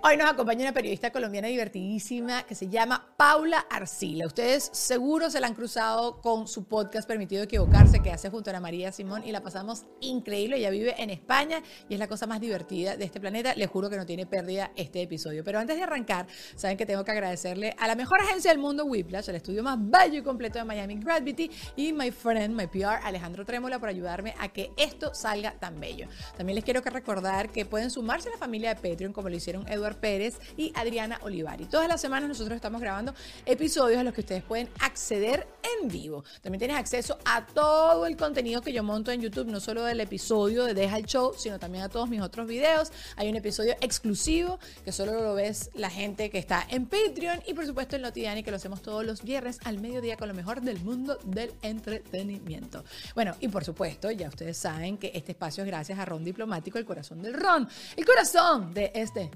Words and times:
Hoy 0.00 0.16
nos 0.16 0.30
acompaña 0.30 0.62
una 0.62 0.72
periodista 0.72 1.10
colombiana 1.10 1.48
divertidísima 1.48 2.44
que 2.44 2.54
se 2.54 2.68
llama 2.68 3.14
Paula 3.16 3.58
Arcila. 3.68 4.26
Ustedes 4.26 4.70
seguro 4.72 5.28
se 5.28 5.40
la 5.40 5.48
han 5.48 5.54
cruzado 5.54 6.20
con 6.20 6.46
su 6.46 6.64
podcast 6.64 7.06
Permitido 7.06 7.42
Equivocarse 7.42 8.00
que 8.00 8.12
hace 8.12 8.30
junto 8.30 8.48
a 8.48 8.52
Ana 8.52 8.60
María 8.60 8.92
Simón 8.92 9.24
y 9.26 9.32
la 9.32 9.42
pasamos 9.42 9.86
increíble. 10.00 10.56
Ella 10.58 10.70
vive 10.70 10.94
en 11.02 11.10
España 11.10 11.62
y 11.88 11.94
es 11.94 12.00
la 12.00 12.06
cosa 12.06 12.28
más 12.28 12.40
divertida 12.40 12.96
de 12.96 13.04
este 13.04 13.20
planeta. 13.20 13.56
Les 13.56 13.68
juro 13.68 13.90
que 13.90 13.96
no 13.96 14.06
tiene 14.06 14.24
pérdida 14.24 14.70
este 14.76 15.02
episodio. 15.02 15.42
Pero 15.42 15.58
antes 15.58 15.76
de 15.76 15.82
arrancar, 15.82 16.28
saben 16.54 16.76
que 16.76 16.86
tengo 16.86 17.04
que 17.04 17.10
agradecerle 17.10 17.74
a 17.76 17.88
la 17.88 17.96
mejor 17.96 18.20
agencia 18.20 18.52
del 18.52 18.60
mundo, 18.60 18.84
Whiplash, 18.84 19.28
el 19.28 19.34
estudio 19.34 19.64
más 19.64 19.78
bello 19.80 20.20
y 20.20 20.22
completo 20.22 20.60
de 20.60 20.64
Miami 20.64 20.94
Gravity 21.00 21.50
y 21.74 21.92
my 21.92 22.12
friend, 22.12 22.54
my 22.54 22.68
PR, 22.68 23.04
Alejandro 23.04 23.44
Trémola, 23.44 23.80
por 23.80 23.88
ayudarme 23.88 24.34
a 24.38 24.48
que 24.48 24.70
esto 24.76 25.12
salga 25.12 25.58
tan 25.58 25.80
bello. 25.80 26.06
También 26.36 26.54
les 26.54 26.64
quiero 26.64 26.82
que 26.82 26.90
recordar 26.90 27.50
que 27.50 27.66
pueden 27.66 27.90
sumarse 27.90 28.28
a 28.28 28.32
la 28.32 28.38
familia 28.38 28.74
de 28.74 28.88
Patreon 28.88 29.12
como 29.12 29.28
lo 29.28 29.36
hicieron 29.36 29.67
Eduard 29.68 29.96
Pérez 29.96 30.38
y 30.56 30.72
Adriana 30.74 31.18
Olivari. 31.22 31.66
Todas 31.66 31.88
las 31.88 32.00
semanas 32.00 32.28
nosotros 32.28 32.56
estamos 32.56 32.80
grabando 32.80 33.14
episodios 33.46 33.98
a 34.00 34.04
los 34.04 34.14
que 34.14 34.20
ustedes 34.20 34.42
pueden 34.42 34.68
acceder 34.80 35.46
en 35.80 35.88
vivo. 35.88 36.24
También 36.42 36.58
tienes 36.58 36.76
acceso 36.76 37.18
a 37.24 37.46
todo 37.46 38.06
el 38.06 38.16
contenido 38.16 38.62
que 38.62 38.72
yo 38.72 38.82
monto 38.82 39.10
en 39.10 39.20
YouTube, 39.20 39.46
no 39.46 39.60
solo 39.60 39.84
del 39.84 40.00
episodio 40.00 40.64
de 40.64 40.74
Deja 40.74 40.96
el 40.96 41.06
Show, 41.06 41.34
sino 41.36 41.58
también 41.58 41.84
a 41.84 41.88
todos 41.88 42.08
mis 42.08 42.20
otros 42.20 42.46
videos. 42.46 42.90
Hay 43.16 43.28
un 43.28 43.36
episodio 43.36 43.74
exclusivo 43.80 44.58
que 44.84 44.92
solo 44.92 45.20
lo 45.22 45.34
ves 45.34 45.70
la 45.74 45.90
gente 45.90 46.30
que 46.30 46.38
está 46.38 46.66
en 46.70 46.86
Patreon 46.86 47.42
y 47.46 47.54
por 47.54 47.66
supuesto 47.66 47.96
el 47.96 48.02
Notidiani 48.02 48.42
que 48.42 48.50
lo 48.50 48.56
hacemos 48.56 48.82
todos 48.82 49.04
los 49.04 49.22
viernes 49.22 49.58
al 49.64 49.78
mediodía 49.78 50.16
con 50.16 50.28
lo 50.28 50.34
mejor 50.34 50.62
del 50.62 50.80
mundo 50.80 51.18
del 51.24 51.52
entretenimiento. 51.62 52.84
Bueno, 53.14 53.34
y 53.40 53.48
por 53.48 53.64
supuesto, 53.64 54.10
ya 54.10 54.28
ustedes 54.28 54.56
saben 54.56 54.98
que 54.98 55.12
este 55.14 55.32
espacio 55.32 55.64
es 55.64 55.66
gracias 55.68 55.98
a 55.98 56.04
Ron 56.04 56.24
Diplomático, 56.24 56.78
el 56.78 56.84
corazón 56.84 57.22
del 57.22 57.34
Ron, 57.34 57.68
el 57.96 58.04
corazón 58.04 58.72
de 58.74 58.92
este 58.94 59.30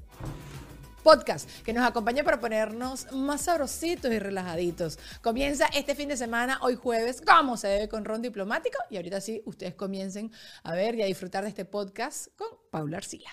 podcast 1.02 1.48
que 1.62 1.72
nos 1.72 1.84
acompaña 1.86 2.24
para 2.24 2.40
ponernos 2.40 3.10
más 3.12 3.42
sabrositos 3.42 4.12
y 4.12 4.18
relajaditos. 4.18 4.98
Comienza 5.20 5.66
este 5.74 5.94
fin 5.94 6.08
de 6.08 6.16
semana, 6.16 6.58
hoy 6.62 6.76
jueves, 6.76 7.20
como 7.20 7.56
se 7.56 7.68
debe 7.68 7.88
con 7.88 8.04
Ron 8.04 8.22
Diplomático. 8.22 8.78
Y 8.90 8.96
ahorita 8.96 9.20
sí, 9.20 9.42
ustedes 9.44 9.74
comiencen 9.74 10.32
a 10.62 10.72
ver 10.72 10.94
y 10.94 11.02
a 11.02 11.06
disfrutar 11.06 11.44
de 11.44 11.50
este 11.50 11.64
podcast 11.64 12.28
con 12.36 12.48
Paula 12.70 12.98
Arcila. 12.98 13.30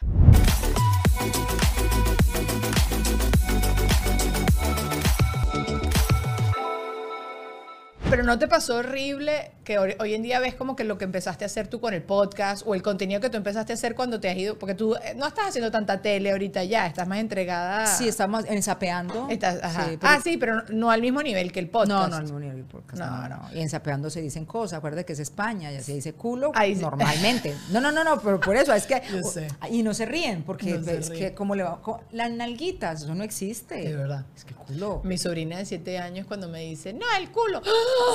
Pero 8.09 8.23
no 8.23 8.39
te 8.39 8.47
pasó 8.47 8.77
horrible 8.77 9.51
que 9.63 9.77
hoy 9.77 10.15
en 10.15 10.23
día 10.23 10.39
ves 10.39 10.55
como 10.55 10.75
que 10.75 10.83
lo 10.83 10.97
que 10.97 11.05
empezaste 11.05 11.45
a 11.45 11.47
hacer 11.47 11.67
tú 11.67 11.79
con 11.79 11.93
el 11.93 12.01
podcast 12.01 12.63
o 12.65 12.73
el 12.73 12.81
contenido 12.81 13.21
que 13.21 13.29
tú 13.29 13.37
empezaste 13.37 13.71
a 13.71 13.75
hacer 13.75 13.93
cuando 13.93 14.19
te 14.19 14.27
has 14.27 14.35
ido, 14.35 14.57
porque 14.57 14.73
tú 14.73 14.95
eh, 14.95 15.13
no 15.15 15.27
estás 15.27 15.49
haciendo 15.49 15.69
tanta 15.69 16.01
tele 16.01 16.31
ahorita 16.31 16.63
ya, 16.63 16.87
estás 16.87 17.07
más 17.07 17.19
entregada. 17.19 17.85
Sí, 17.85 18.07
estamos 18.07 18.45
en 18.45 18.63
Sapeando. 18.63 19.27
ah, 20.01 20.19
sí, 20.23 20.37
pero 20.37 20.63
no 20.69 20.89
al 20.89 21.01
mismo 21.01 21.21
nivel 21.21 21.51
que 21.51 21.59
el 21.59 21.69
podcast. 21.69 21.89
No, 21.89 22.07
no 22.07 22.15
al 22.15 22.23
mismo 22.23 22.39
nivel 22.39 22.55
que 22.55 22.61
el 22.61 22.67
podcast. 22.67 22.99
No, 22.99 23.29
no. 23.29 23.41
Y 23.53 23.59
en 23.59 23.69
Sapeando 23.69 24.09
se 24.09 24.21
dicen 24.21 24.45
cosas, 24.45 24.79
acuérdate 24.79 25.05
que 25.05 25.13
es 25.13 25.19
España, 25.19 25.71
ya 25.71 25.81
se 25.81 25.93
dice 25.93 26.13
culo 26.13 26.51
normalmente. 26.81 27.55
No, 27.69 27.79
no, 27.79 27.91
no, 27.91 28.03
no, 28.03 28.19
pero 28.19 28.39
por 28.39 28.55
eso 28.55 28.73
es 28.73 28.87
que. 28.87 29.03
Y 29.69 29.83
no 29.83 29.93
se 29.93 30.07
ríen, 30.07 30.41
porque 30.41 30.81
es 30.87 31.11
que 31.11 31.35
como 31.35 31.53
le 31.53 31.61
va. 31.61 31.79
Las 32.11 32.31
nalguitas, 32.31 33.03
eso 33.03 33.13
no 33.13 33.23
existe. 33.23 33.75
De 33.75 33.95
verdad. 33.95 34.25
Es 34.35 34.45
que 34.45 34.55
culo. 34.55 35.01
Mi 35.03 35.19
sobrina 35.19 35.57
de 35.57 35.65
siete 35.65 35.99
años 35.99 36.25
cuando 36.25 36.49
me 36.49 36.61
dice, 36.61 36.91
no, 36.91 37.05
el 37.19 37.29
culo. 37.29 37.61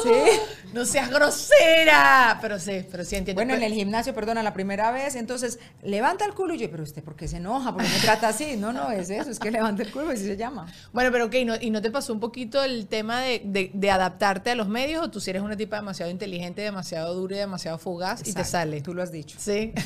Sí. 0.03 0.41
No 0.73 0.85
seas 0.85 1.09
grosera. 1.09 2.39
Pero 2.41 2.59
sí, 2.59 2.85
pero 2.91 3.05
sí 3.05 3.17
entiendo. 3.17 3.39
Bueno, 3.39 3.55
en 3.55 3.63
el 3.63 3.73
gimnasio, 3.73 4.13
perdona, 4.13 4.43
la 4.43 4.53
primera 4.53 4.91
vez, 4.91 5.15
entonces 5.15 5.61
levanta 5.83 6.25
el 6.25 6.35
culo 6.35 6.55
y 6.55 6.59
yo, 6.59 6.71
pero 6.71 6.83
usted, 6.83 7.03
¿por 7.03 7.15
qué 7.15 7.29
se 7.29 7.37
enoja? 7.37 7.73
¿Por 7.73 7.83
qué 7.83 7.89
me 7.89 8.01
trata 8.01 8.29
así? 8.29 8.57
No, 8.57 8.73
no, 8.73 8.91
es 8.91 9.09
eso, 9.09 9.31
es 9.31 9.39
que 9.39 9.51
levanta 9.51 9.83
el 9.83 9.93
culo, 9.93 10.11
así 10.11 10.25
se 10.25 10.37
llama. 10.37 10.67
Bueno, 10.93 11.13
pero 11.13 11.27
ok, 11.27 11.35
¿y 11.61 11.71
no 11.71 11.81
te 11.81 11.91
pasó 11.91 12.13
un 12.13 12.21
poquito 12.21 12.63
el 12.63 12.89
tema 12.89 13.21
de, 13.21 13.71
de, 13.73 13.91
adaptarte 13.91 14.51
a 14.51 14.55
los 14.55 14.69
medios 14.69 15.05
o 15.05 15.11
tú 15.11 15.21
si 15.21 15.31
eres 15.31 15.43
una 15.43 15.57
tipa 15.57 15.77
demasiado 15.77 16.11
inteligente, 16.11 16.63
demasiado 16.63 17.15
dura 17.15 17.37
y 17.37 17.39
demasiado 17.39 17.79
fugaz 17.79 18.27
y 18.27 18.33
te 18.33 18.45
sale? 18.45 18.81
Tú 18.81 18.95
lo 18.95 19.03
has 19.03 19.13
dicho. 19.13 19.37
Sí. 19.39 19.73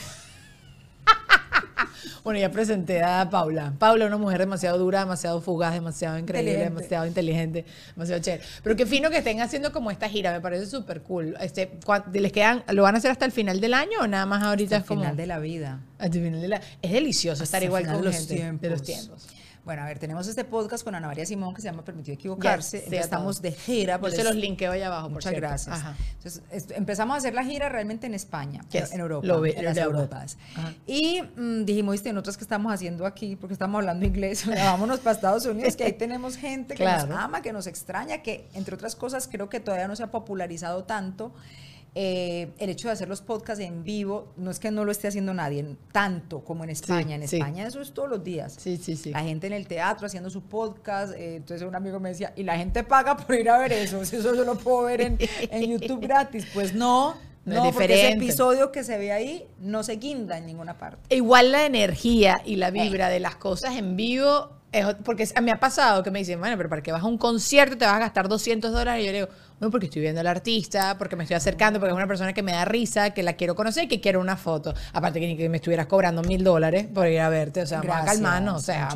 Bueno, 2.25 2.41
ya 2.41 2.51
presenté 2.51 3.03
a 3.03 3.29
Paula. 3.31 3.73
Paula, 3.79 4.07
una 4.07 4.17
mujer 4.17 4.39
demasiado 4.39 4.79
dura, 4.79 5.01
demasiado 5.01 5.41
fugaz, 5.41 5.75
demasiado 5.75 6.19
increíble, 6.19 6.57
demasiado 6.57 7.07
inteligente, 7.07 7.65
demasiado 7.95 8.23
chévere. 8.23 8.43
Pero 8.63 8.77
qué 8.77 8.87
fino 8.87 9.11
que 9.11 9.19
estén 9.19 9.41
haciendo 9.41 9.73
como 9.73 9.91
esta 9.91 10.09
gira, 10.09 10.33
me 10.33 10.41
parece 10.41 10.67
súper 10.67 11.03
cool. 11.03 11.37
Este, 11.41 11.79
¿Les 12.13 12.33
quedan, 12.33 12.65
lo 12.69 12.83
van 12.83 12.95
a 12.95 12.99
hacer 12.99 13.11
hasta 13.11 13.25
el 13.25 13.33
final 13.33 13.61
del 13.61 13.75
año 13.75 14.01
o 14.01 14.07
nada 14.07 14.27
más 14.27 14.43
ahorita 14.43 14.77
hasta 14.77 14.87
es 14.87 14.91
el 14.91 14.99
final 14.99 15.17
de 15.17 15.27
la 15.27 15.39
vida. 15.39 15.81
Hasta 15.99 16.19
el 16.19 16.25
final 16.25 16.41
de 16.41 16.49
la 16.49 16.61
Es 16.83 16.93
delicioso 16.93 17.45
estar 17.45 17.63
igual 17.63 17.87
con 17.87 18.05
los 18.05 18.17
gente 18.17 18.53
de 18.61 18.71
los 18.71 18.83
tiempos. 18.83 19.27
Bueno, 19.69 19.83
a 19.83 19.85
ver, 19.85 19.99
tenemos 19.99 20.27
este 20.27 20.45
podcast 20.45 20.83
con 20.83 20.95
Ana 20.95 21.09
María 21.09 21.27
Simón 21.27 21.53
que 21.53 21.61
se 21.61 21.69
llama 21.69 21.85
Permitido 21.85 22.15
Equivocarse. 22.15 22.87
Ya, 22.91 23.01
estamos 23.01 23.43
de 23.43 23.53
gira. 23.53 24.01
Por 24.01 24.09
Yo 24.09 24.17
se 24.17 24.25
los 24.25 24.35
linkeo 24.35 24.73
ahí 24.73 24.81
abajo, 24.81 25.11
Muchas 25.11 25.35
gracias. 25.35 25.79
Entonces, 26.17 26.43
empezamos 26.75 27.17
a 27.17 27.19
hacer 27.19 27.35
la 27.35 27.45
gira 27.45 27.69
realmente 27.69 28.07
en 28.07 28.15
España, 28.15 28.65
en 28.73 28.99
Europa, 28.99 29.27
Lo 29.27 29.45
en 29.45 29.63
las 29.63 29.77
Europas. 29.77 30.39
Y 30.87 31.21
mm, 31.21 31.67
dijimos, 31.67 31.93
viste, 31.93 32.11
nosotros 32.15 32.39
que 32.39 32.45
estamos 32.45 32.73
haciendo 32.73 33.05
aquí, 33.05 33.37
porque 33.37 33.53
estamos 33.53 33.81
hablando 33.81 34.07
inglés, 34.07 34.47
vámonos 34.49 35.01
para 35.01 35.15
Estados 35.15 35.45
Unidos, 35.45 35.77
que 35.77 35.85
ahí 35.85 35.93
tenemos 35.93 36.39
gente 36.39 36.75
que 36.75 36.85
nos 36.87 37.03
ama, 37.11 37.43
que 37.43 37.53
nos 37.53 37.67
extraña, 37.67 38.23
que 38.23 38.49
entre 38.55 38.75
otras 38.75 38.97
cosas 38.97 39.29
creo 39.31 39.51
que 39.51 39.61
todavía 39.61 39.87
no 39.87 39.97
se 39.97 40.03
ha 40.03 40.11
popularizado 40.11 40.85
tanto. 40.85 41.31
Eh, 41.95 42.51
el 42.59 42.71
hecho 42.71 42.89
de 42.89 42.93
hacer 42.93 43.09
los 43.09 43.23
podcasts 43.23 43.63
en 43.65 43.83
vivo, 43.83 44.33
no 44.37 44.51
es 44.51 44.59
que 44.59 44.71
no 44.71 44.85
lo 44.85 44.93
esté 44.93 45.09
haciendo 45.09 45.35
nadie, 45.35 45.65
tanto 45.91 46.45
como 46.45 46.65
en 46.65 46.71
España. 46.71 47.17
en 47.17 47.23
España 47.23 47.67
eso 47.67 47.81
es 47.81 47.93
todos 47.93 48.09
los 48.09 48.23
días. 48.23 48.55
Sí, 48.59 48.77
sí, 48.77 48.97
sí. 48.97 49.11
La 49.11 49.23
gente 49.23 49.47
en 49.47 49.53
el 49.53 49.67
teatro 49.67 50.07
haciendo 50.07 50.31
su 50.31 50.43
podcast. 50.43 51.15
Eh, 51.15 51.37
entonces 51.37 51.67
un 51.67 51.75
amigo 51.75 51.99
me 51.99 52.11
decía, 52.11 52.33
¿y 52.37 52.43
la 52.43 52.57
gente 52.57 52.85
paga 52.85 53.17
por 53.17 53.35
ir 53.35 53.49
a 53.51 53.59
ver 53.59 53.73
eso? 53.73 54.05
Si 54.09 54.17
eso 54.17 54.35
yo 54.35 54.45
lo 54.45 54.57
puedo 54.57 54.85
ver 54.85 55.01
en, 55.01 55.19
YouTube 55.71 56.01
gratis. 56.01 56.47
Pues 56.55 56.75
no. 56.75 57.17
No, 57.45 57.73
porque 57.73 57.85
ese 57.85 58.13
episodio 58.13 58.71
que 58.71 58.85
se 58.85 58.99
ve 58.99 59.11
ahí 59.11 59.47
no 59.59 59.83
se 59.83 59.97
guinda 59.97 60.37
en 60.37 60.45
ninguna 60.45 60.77
parte. 60.77 61.15
Igual 61.15 61.53
la 61.53 61.65
energía 61.65 62.43
y 62.45 62.57
la 62.57 62.71
vibra 62.71 63.09
de 63.09 63.21
las 63.21 63.37
cosas 63.37 63.77
en 63.77 63.97
vivo 63.97 64.58
porque 65.05 65.27
me 65.43 65.51
ha 65.51 65.59
pasado 65.59 66.03
que 66.03 66.11
me 66.11 66.19
dicen, 66.19 66.39
bueno, 66.39 66.57
pero 66.57 66.69
para 66.69 66.83
que 66.83 66.93
vas 66.93 67.03
a 67.03 67.07
un 67.07 67.17
concierto 67.19 67.79
te 67.79 67.87
vas 67.87 67.95
a 67.95 67.99
gastar 67.99 68.29
200 68.29 68.71
dólares. 68.71 69.03
Y 69.03 69.07
yo 69.07 69.13
le 69.13 69.19
digo, 69.21 69.31
no, 69.61 69.71
porque 69.71 69.87
estoy 69.87 70.03
viendo 70.03 70.21
al 70.21 70.27
artista, 70.27 70.97
porque 70.99 71.17
me 71.17 71.25
estoy 71.25 71.37
acercando, 71.37 71.81
porque 71.81 71.91
es 71.91 71.97
una 71.97 72.07
persona 72.07 72.33
que 72.33 72.43
me 72.43 72.53
da 72.53 72.65
risa, 72.65 73.11
que 73.11 73.23
la 73.23 73.33
quiero 73.33 73.55
conocer 73.55 73.85
y 73.85 73.89
que 73.89 74.01
quiero 74.01 74.21
una 74.21 74.37
foto. 74.37 74.75
Aparte 74.93 75.21
que 75.21 75.27
ni 75.27 75.37
que 75.37 75.49
me 75.49 75.57
estuvieras 75.57 75.87
cobrando 75.87 76.23
mil 76.23 76.45
dólares 76.45 76.87
por 76.93 77.09
ir 77.09 77.21
a 77.21 77.29
verte. 77.29 77.63
O 77.63 77.67
sea, 77.67 77.81
gracias, 77.81 78.21
más 78.21 78.55
o 78.55 78.59
sea, 78.61 78.89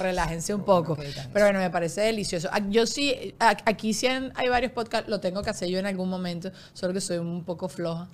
relájense 0.00 0.54
un 0.54 0.64
poco. 0.64 0.96
Pero 1.32 1.46
bueno, 1.46 1.58
me 1.58 1.70
parece 1.70 2.02
delicioso. 2.02 2.48
Ah, 2.52 2.60
yo 2.68 2.86
sí, 2.86 3.34
aquí 3.38 3.94
sí 3.94 4.06
hay 4.06 4.48
varios 4.48 4.72
podcasts, 4.72 5.08
lo 5.08 5.20
tengo 5.20 5.42
que 5.42 5.50
hacer 5.50 5.68
yo 5.68 5.78
en 5.78 5.86
algún 5.86 6.08
momento, 6.08 6.50
solo 6.72 6.94
que 6.94 7.00
soy 7.00 7.18
un 7.18 7.44
poco 7.44 7.68
floja 7.68 8.08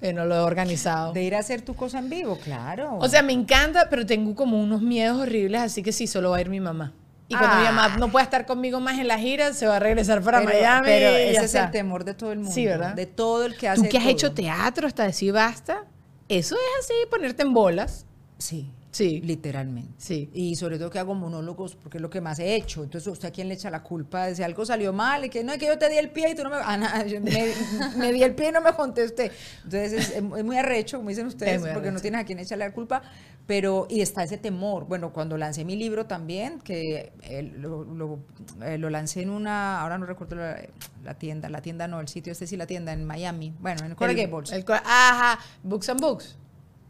no 0.00 0.24
lo 0.24 0.34
he 0.34 0.38
organizado. 0.38 1.12
De 1.12 1.22
ir 1.22 1.34
a 1.34 1.38
hacer 1.38 1.62
tu 1.62 1.74
cosa 1.74 1.98
en 1.98 2.08
vivo, 2.08 2.38
claro. 2.38 2.96
O 2.98 3.08
sea, 3.08 3.22
me 3.22 3.32
encanta, 3.32 3.88
pero 3.90 4.06
tengo 4.06 4.34
como 4.34 4.60
unos 4.60 4.80
miedos 4.80 5.18
horribles, 5.18 5.60
así 5.60 5.82
que 5.82 5.92
sí, 5.92 6.06
solo 6.06 6.30
va 6.30 6.38
a 6.38 6.40
ir 6.40 6.48
mi 6.48 6.60
mamá. 6.60 6.94
Y 7.28 7.36
cuando 7.36 7.58
mi 7.58 7.64
mamá 7.64 7.92
ah. 7.94 7.96
no 7.96 8.10
pueda 8.10 8.24
estar 8.24 8.44
conmigo 8.44 8.80
más 8.80 8.98
en 8.98 9.06
la 9.06 9.16
gira, 9.16 9.52
se 9.52 9.64
va 9.66 9.76
a 9.76 9.78
regresar 9.78 10.20
para 10.20 10.40
Miami. 10.40 10.86
Pero 10.86 11.10
ese 11.10 11.44
es 11.44 11.54
el 11.54 11.70
temor 11.70 12.02
de 12.04 12.14
todo 12.14 12.32
el 12.32 12.38
mundo. 12.38 12.52
Sí, 12.52 12.66
¿verdad? 12.66 12.94
De 12.94 13.06
todo 13.06 13.44
el 13.44 13.56
que 13.56 13.68
hace. 13.68 13.82
Tú 13.82 13.88
que 13.88 13.98
has 13.98 14.06
hecho 14.06 14.32
teatro 14.32 14.88
hasta 14.88 15.04
decir 15.04 15.32
basta, 15.32 15.84
eso 16.28 16.56
es 16.56 16.84
así, 16.84 16.94
ponerte 17.08 17.42
en 17.42 17.54
bolas. 17.54 18.04
Sí. 18.38 18.72
Sí. 18.90 19.20
Literalmente. 19.20 19.92
Sí. 19.98 20.30
Y 20.34 20.56
sobre 20.56 20.78
todo 20.78 20.90
que 20.90 20.98
hago 20.98 21.14
monólogos 21.14 21.76
porque 21.76 21.98
es 21.98 22.02
lo 22.02 22.10
que 22.10 22.20
más 22.20 22.38
he 22.38 22.54
hecho. 22.54 22.82
Entonces, 22.82 23.12
¿usted 23.12 23.28
a 23.28 23.30
quién 23.30 23.48
le 23.48 23.54
echa 23.54 23.70
la 23.70 23.82
culpa 23.82 24.26
de 24.26 24.34
si 24.34 24.42
algo 24.42 24.66
salió 24.66 24.92
mal? 24.92 25.24
Y 25.24 25.28
que 25.30 25.44
no, 25.44 25.52
es 25.52 25.58
que 25.58 25.66
yo 25.66 25.78
te 25.78 25.88
di 25.88 25.96
el 25.96 26.10
pie 26.10 26.30
y 26.30 26.34
tú 26.34 26.42
no 26.42 26.50
me. 26.50 26.56
Ah, 26.56 26.76
nada, 26.76 27.04
me, 27.96 28.12
di 28.12 28.22
el 28.22 28.34
pie 28.34 28.48
y 28.48 28.52
no 28.52 28.60
me 28.60 28.72
contesté. 28.72 29.30
Entonces, 29.64 30.16
es, 30.16 30.22
muy 30.22 30.56
arrecho, 30.56 30.98
como 30.98 31.10
dicen 31.10 31.26
ustedes, 31.26 31.62
porque 31.72 31.90
no 31.90 32.00
tienes 32.00 32.20
a 32.20 32.24
quién 32.24 32.38
echarle 32.38 32.66
la 32.66 32.72
culpa. 32.72 33.02
Pero, 33.46 33.86
y 33.90 34.00
está 34.00 34.22
ese 34.22 34.38
temor. 34.38 34.86
Bueno, 34.86 35.12
cuando 35.12 35.36
lancé 35.36 35.64
mi 35.64 35.74
libro 35.74 36.06
también, 36.06 36.60
que 36.60 37.12
eh, 37.22 37.42
lo, 37.42 38.20
eh, 38.62 38.78
lo, 38.78 38.90
lancé 38.90 39.22
en 39.22 39.30
una. 39.30 39.80
Ahora 39.80 39.98
no 39.98 40.06
recuerdo 40.06 40.36
la, 40.36 41.14
tienda, 41.14 41.48
la 41.48 41.60
tienda 41.60 41.88
no, 41.88 42.00
el 42.00 42.08
sitio 42.08 42.32
este 42.32 42.46
sí, 42.46 42.56
la 42.56 42.66
tienda 42.66 42.92
en 42.92 43.04
Miami. 43.04 43.52
Bueno, 43.58 43.84
en 43.84 43.94
Coral 43.94 44.14
Gables. 44.14 44.52
ajá, 44.84 45.40
Books 45.64 45.88
and 45.88 46.00
Books. 46.00 46.36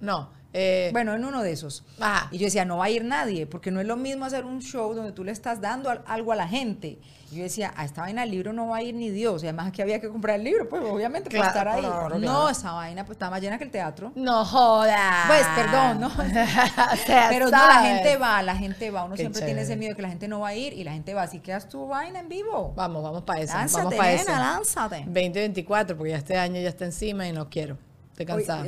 No. 0.01 0.40
Eh, 0.53 0.91
bueno, 0.93 1.15
en 1.15 1.25
uno 1.25 1.43
de 1.43 1.53
esos. 1.53 1.85
Y 2.31 2.39
yo 2.39 2.47
decía, 2.47 2.65
no 2.65 2.79
va 2.79 2.87
a 2.87 2.91
ir 2.91 3.05
nadie, 3.05 3.47
porque 3.47 3.71
no 3.71 3.81
es 3.81 3.87
lo 3.87 3.97
mismo 3.97 4.25
hacer 4.25 4.45
un 4.45 4.61
show 4.61 4.95
donde 4.95 5.13
tú 5.13 5.25
le 5.25 5.33
estás 5.33 5.61
dando 5.61 5.91
algo 6.07 6.33
a 6.33 6.37
la 6.37 6.49
gente. 6.49 6.99
Y 7.31 7.37
yo 7.37 7.45
decía, 7.45 7.73
a 7.77 7.85
esta 7.85 8.01
vaina 8.01 8.25
el 8.25 8.31
libro 8.33 8.53
no 8.53 8.69
va 8.69 8.79
a 8.79 8.83
ir 8.83 8.93
ni 8.95 9.09
Dios. 9.11 9.45
Y 9.45 9.47
además 9.47 9.71
que 9.71 9.83
había 9.83 10.01
que 10.01 10.09
comprar 10.09 10.37
el 10.37 10.45
libro, 10.45 10.69
pues 10.69 10.83
obviamente 10.83 11.31
para 11.31 11.49
estar 11.49 11.69
ahí. 11.69 11.87
no, 12.21 12.49
esa 12.51 12.73
vaina 12.73 13.05
pues 13.05 13.15
estaba 13.15 13.31
más 13.31 13.41
llena 13.41 13.57
que 13.57 13.65
el 13.65 13.71
teatro. 13.71 14.11
No 14.17 14.45
jodas. 14.45 15.27
Pues 15.29 15.47
perdón, 15.55 16.01
¿no? 16.01 16.11
Pero 17.29 17.45
no, 17.45 17.51
la 17.51 17.83
gente 17.83 18.17
va, 18.17 18.43
la 18.43 18.57
gente 18.57 18.91
va. 18.91 19.05
Uno 19.05 19.17
siempre 19.17 19.43
tiene 19.43 19.63
ese 19.63 19.77
miedo 19.77 19.91
de 19.91 19.97
que 19.97 20.03
la 20.03 20.09
gente 20.09 20.27
no 20.27 20.41
va 20.41 20.49
a 20.49 20.55
ir 20.57 20.73
y 20.73 20.83
la 20.83 20.93
gente 20.93 21.15
va. 21.15 21.23
Así 21.23 21.39
quedas 21.39 21.69
tu 21.69 21.87
vaina 21.87 22.19
en 22.19 22.29
vivo. 22.29 22.73
Vamos, 22.75 23.03
vamos 23.05 23.23
para 23.23 23.41
eso. 23.41 23.55
Lánzate, 23.55 23.85
vamos 23.85 23.97
para 23.97 24.13
eso. 24.13 24.31
lánzate. 24.33 24.97
2024, 25.07 25.97
porque 25.97 26.11
ya 26.11 26.17
este 26.17 26.37
año 26.37 26.61
ya 26.61 26.69
está 26.69 26.85
encima 26.85 27.29
y 27.29 27.33
no 27.33 27.49
quiero 27.49 27.79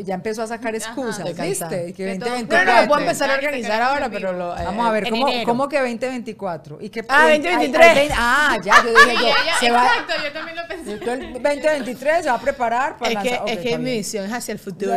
ya 0.04 0.14
empezó 0.14 0.42
a 0.42 0.46
sacar 0.46 0.74
excusas, 0.74 1.24
¿viste? 1.24 1.92
Que 1.92 2.18
2024. 2.18 2.64
No, 2.64 2.82
no, 2.82 2.88
puedo 2.88 3.00
empezar 3.00 3.30
a 3.30 3.34
organizar 3.34 3.82
ahora, 3.82 4.10
pero 4.10 4.32
lo, 4.32 4.56
eh, 4.56 4.62
Vamos 4.64 4.86
a 4.86 4.90
ver, 4.92 5.10
¿cómo, 5.10 5.26
¿cómo, 5.44 5.68
que 5.68 5.78
2024? 5.78 6.78
¿Y 6.80 6.88
qué, 6.90 7.04
ah, 7.08 7.28
2023. 7.30 8.12
ah, 8.16 8.58
ya, 8.62 8.82
yo 8.82 8.90
dije 8.90 9.14
yo. 9.22 9.34
se 9.60 9.66
exacto, 9.66 10.12
yo 10.22 10.32
también 10.32 10.56
lo 10.56 10.66
pensé. 10.68 10.92
El 10.92 11.32
2023 11.32 12.22
se 12.22 12.30
va 12.30 12.36
a 12.36 12.40
preparar 12.40 12.98
para 12.98 13.12
Es 13.12 13.18
que, 13.18 13.52
es 13.52 13.58
que 13.58 13.78
mi 13.78 13.92
visión 13.92 14.24
es 14.26 14.32
hacia 14.32 14.52
el 14.52 14.58
futuro, 14.58 14.96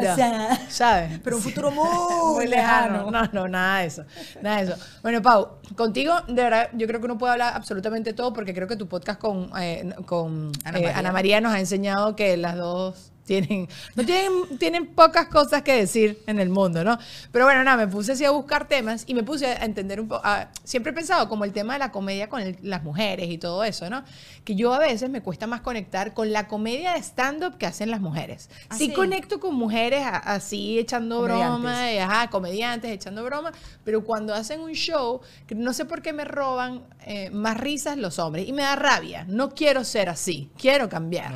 ¿sabes? 0.69 1.19
Pero 1.23 1.37
un 1.37 1.41
futuro 1.41 1.71
muy, 1.71 2.47
lejano. 2.47 3.11
No, 3.11 3.23
no, 3.31 3.47
nada 3.47 3.79
de 3.79 3.87
eso. 3.87 4.05
Nada 4.41 4.57
de 4.57 4.71
eso. 4.71 4.75
Bueno, 5.01 5.21
Pau, 5.21 5.59
contigo, 5.75 6.21
de 6.27 6.43
verdad, 6.43 6.69
yo 6.73 6.87
creo 6.87 6.99
que 6.99 7.05
uno 7.05 7.17
puede 7.17 7.33
hablar 7.33 7.53
absolutamente 7.55 8.13
todo 8.13 8.33
porque 8.33 8.53
creo 8.53 8.67
que 8.67 8.75
tu 8.75 8.87
podcast 8.87 9.19
con, 9.19 9.51
eh, 9.59 9.93
con 10.05 10.51
Ana 10.63 11.11
María 11.11 11.41
nos 11.41 11.53
ha 11.53 11.59
enseñado 11.59 12.15
que 12.15 12.37
las 12.37 12.55
dos 12.55 13.11
tienen, 13.25 13.67
no 13.95 14.05
tienen, 14.05 14.57
tienen 14.57 14.87
pocas 14.87 15.27
cosas 15.27 15.63
que 15.63 15.73
decir 15.73 16.21
en 16.27 16.39
el 16.39 16.49
mundo, 16.49 16.83
¿no? 16.83 16.97
Pero 17.31 17.45
bueno, 17.45 17.63
nada, 17.63 17.77
me 17.77 17.87
puse 17.87 18.13
así 18.13 18.23
a 18.23 18.31
buscar 18.31 18.67
temas 18.67 19.03
y 19.07 19.13
me 19.13 19.23
puse 19.23 19.47
a 19.47 19.65
entender 19.65 19.99
un 19.99 20.07
poco, 20.07 20.23
siempre 20.63 20.91
he 20.91 20.95
pensado 20.95 21.27
como 21.27 21.43
el 21.43 21.51
tema 21.51 21.73
de 21.73 21.79
la 21.79 21.91
comedia 21.91 22.29
con 22.29 22.41
las 22.61 22.83
mujeres 22.83 23.29
y 23.29 23.37
todo 23.37 23.63
eso, 23.63 23.89
¿no? 23.89 24.03
Que 24.43 24.55
yo 24.55 24.73
a 24.73 24.79
veces 24.79 25.09
me 25.09 25.21
cuesta 25.21 25.47
más 25.47 25.61
conectar 25.61 26.13
con 26.13 26.31
la 26.31 26.47
comedia 26.47 26.93
de 26.93 26.99
stand-up 26.99 27.57
que 27.57 27.65
hacen 27.65 27.89
las 27.89 27.99
mujeres. 27.99 28.49
¿Ah, 28.69 28.77
sí, 28.77 28.93
conecto 28.93 29.39
con 29.39 29.55
mujeres 29.55 30.05
así 30.05 30.77
echando 30.77 31.21
broma, 31.21 31.91
y, 31.91 31.97
ajá, 31.97 32.29
comediantes 32.29 32.91
echando 32.91 33.23
broma, 33.23 33.51
pero 33.83 34.03
cuando 34.03 34.33
hacen 34.33 34.61
un 34.61 34.73
show, 34.73 35.21
no 35.55 35.73
sé 35.73 35.85
por 35.85 36.01
qué 36.01 36.13
me 36.13 36.25
roban 36.25 36.83
eh, 37.05 37.29
más 37.31 37.57
risas 37.57 37.97
los 37.97 38.19
hombres 38.19 38.47
y 38.47 38.53
me 38.53 38.61
da 38.61 38.75
rabia. 38.75 39.25
No 39.27 39.49
quiero 39.49 39.83
ser 39.83 40.09
así, 40.09 40.49
quiero 40.57 40.89
cambiar. 40.89 41.33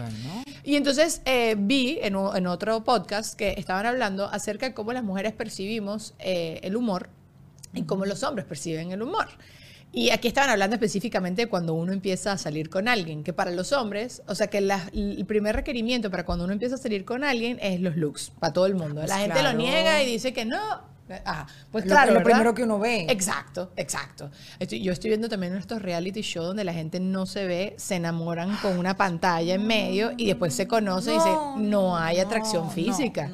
Y 0.69 0.75
entonces 0.75 1.23
eh, 1.25 1.55
vi 1.57 1.97
en, 1.99 2.15
otro 2.15 2.83
podcast 2.83 3.35
que 3.35 3.55
estaban 3.57 3.87
hablando 3.87 4.25
acerca 4.25 4.67
de 4.67 4.75
cómo 4.75 4.93
las 4.93 5.03
mujeres 5.03 5.33
percibimos 5.33 6.13
eh, 6.19 6.59
el 6.61 6.75
humor 6.75 7.09
y 7.73 7.85
cómo 7.85 8.05
los 8.05 8.21
hombres 8.21 8.45
perciben 8.45 8.91
el 8.91 9.01
humor. 9.01 9.25
Y 9.91 10.11
aquí 10.11 10.27
estaban 10.27 10.51
hablando 10.51 10.75
específicamente 10.75 11.41
de 11.41 11.47
cuando 11.49 11.73
uno 11.73 11.91
empieza 11.91 12.33
a 12.33 12.37
salir 12.37 12.69
con 12.69 12.87
alguien, 12.87 13.23
que 13.23 13.33
para 13.33 13.49
los 13.49 13.71
hombres, 13.73 14.21
o 14.27 14.35
sea 14.35 14.45
que 14.45 14.59
el 14.59 15.25
primer 15.25 15.55
requerimiento 15.55 16.11
para 16.11 16.23
cuando 16.23 16.43
uno 16.43 16.53
empieza 16.53 16.75
a 16.75 16.77
salir 16.77 17.03
con 17.03 17.23
alguien 17.23 17.57
es 17.63 17.81
los 17.81 17.97
looks, 17.97 18.31
para 18.39 18.53
todo 18.53 18.67
el 18.67 18.75
mundo. 18.75 19.01
la 19.07 19.17
gente 19.17 19.41
lo 19.41 19.53
niega 19.53 20.03
y 20.03 20.05
dice 20.05 20.33
que 20.33 20.45
no, 20.45 20.57
Ah, 21.25 21.47
pues 21.71 21.85
claro. 21.85 22.13
Lo, 22.13 22.23
primero 22.23 22.53
que 22.53 22.63
uno 22.63 22.79
ve. 22.79 23.07
Exacto, 23.09 23.71
exacto. 23.75 24.29
yo 24.59 24.91
estoy 24.91 25.09
viendo 25.09 25.29
también 25.29 25.55
estos 25.55 25.81
reality 25.81 26.21
shows 26.21 26.47
donde 26.47 26.63
la 26.63 26.73
gente 26.73 26.99
no 26.99 27.25
se 27.25 27.45
ve, 27.45 27.75
se 27.77 27.95
enamoran 27.95 28.55
con 28.57 28.77
una 28.77 28.95
pantalla 28.95 29.55
en 29.55 29.65
medio 29.65 30.11
y 30.17 30.27
después 30.27 30.53
se 30.53 30.67
conoce 30.67 31.11
y 31.11 31.15
dice, 31.15 31.29
no 31.57 31.97
hay 31.97 32.19
atracción 32.19 32.69
física. 32.71 33.29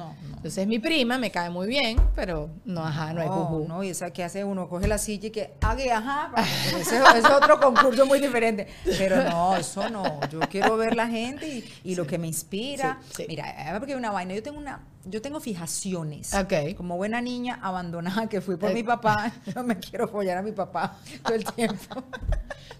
Entonces 0.46 0.68
mi 0.68 0.78
prima, 0.78 1.18
me 1.18 1.32
cae 1.32 1.50
muy 1.50 1.66
bien, 1.66 2.00
pero 2.14 2.50
no, 2.64 2.84
ajá, 2.84 3.12
no 3.12 3.20
hay 3.20 3.26
juju. 3.26 3.66
No, 3.66 3.82
y 3.82 3.88
esa 3.88 4.12
que 4.12 4.22
hace 4.22 4.44
uno, 4.44 4.68
coge 4.68 4.86
la 4.86 4.96
silla 4.96 5.26
y 5.26 5.30
que, 5.30 5.54
haga, 5.60 5.96
ajá, 5.96 6.32
ese, 6.78 6.98
es 6.98 7.24
otro 7.24 7.58
concurso 7.58 8.06
muy 8.06 8.20
diferente. 8.20 8.68
Pero 8.96 9.24
no, 9.24 9.56
eso 9.56 9.90
no. 9.90 10.20
Yo 10.28 10.38
quiero 10.40 10.76
ver 10.76 10.94
la 10.94 11.08
gente 11.08 11.64
y, 11.82 11.94
lo 11.96 12.06
que 12.06 12.18
me 12.18 12.28
inspira. 12.28 13.00
Mira, 13.26 13.74
porque 13.78 13.96
una 13.96 14.12
vaina, 14.12 14.34
yo 14.34 14.42
tengo 14.42 14.58
una, 14.58 14.82
yo 15.08 15.22
tengo 15.22 15.40
fijaciones. 15.40 16.34
Ok. 16.34 16.76
Como 16.76 16.96
buena 16.96 17.20
niña 17.20 17.58
abandonada 17.62 18.28
que 18.28 18.40
fui 18.40 18.56
por 18.56 18.72
mi 18.74 18.82
papá, 18.82 19.32
yo 19.54 19.62
me 19.62 19.78
quiero 19.78 20.08
follar 20.08 20.38
a 20.38 20.42
mi 20.42 20.52
papá 20.52 20.98
todo 21.22 21.34
el 21.34 21.44
tiempo. 21.44 22.02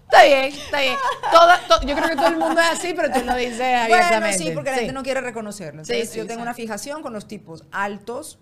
Está 0.03 0.23
bien, 0.23 0.53
está 0.53 0.81
bien. 0.81 0.95
yo 1.85 1.95
creo 1.95 2.09
que 2.09 2.15
todo 2.15 2.27
el 2.27 2.37
mundo 2.37 2.61
es 2.61 2.67
así, 2.67 2.93
pero 2.95 3.11
tú 3.11 3.25
lo 3.25 3.35
dices 3.35 3.61
abiertamente. 3.61 4.19
Bueno, 4.19 4.37
sí, 4.37 4.51
porque 4.53 4.71
la 4.71 4.77
gente 4.77 4.93
no 4.93 5.03
quiere 5.03 5.21
reconocerlo. 5.21 5.81
Entonces, 5.81 6.13
yo 6.13 6.27
tengo 6.27 6.41
una 6.41 6.53
fijación 6.53 7.01
con 7.01 7.13
los 7.13 7.27
tipos 7.27 7.63
altos, 7.71 8.39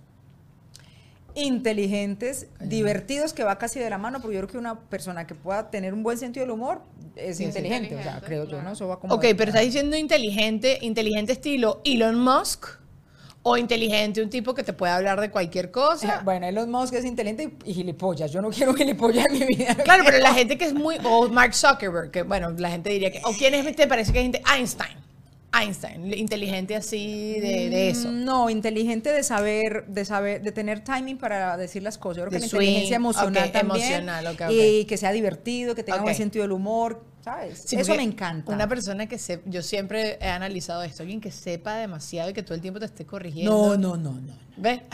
inteligentes, 1.34 2.48
divertidos, 2.60 3.34
que 3.34 3.44
va 3.44 3.58
casi 3.58 3.80
de 3.80 3.90
la 3.90 3.98
mano, 3.98 4.22
porque 4.22 4.36
yo 4.36 4.42
creo 4.42 4.52
que 4.52 4.58
una 4.58 4.80
persona 4.80 5.28
que 5.28 5.36
pueda 5.36 5.70
tener 5.70 5.94
un 5.94 6.02
buen 6.02 6.18
sentido 6.18 6.46
del 6.46 6.52
humor 6.52 6.82
es 7.16 7.40
inteligente, 7.40 7.96
o 7.96 8.02
sea, 8.02 8.22
creo 8.22 8.46
yo, 8.46 8.62
¿no? 8.62 8.72
Eso 8.72 8.88
va 8.88 9.00
como... 9.00 9.16
Ok, 9.16 9.26
pero 9.38 9.50
estás 9.50 9.64
diciendo 9.64 9.98
inteligente, 9.98 10.80
inteligente 10.82 11.34
estilo 11.34 11.82
Elon 11.84 12.20
Musk 12.20 12.85
o 13.48 13.58
inteligente, 13.58 14.24
un 14.24 14.30
tipo 14.32 14.56
que 14.56 14.64
te 14.64 14.74
puede 14.74 14.92
hablar 14.92 15.22
de 15.22 15.30
cualquier 15.30 15.70
cosa. 15.70 16.22
Bueno, 16.26 16.48
Elon 16.48 16.72
Musk 16.72 16.96
es 16.96 17.06
inteligente 17.06 17.52
y, 17.64 17.76
gilipollas. 17.76 18.32
Yo 18.32 18.42
no 18.42 18.50
quiero 18.50 18.74
gilipollas 18.74 19.28
en 19.28 19.34
mi 19.34 19.46
vida. 19.46 19.76
Claro, 19.76 20.04
pero 20.04 20.18
la 20.18 20.34
gente 20.34 20.58
que 20.58 20.66
es 20.66 20.74
muy. 20.74 20.98
O 21.04 21.30
Mark 21.30 21.54
Zuckerberg, 21.54 22.10
que 22.10 22.24
bueno, 22.24 22.50
la 22.58 22.72
gente 22.72 22.90
diría 22.90 23.12
que. 23.12 23.22
¿O 23.24 23.34
quién 23.34 23.54
es? 23.54 23.76
¿Te 23.76 23.86
parece 23.86 24.12
que 24.12 24.18
es 24.18 24.24
gente? 24.24 24.42
Einstein. 24.52 24.98
Einstein, 25.54 26.12
inteligente 26.16 26.76
así 26.76 27.40
de, 27.40 27.70
de, 27.70 27.90
eso. 27.90 28.10
Mm, 28.10 28.26
no, 28.26 28.50
inteligente 28.50 29.12
de 29.12 29.22
saber, 29.22 29.86
de 29.90 30.06
saber, 30.06 30.42
de 30.42 30.52
tener 30.52 30.84
timing 30.84 31.20
para 31.20 31.56
decir 31.56 31.84
las 31.84 32.00
cosas. 32.00 32.18
Yo 32.18 32.24
creo 32.24 32.32
que 32.32 32.40
la 32.40 32.46
inteligencia 32.46 32.96
emocional 32.96 33.52
también. 33.52 34.10
Y 34.50 34.86
que 34.86 34.98
sea 34.98 35.12
divertido, 35.12 35.76
que 35.76 35.84
tenga 35.84 36.00
un 36.00 36.06
buen 36.06 36.16
sentido 36.16 36.42
del 36.42 36.52
humor 36.52 37.04
¿sabes? 37.26 37.74
Eso 37.74 37.96
me 37.96 38.04
encanta. 38.04 38.52
Una 38.52 38.68
persona 38.68 39.08
que 39.08 39.18
se, 39.18 39.42
yo 39.46 39.64
siempre 39.64 40.20
he 40.22 40.28
analizado 40.28 40.84
esto, 40.84 41.02
alguien 41.02 41.20
que 41.20 41.32
sepa 41.32 41.76
demasiado 41.76 42.30
y 42.30 42.34
que 42.34 42.44
todo 42.44 42.54
el 42.54 42.62
tiempo 42.62 42.80
te 42.80 42.86
esté 42.86 43.04
corrigiendo. 43.04 43.52
No, 43.52 43.78
no, 43.78 43.98
no, 43.98 44.12
no. 44.12 44.34
¿Ves? 44.58 44.82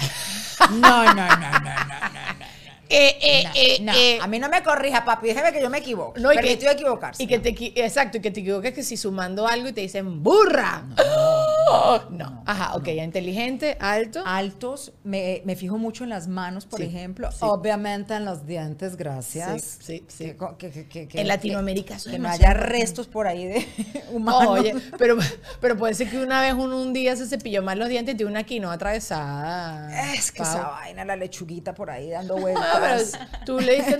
No, 0.69 1.03
no, 1.03 1.13
no, 1.13 1.13
no, 1.15 1.59
no, 1.59 1.59
no. 1.59 2.45
Eh, 2.93 3.17
eh, 3.21 3.43
eh, 3.55 3.85
eh, 3.95 4.19
a 4.21 4.27
mí 4.27 4.37
no 4.37 4.49
me 4.49 4.61
corrija, 4.61 5.05
papi. 5.05 5.27
Déjeme 5.27 5.53
que 5.53 5.61
yo 5.61 5.69
me 5.69 5.77
equivoco. 5.77 6.19
No, 6.19 6.33
y 6.33 6.37
que, 6.37 6.51
equivocarse. 6.51 7.23
Y 7.23 7.27
que 7.27 7.39
te, 7.39 7.49
exacto, 7.81 8.17
y 8.17 8.21
que 8.21 8.31
te 8.31 8.41
equivoques 8.41 8.73
que 8.73 8.83
si 8.83 8.97
sumando 8.97 9.47
algo 9.47 9.69
y 9.69 9.71
te 9.71 9.79
dicen 9.79 10.21
burra. 10.21 10.83
no. 10.97 11.50
Ajá, 12.45 12.75
ok, 12.75 12.87
inteligente, 12.89 13.77
alto. 13.79 14.23
Altos, 14.25 14.93
me, 15.03 15.41
me, 15.45 15.55
fijo 15.55 15.77
mucho 15.77 16.03
en 16.03 16.09
las 16.09 16.27
manos, 16.27 16.65
por 16.65 16.81
ejemplo. 16.81 17.29
Obviamente 17.41 18.13
en 18.13 18.25
los 18.25 18.45
dientes, 18.45 18.95
gracias. 18.95 19.79
Sí, 19.81 20.03
sí. 20.07 20.35
Que, 20.57 21.07
en 21.13 21.27
Latinoamérica 21.27 21.97
Que, 21.97 22.19
no 22.19 22.29
haya 22.29 22.53
restos 22.53 23.07
por 23.07 23.27
ahí 23.27 23.45
de 23.45 23.65
humanos. 24.11 24.59
Oye, 24.59 24.75
pero, 24.97 25.17
pero 25.59 25.77
puede 25.77 25.93
ser 25.93 26.09
que 26.09 26.17
una 26.21 26.41
vez 26.41 26.53
uno 26.53 26.81
un 26.81 26.93
día 26.93 27.15
se 27.15 27.27
cepilló 27.27 27.61
mal 27.61 27.79
los 27.79 27.89
dientes 27.89 28.13
y 28.13 28.17
tiene 28.17 28.31
una 28.31 28.43
quinoa 28.43 28.73
atravesada. 28.73 30.13
Es 30.13 30.31
que 30.31 30.43
esa 30.43 30.67
vaina, 30.67 31.05
la 31.05 31.15
lechuguita 31.15 31.73
por 31.73 31.89
ahí 31.89 32.09
dando 32.09 32.35
ah, 32.37 32.39
vueltas. 32.39 33.19
tú 33.45 33.59
le 33.59 33.75
dices, 33.75 33.99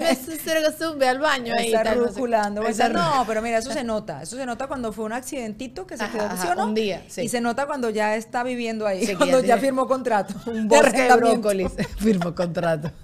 ve 0.97 1.07
al 1.07 1.19
baño 1.19 1.53
ahí. 1.53 1.73
Está 1.73 1.93
ruculando. 1.93 2.61
No, 2.61 3.23
pero 3.27 3.41
mira, 3.41 3.57
eso 3.57 3.71
se 3.71 3.83
nota. 3.83 4.21
Eso 4.21 4.35
se 4.35 4.45
nota 4.45 4.67
cuando 4.67 4.91
fue 4.91 5.05
un 5.05 5.13
accidentito 5.13 5.85
que 5.87 5.97
se 5.97 6.05
quedó, 6.09 6.65
Un 6.65 6.73
día, 6.73 7.03
Y 7.17 7.29
se 7.29 7.41
nota 7.41 7.60
cuando 7.65 7.89
ya 7.89 8.15
está 8.15 8.43
viviendo 8.43 8.85
ahí, 8.87 9.15
cuando 9.15 9.41
ya 9.41 9.57
firmó 9.57 9.87
contrato. 9.87 10.33
Un 10.45 10.67
bosque 10.69 11.03
de 11.03 11.15
brócolis. 11.15 11.71
firmó 11.97 12.33
contrato. 12.35 12.91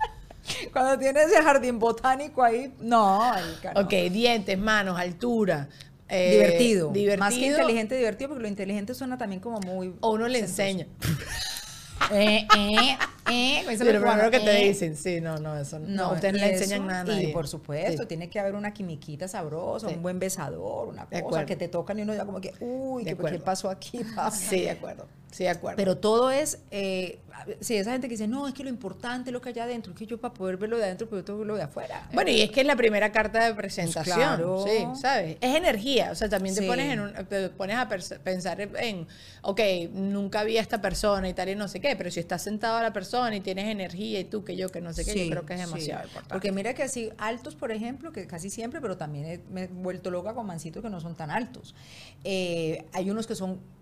Cuando 0.72 0.98
tiene 0.98 1.24
ese 1.24 1.42
jardín 1.44 1.78
botánico 1.78 2.42
ahí, 2.42 2.74
no. 2.80 3.32
Ok, 3.76 3.92
dientes, 4.12 4.58
manos, 4.58 4.98
altura. 4.98 5.68
Eh, 6.10 6.32
divertido. 6.32 6.92
divertido. 6.92 7.20
Más 7.20 7.34
que 7.34 7.48
inteligente, 7.48 7.96
divertido, 7.98 8.30
porque 8.30 8.44
lo 8.44 8.48
inteligente 8.48 8.94
suena 8.94 9.18
también 9.18 9.42
como 9.42 9.60
muy... 9.60 9.94
O 10.00 10.12
uno 10.12 10.28
le 10.28 10.40
enseña. 10.40 10.88
eh, 12.12 12.48
eh, 12.58 12.98
eh. 13.30 13.64
Pero 13.78 14.02
primero 14.02 14.32
que 14.32 14.40
te 14.40 14.62
eh. 14.62 14.68
dicen, 14.70 14.96
sí, 14.96 15.22
no, 15.22 15.38
no, 15.38 15.58
eso 15.58 15.80
no. 15.80 15.88
no 15.88 16.14
ustedes 16.14 16.34
no 16.34 16.40
le 16.40 16.54
enseñan 16.54 16.88
nada. 16.88 17.22
Y 17.22 17.34
por 17.34 17.48
supuesto, 17.48 18.08
tiene 18.08 18.30
que 18.30 18.40
haber 18.40 18.56
una 18.56 18.74
quimiquita 18.74 19.28
sabrosa, 19.28 19.88
un 19.88 20.02
buen 20.02 20.20
besador, 20.20 20.88
una 20.88 21.06
cosa 21.22 21.46
que 21.46 21.56
te 21.56 21.68
tocan 21.68 22.00
y 22.00 22.04
uno 22.04 22.14
ya 22.14 22.26
como 22.26 22.42
que, 22.42 22.54
uy, 22.60 23.04
¿qué, 23.04 23.16
¿qué, 23.16 23.40
pasó 23.40 23.70
aquí? 23.70 24.02
Sí, 24.32 24.62
de 24.62 24.72
acuerdo. 24.72 25.08
Sí, 25.38 25.44
de 25.44 25.52
acuerdo. 25.52 25.78
Pero 25.78 25.98
todo 26.00 26.32
es, 26.32 26.58
eh, 26.72 27.20
sí, 27.60 27.76
esa 27.76 27.92
gente 27.92 28.08
que 28.08 28.16
dice, 28.16 28.28
no, 28.28 28.48
es 28.48 28.56
que 28.56 28.64
lo 28.64 28.72
importante 28.72 29.30
es 29.30 29.34
lo 29.34 29.40
que 29.40 29.50
hay 29.50 29.60
adentro, 29.60 29.94
es 29.94 30.00
que 30.00 30.08
yo 30.08 30.20
para 30.20 30.34
poder 30.34 30.58
verlo 30.58 30.80
de 30.80 30.86
adentro, 30.86 31.08
pero 31.08 31.22
yo 31.22 31.26
tengo 31.26 31.38
que 31.38 31.42
verlo 31.42 31.56
de 31.58 31.62
afuera. 31.62 32.10
Bueno, 32.12 32.32
y 32.32 32.42
es 32.42 32.50
que 32.50 32.62
es 32.62 32.66
la 32.66 32.76
primera 32.76 33.12
carta 33.12 33.46
de 33.46 33.54
presentación, 33.54 34.42
pues 34.42 34.64
sí, 34.64 35.00
¿sabes? 35.00 35.38
Es 35.40 35.56
energía, 35.56 36.10
o 36.10 36.16
sea, 36.16 36.28
también 36.28 36.56
te 36.56 36.64
pones, 36.64 36.92
en 36.92 37.02
un, 37.02 37.14
te 37.28 37.50
pones 37.50 37.78
a 37.78 37.88
pensar 37.88 38.60
en, 38.62 39.06
ok, 39.44 39.62
nunca 39.92 40.44
vi 40.44 40.58
a 40.58 40.62
esta 40.62 40.82
persona 40.82 41.30
y 41.30 41.36
tal 41.36 41.50
y 41.50 41.56
no 41.56 41.68
sé 41.68 41.80
qué, 41.80 41.96
pero 41.96 42.10
si 42.10 42.20
estás 42.20 42.42
sentado 42.42 42.78
a 42.78 42.82
la 42.82 42.92
persona 42.92 43.36
y 43.36 43.42
tienes 43.42 43.68
energía 43.68 44.20
y 44.20 44.24
tú 44.24 44.44
que 44.44 44.56
yo 44.56 44.70
que 44.70 44.82
no 44.82 44.92
sé 44.92 45.06
qué, 45.06 45.24
yo 45.24 45.30
creo 45.30 45.46
que 45.46 45.54
es 45.54 45.60
demasiado 45.60 46.04
importante. 46.04 46.34
Porque 46.34 46.52
mira 46.52 46.74
que 46.74 46.82
así, 46.82 47.12
altos, 47.20 47.54
por 47.54 47.72
ejemplo, 47.72 48.12
que 48.12 48.26
casi 48.26 48.50
siempre, 48.50 48.82
pero 48.82 48.98
también 48.98 49.44
me 49.52 49.66
he 49.66 49.68
vuelto 49.68 50.10
loca 50.10 50.34
con 50.34 50.48
mancitos 50.48 50.82
que 50.82 50.90
no 50.90 51.00
son 51.00 51.14
tan 51.14 51.30
altos. 51.30 51.76
Eh, 52.24 52.86
hay 52.92 53.12
unos 53.12 53.28
que 53.28 53.36
son 53.36 53.77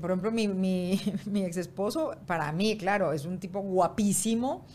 por 0.00 0.10
ejemplo, 0.10 0.30
mi, 0.30 0.48
mi, 0.48 1.00
mi 1.26 1.44
ex 1.44 1.56
esposo, 1.56 2.14
para 2.26 2.50
mí, 2.52 2.76
claro, 2.76 3.12
es 3.12 3.24
un 3.24 3.38
tipo 3.38 3.60
guapísimo 3.60 4.66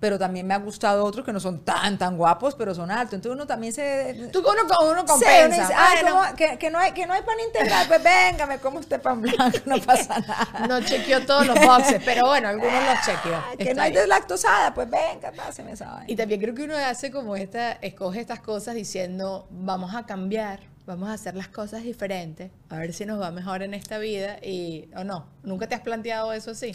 pero 0.00 0.18
también 0.18 0.46
me 0.46 0.54
ha 0.54 0.58
gustado 0.58 1.04
otros 1.04 1.24
que 1.24 1.32
no 1.32 1.40
son 1.40 1.64
tan, 1.64 1.98
tan 1.98 2.16
guapos, 2.16 2.54
pero 2.54 2.74
son 2.74 2.90
altos. 2.90 3.14
Entonces 3.14 3.34
uno 3.34 3.46
también 3.46 3.72
se... 3.72 4.28
Tú 4.32 4.40
uno, 4.40 4.90
uno 4.90 5.04
compensa. 5.04 5.48
dice, 5.48 5.74
ah, 5.76 6.34
que, 6.36 6.58
que, 6.58 6.70
no 6.70 6.78
hay, 6.78 6.92
que 6.92 7.06
no 7.06 7.14
hay 7.14 7.22
pan 7.22 7.36
integral, 7.44 7.86
pues 7.88 8.02
venga, 8.02 8.46
me 8.46 8.58
como 8.58 8.78
usted 8.78 9.00
pan 9.00 9.20
blanco, 9.20 9.58
no 9.66 9.78
pasa 9.80 10.18
nada. 10.26 10.66
No 10.68 10.80
chequeó 10.80 11.24
todos 11.26 11.46
los 11.46 11.58
boxes, 11.60 12.00
pero 12.04 12.26
bueno, 12.26 12.48
algunos 12.48 12.72
los 12.72 13.04
chequeó. 13.04 13.42
que 13.58 13.74
no 13.74 13.82
hay 13.82 13.92
deslactosada, 13.92 14.72
pues 14.72 14.88
venga, 14.88 15.32
páseme 15.32 15.72
esa 15.72 15.86
vaina. 15.86 16.04
Y 16.06 16.16
también 16.16 16.40
creo 16.40 16.54
que 16.54 16.62
uno 16.62 16.76
hace 16.76 17.10
como 17.10 17.34
esta, 17.34 17.72
escoge 17.72 18.20
estas 18.20 18.40
cosas 18.40 18.74
diciendo, 18.74 19.48
vamos 19.50 19.94
a 19.94 20.06
cambiar 20.06 20.60
vamos 20.88 21.10
a 21.10 21.12
hacer 21.12 21.36
las 21.36 21.48
cosas 21.48 21.82
diferentes, 21.82 22.50
a 22.70 22.78
ver 22.78 22.94
si 22.94 23.04
nos 23.04 23.20
va 23.20 23.30
mejor 23.30 23.62
en 23.62 23.74
esta 23.74 23.98
vida 23.98 24.38
y 24.42 24.88
o 24.96 25.04
no. 25.04 25.26
¿Nunca 25.42 25.68
te 25.68 25.74
has 25.74 25.82
planteado 25.82 26.32
eso 26.32 26.52
así? 26.52 26.74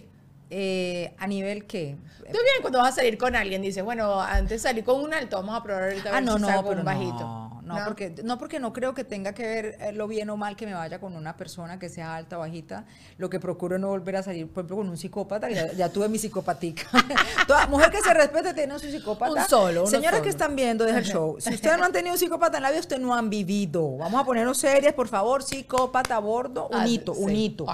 Eh, 0.52 1.16
¿A 1.18 1.26
nivel 1.26 1.66
qué? 1.66 1.98
Tú 2.20 2.24
bien 2.32 2.62
cuando 2.62 2.78
vas 2.78 2.94
a 2.94 2.96
salir 2.98 3.18
con 3.18 3.36
alguien, 3.36 3.64
dices, 3.64 3.84
bueno, 3.84 4.22
antes 4.22 4.62
salir 4.62 4.84
con 4.84 5.02
un 5.02 5.16
alto, 5.16 5.38
vamos 5.38 5.60
a 5.60 5.64
probar 5.64 5.86
ahorita 5.86 6.12
a 6.12 6.18
ah, 6.18 6.22
no, 6.22 6.38
no, 6.38 6.64
con 6.64 6.78
un 6.78 6.86
bajito. 6.86 7.20
No, 7.20 7.53
Porque, 7.86 8.14
no 8.24 8.38
porque 8.38 8.60
no 8.60 8.74
creo 8.74 8.94
que 8.94 9.04
tenga 9.04 9.34
que 9.34 9.44
ver 9.44 9.78
eh, 9.80 9.92
lo 9.92 10.08
bien 10.08 10.30
o 10.30 10.38
mal 10.38 10.56
que 10.56 10.66
me 10.66 10.74
vaya 10.74 11.00
con 11.00 11.16
una 11.16 11.38
persona 11.38 11.80
que 11.80 11.90
sea 11.90 12.16
alta 12.16 12.38
o 12.38 12.40
bajita. 12.42 12.86
Lo 13.18 13.30
que 13.30 13.40
procuro 13.40 13.76
es 13.76 13.82
no 13.82 13.90
volver 13.90 14.18
a 14.18 14.24
salir, 14.24 14.48
por 14.48 14.62
ejemplo, 14.62 14.78
con 14.78 14.90
un 14.90 14.98
psicópata. 14.98 15.50
Ya, 15.50 15.90
tuve 15.90 16.10
mi 16.10 16.18
psicopatica. 16.18 16.84
Toda 17.48 17.68
mujer 17.68 17.92
que 17.92 18.02
se 18.02 18.14
respete 18.14 18.54
tiene 18.54 18.78
su 18.80 18.90
psicópata. 18.90 19.32
Un 19.34 19.48
solo. 19.48 19.88
Señores 19.88 20.22
que 20.22 20.30
están 20.30 20.56
viendo 20.56 20.84
desde 20.84 21.00
el 21.00 21.06
show, 21.06 21.38
si 21.40 21.54
ustedes 21.54 21.78
no 21.78 21.86
han 21.86 21.92
tenido 21.92 22.14
un 22.14 22.20
psicópata 22.20 22.58
en 22.58 22.64
la 22.64 22.70
vida, 22.70 22.80
ustedes 22.80 23.02
no 23.02 23.14
han 23.14 23.30
vivido. 23.30 23.98
Vamos 23.98 24.22
a 24.22 24.26
ponernos 24.26 24.58
serias, 24.58 24.94
por 24.94 25.08
favor. 25.08 25.44
Psicópata 25.44 26.16
a 26.16 26.20
bordo, 26.20 26.70
un 26.70 26.88
hito, 26.88 27.14
un 27.14 27.36
hito. 27.36 27.66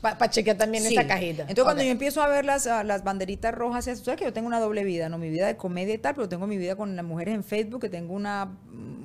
Para 0.00 0.30
chequear 0.30 0.56
también 0.56 0.86
esta 0.86 1.06
cajita. 1.06 1.42
Entonces, 1.42 1.64
cuando 1.64 1.82
yo 1.82 1.90
empiezo 1.90 2.22
a 2.22 2.28
ver 2.28 2.44
las, 2.44 2.66
las 2.66 3.04
banderitas 3.04 3.54
rojas, 3.54 3.84
sabes 3.84 4.02
que 4.02 4.24
yo 4.24 4.32
tengo 4.32 4.46
una 4.46 4.60
doble 4.60 4.84
vida, 4.84 5.08
no 5.08 5.18
mi 5.18 5.30
vida 5.30 5.46
de 5.46 5.56
comedia 5.56 5.94
y 5.94 5.98
tal, 5.98 6.14
pero 6.14 6.28
tengo 6.28 6.46
mi 6.46 6.56
vida 6.56 6.76
con 6.76 6.94
las 6.96 7.04
mujeres 7.04 7.34
en 7.34 7.44
Facebook, 7.44 7.80
que 7.80 7.88
tengo 7.88 8.14
una, 8.14 8.48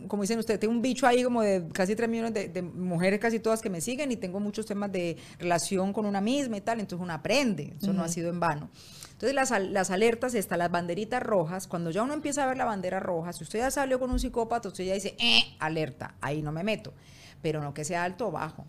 como 0.08 0.24
dicen 0.24 0.40
ustedes, 0.40 0.60
tengo 0.60 0.74
un 0.74 0.82
bicho 0.82 1.08
ahí 1.08 1.24
como 1.24 1.42
de 1.42 1.68
casi 1.74 1.96
3 1.96 2.10
millones 2.10 2.34
de, 2.34 2.62
mujeres, 2.62 3.20
casi 3.20 3.40
todas 3.40 3.62
que 3.62 3.70
me 3.70 3.82
siguen, 3.82 4.12
y 4.12 4.18
tengo 4.18 4.40
muchos 4.40 4.66
temas 4.66 4.92
de 4.92 5.18
relación 5.40 5.94
con 5.94 6.06
una 6.06 6.22
misma 6.22 6.58
y 6.58 6.62
tal, 6.62 6.80
entonces 6.80 7.04
uno 7.04 7.14
aprende, 7.14 7.74
eso 7.80 7.94
no 7.94 8.04
ha 8.04 8.08
sido 8.08 8.30
en 8.30 8.40
vano. 8.40 8.70
Entonces 9.12 9.34
las, 9.34 9.52
las 9.72 9.90
alertas 9.90 10.36
están, 10.36 10.60
las 10.60 10.72
banderitas 10.72 11.24
rojas, 11.24 11.68
cuando 11.68 11.90
ya 11.92 12.04
uno 12.04 12.14
empieza 12.14 12.44
a 12.44 12.48
ver 12.48 12.58
la 12.58 12.66
bandera 12.66 13.00
roja, 13.00 13.34
si 13.34 13.44
usted 13.44 13.60
ya 13.60 13.72
salió 13.72 14.00
con 14.00 14.12
un 14.12 14.20
psicópata, 14.20 14.68
usted 14.68 14.84
ya 14.84 14.94
dice, 14.94 15.16
eh, 15.20 15.42
alerta, 15.60 16.16
ahí 16.22 16.42
no 16.42 16.52
me 16.52 16.64
meto, 16.64 16.94
pero 17.42 17.62
no 17.62 17.74
que 17.74 17.84
sea 17.84 18.04
alto 18.04 18.28
o 18.28 18.32
bajo. 18.32 18.66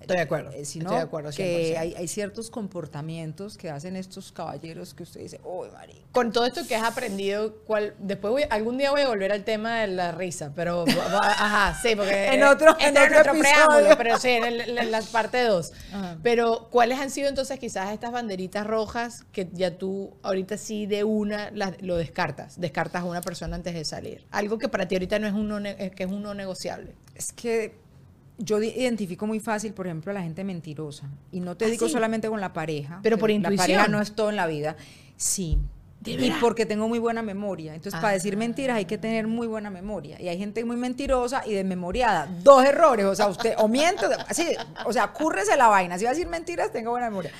Estoy 0.00 0.16
de 0.16 0.22
acuerdo. 0.22 0.50
Eh, 0.52 0.64
sino 0.64 0.90
de 0.90 1.00
acuerdo 1.00 1.30
que 1.30 1.76
hay, 1.78 1.94
hay, 1.94 2.08
ciertos 2.08 2.50
comportamientos 2.50 3.56
que 3.56 3.70
hacen 3.70 3.96
estos 3.96 4.32
caballeros 4.32 4.94
que 4.94 5.02
usted 5.02 5.20
dice, 5.20 5.40
oh, 5.44 5.66
María. 5.72 6.00
Con 6.12 6.32
todo 6.32 6.46
esto 6.46 6.66
que 6.66 6.74
has 6.74 6.84
aprendido, 6.84 7.56
¿cuál, 7.66 7.94
después 7.98 8.32
voy, 8.32 8.44
algún 8.50 8.78
día 8.78 8.90
voy 8.90 9.02
a 9.02 9.08
volver 9.08 9.30
al 9.30 9.44
tema 9.44 9.80
de 9.80 9.88
la 9.88 10.12
risa, 10.12 10.52
pero, 10.56 10.84
ajá, 10.88 11.78
sí, 11.80 11.94
porque 11.94 12.26
en 12.32 12.42
otro, 12.42 12.76
en 12.80 12.96
otro 12.96 13.38
preámbulo, 13.38 13.96
pero 13.96 14.18
sí, 14.18 14.30
en, 14.30 14.90
la 14.90 15.02
parte 15.02 15.42
2. 15.44 15.72
Pero, 16.22 16.68
¿cuáles 16.70 16.98
han 16.98 17.10
sido 17.10 17.28
entonces 17.28 17.58
quizás 17.58 17.92
estas 17.92 18.10
banderitas 18.10 18.66
rojas 18.66 19.24
que 19.32 19.48
ya 19.52 19.76
tú 19.76 20.16
ahorita 20.22 20.56
sí 20.56 20.86
de 20.86 21.04
una 21.04 21.50
lo 21.50 21.96
descartas? 21.96 22.58
Descartas 22.58 23.02
a 23.02 23.04
una 23.04 23.20
persona 23.20 23.56
antes 23.56 23.74
de 23.74 23.84
salir. 23.84 24.26
Algo 24.30 24.58
que 24.58 24.68
para 24.68 24.88
ti 24.88 24.94
ahorita 24.94 25.18
no 25.18 25.26
es 25.26 25.34
uno, 25.34 25.60
que 25.62 26.02
es 26.02 26.10
uno 26.10 26.34
negociable. 26.34 26.94
Es 27.14 27.32
que 27.32 27.74
yo 28.40 28.62
identifico 28.62 29.26
muy 29.26 29.38
fácil, 29.38 29.72
por 29.72 29.86
ejemplo, 29.86 30.10
a 30.10 30.14
la 30.14 30.22
gente 30.22 30.44
mentirosa. 30.44 31.08
Y 31.30 31.40
no 31.40 31.56
te 31.56 31.66
¿Ah, 31.66 31.68
digo 31.68 31.88
solamente 31.88 32.28
con 32.28 32.40
la 32.40 32.52
pareja. 32.52 33.00
Pero 33.02 33.18
por 33.18 33.30
intuición. 33.30 33.56
La 33.56 33.62
pareja 33.62 33.88
no 33.88 34.00
es 34.00 34.12
todo 34.12 34.30
en 34.30 34.36
la 34.36 34.46
vida. 34.46 34.76
Sí, 35.16 35.58
y 36.04 36.30
porque 36.40 36.64
tengo 36.64 36.88
muy 36.88 36.98
buena 36.98 37.22
memoria. 37.22 37.74
Entonces, 37.74 38.00
para 38.00 38.14
decir 38.14 38.36
mentiras 38.36 38.76
hay 38.76 38.86
que 38.86 38.96
tener 38.96 39.26
muy 39.26 39.46
buena 39.46 39.68
memoria. 39.68 40.20
Y 40.20 40.28
hay 40.28 40.38
gente 40.38 40.64
muy 40.64 40.76
mentirosa 40.76 41.42
y 41.46 41.52
desmemoriada. 41.52 42.26
Dos 42.42 42.64
errores. 42.64 43.04
O 43.04 43.14
sea, 43.14 43.28
usted 43.28 43.54
o 43.58 43.68
miente, 43.68 44.06
así, 44.26 44.46
o 44.86 44.92
sea, 44.92 45.08
cúrrese 45.12 45.56
la 45.56 45.68
vaina. 45.68 45.98
Si 45.98 46.04
va 46.04 46.10
a 46.10 46.14
decir 46.14 46.26
mentiras, 46.26 46.72
tenga 46.72 46.90
buena 46.90 47.10
memoria. 47.10 47.32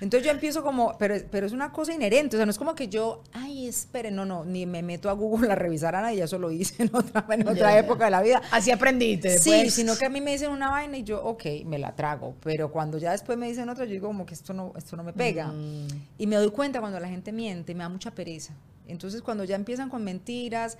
Entonces 0.00 0.24
yo 0.24 0.30
empiezo 0.30 0.62
como, 0.62 0.96
pero, 0.96 1.16
pero 1.30 1.46
es 1.46 1.52
una 1.52 1.70
cosa 1.70 1.92
inherente. 1.92 2.36
O 2.36 2.38
sea, 2.38 2.46
no 2.46 2.50
es 2.50 2.58
como 2.58 2.74
que 2.74 2.88
yo, 2.88 3.22
ay, 3.32 3.68
espere, 3.68 4.10
no, 4.10 4.24
no, 4.24 4.44
ni 4.44 4.64
me 4.64 4.82
meto 4.82 5.10
a 5.10 5.12
Google 5.12 5.52
a 5.52 5.54
revisar 5.54 5.94
a 5.94 6.00
nadie. 6.00 6.22
Eso 6.22 6.38
lo 6.38 6.50
hice 6.50 6.82
en 6.84 6.90
otra, 6.94 7.26
en 7.28 7.46
otra 7.46 7.78
época 7.78 8.06
de 8.06 8.10
la 8.10 8.22
vida. 8.22 8.40
Así 8.50 8.70
aprendiste. 8.70 9.38
Sí, 9.38 9.70
sino 9.70 9.96
que 9.96 10.06
a 10.06 10.08
mí 10.08 10.22
me 10.22 10.32
dicen 10.32 10.50
una 10.50 10.70
vaina 10.70 10.96
y 10.96 11.02
yo, 11.02 11.22
ok, 11.22 11.44
me 11.66 11.78
la 11.78 11.94
trago. 11.94 12.34
Pero 12.42 12.70
cuando 12.70 12.96
ya 12.96 13.12
después 13.12 13.36
me 13.36 13.48
dicen 13.48 13.68
otra, 13.68 13.84
yo 13.84 13.90
digo 13.90 14.06
como 14.06 14.24
que 14.24 14.32
esto 14.32 14.54
no, 14.54 14.72
esto 14.76 14.96
no 14.96 15.02
me 15.02 15.12
pega. 15.12 15.48
Mm. 15.48 15.88
Y 16.16 16.26
me 16.26 16.36
doy 16.36 16.50
cuenta 16.50 16.80
cuando 16.80 16.98
la 16.98 17.08
gente 17.08 17.32
miente, 17.32 17.74
me 17.74 17.82
da 17.82 17.97
mucha 17.98 18.12
pereza. 18.12 18.54
Entonces, 18.86 19.22
cuando 19.22 19.42
ya 19.42 19.56
empiezan 19.56 19.90
con 19.90 20.04
mentiras, 20.04 20.78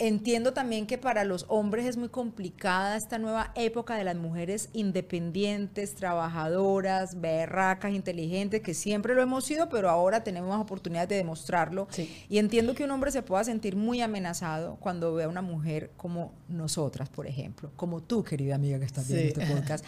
entiendo 0.00 0.52
también 0.52 0.88
que 0.88 0.98
para 0.98 1.22
los 1.22 1.46
hombres 1.48 1.86
es 1.86 1.96
muy 1.96 2.08
complicada 2.08 2.96
esta 2.96 3.18
nueva 3.18 3.52
época 3.54 3.94
de 3.94 4.02
las 4.02 4.16
mujeres 4.16 4.68
independientes, 4.72 5.94
trabajadoras, 5.94 7.20
berracas, 7.20 7.92
inteligentes, 7.92 8.62
que 8.62 8.74
siempre 8.74 9.14
lo 9.14 9.22
hemos 9.22 9.44
sido, 9.44 9.68
pero 9.68 9.88
ahora 9.88 10.24
tenemos 10.24 10.50
más 10.50 10.60
oportunidades 10.60 11.08
de 11.10 11.16
demostrarlo. 11.16 11.86
Y 12.28 12.38
entiendo 12.38 12.74
que 12.74 12.82
un 12.82 12.90
hombre 12.90 13.12
se 13.12 13.22
pueda 13.22 13.44
sentir 13.44 13.76
muy 13.76 14.00
amenazado 14.00 14.76
cuando 14.80 15.14
ve 15.14 15.24
a 15.24 15.28
una 15.28 15.42
mujer 15.42 15.92
como 15.96 16.32
nosotras, 16.48 17.08
por 17.08 17.28
ejemplo, 17.28 17.70
como 17.76 18.02
tú, 18.02 18.24
querida 18.24 18.56
amiga 18.56 18.80
que 18.80 18.86
estás 18.86 19.06
viendo 19.06 19.40
este 19.40 19.54
podcast, 19.54 19.84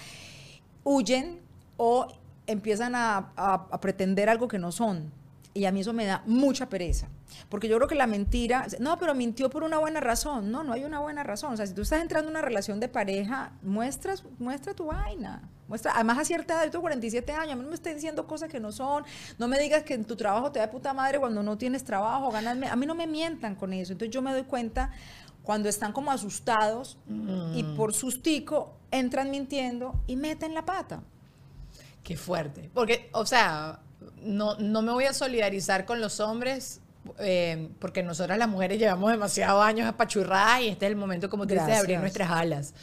huyen 0.85 1.41
o 1.77 2.07
empiezan 2.47 2.93
a 2.95 3.81
pretender 3.81 4.29
algo 4.29 4.47
que 4.47 4.61
no 4.61 4.71
son 4.71 5.11
y 5.55 5.67
a 5.67 5.73
mí 5.73 5.81
eso 5.81 5.93
me 5.93 6.07
da 6.07 6.23
mucha 6.27 6.69
pereza. 6.69 7.09
Porque 7.49 7.69
yo 7.69 7.77
creo 7.77 7.89
que 7.89 7.95
la 7.95 8.07
mentira, 8.07 8.67
no, 8.79 8.99
pero 8.99 9.15
mintió 9.15 9.51
por 9.51 9.63
una 9.65 9.79
buena 9.79 10.01
razón. 10.01 10.51
No, 10.51 10.65
no 10.65 10.73
hay 10.73 10.85
una 10.85 11.01
buena 11.01 11.23
razón. 11.23 11.53
O 11.53 11.57
sea, 11.57 11.67
si 11.67 11.75
tú 11.75 11.83
estás 11.83 12.01
entrando 12.01 12.29
en 12.29 12.37
una 12.37 12.43
relación 12.43 12.81
de 12.81 12.89
pareja, 12.89 13.53
muestras, 13.63 14.25
muestra 14.39 14.75
tu 14.75 14.87
vaina. 14.87 15.49
Muestra, 15.69 15.93
además 15.95 16.19
a 16.19 16.25
cierta 16.25 16.55
edad, 16.55 16.65
yo 16.65 16.71
tengo 16.71 16.83
47 16.83 17.33
años, 17.33 17.53
a 17.53 17.57
mí 17.57 17.63
no 17.63 17.69
me 17.69 17.75
estés 17.75 17.95
diciendo 17.95 18.27
cosas 18.27 18.49
que 18.49 18.61
no 18.61 18.73
son. 18.73 19.05
No 19.39 19.49
me 19.49 19.59
digas 19.59 19.83
que 19.83 19.95
en 19.95 20.05
tu 20.05 20.17
trabajo 20.17 20.53
te 20.53 20.59
da 20.59 20.71
puta 20.71 20.95
madre 20.95 21.19
cuando 21.19 21.43
no 21.43 21.59
tienes 21.59 21.85
trabajo, 21.85 22.31
ganarme. 22.31 22.69
A 22.69 22.77
mí 22.77 22.87
no 22.87 22.95
me 22.95 23.07
mientan 23.07 23.55
con 23.55 23.73
eso. 23.73 23.93
Entonces 23.93 24.13
yo 24.13 24.23
me 24.23 24.33
doy 24.33 24.45
cuenta 24.45 24.91
cuando 25.43 25.69
están 25.69 25.93
como 25.93 26.11
asustados 26.11 26.99
y 27.55 27.63
mm. 27.63 27.77
por 27.77 27.93
sustico 27.93 28.77
entran 28.91 29.31
mintiendo 29.31 30.01
y 30.07 30.17
meten 30.17 30.55
la 30.55 30.65
pata. 30.65 31.03
Qué 32.03 32.17
fuerte. 32.17 32.71
Porque, 32.73 33.11
o 33.13 33.27
sea, 33.27 33.81
no, 34.23 34.57
no 34.59 34.83
me 34.83 34.93
voy 34.93 35.05
a 35.05 35.13
solidarizar 35.13 35.85
con 35.85 36.01
los 36.01 36.21
hombres 36.21 36.81
eh, 37.19 37.69
porque 37.81 38.03
nosotras 38.03 38.39
las 38.39 38.49
mujeres 38.49 38.79
llevamos 38.79 39.11
demasiados 39.11 39.65
años 39.65 39.89
apachurradas 39.89 40.61
y 40.61 40.69
este 40.69 40.87
es 40.87 40.91
el 40.91 40.97
momento, 40.97 41.29
como 41.29 41.47
tú 41.47 41.55
dices, 41.55 41.67
de 41.67 41.75
abrir 41.75 41.99
nuestras 41.99 42.31
alas. 42.31 42.75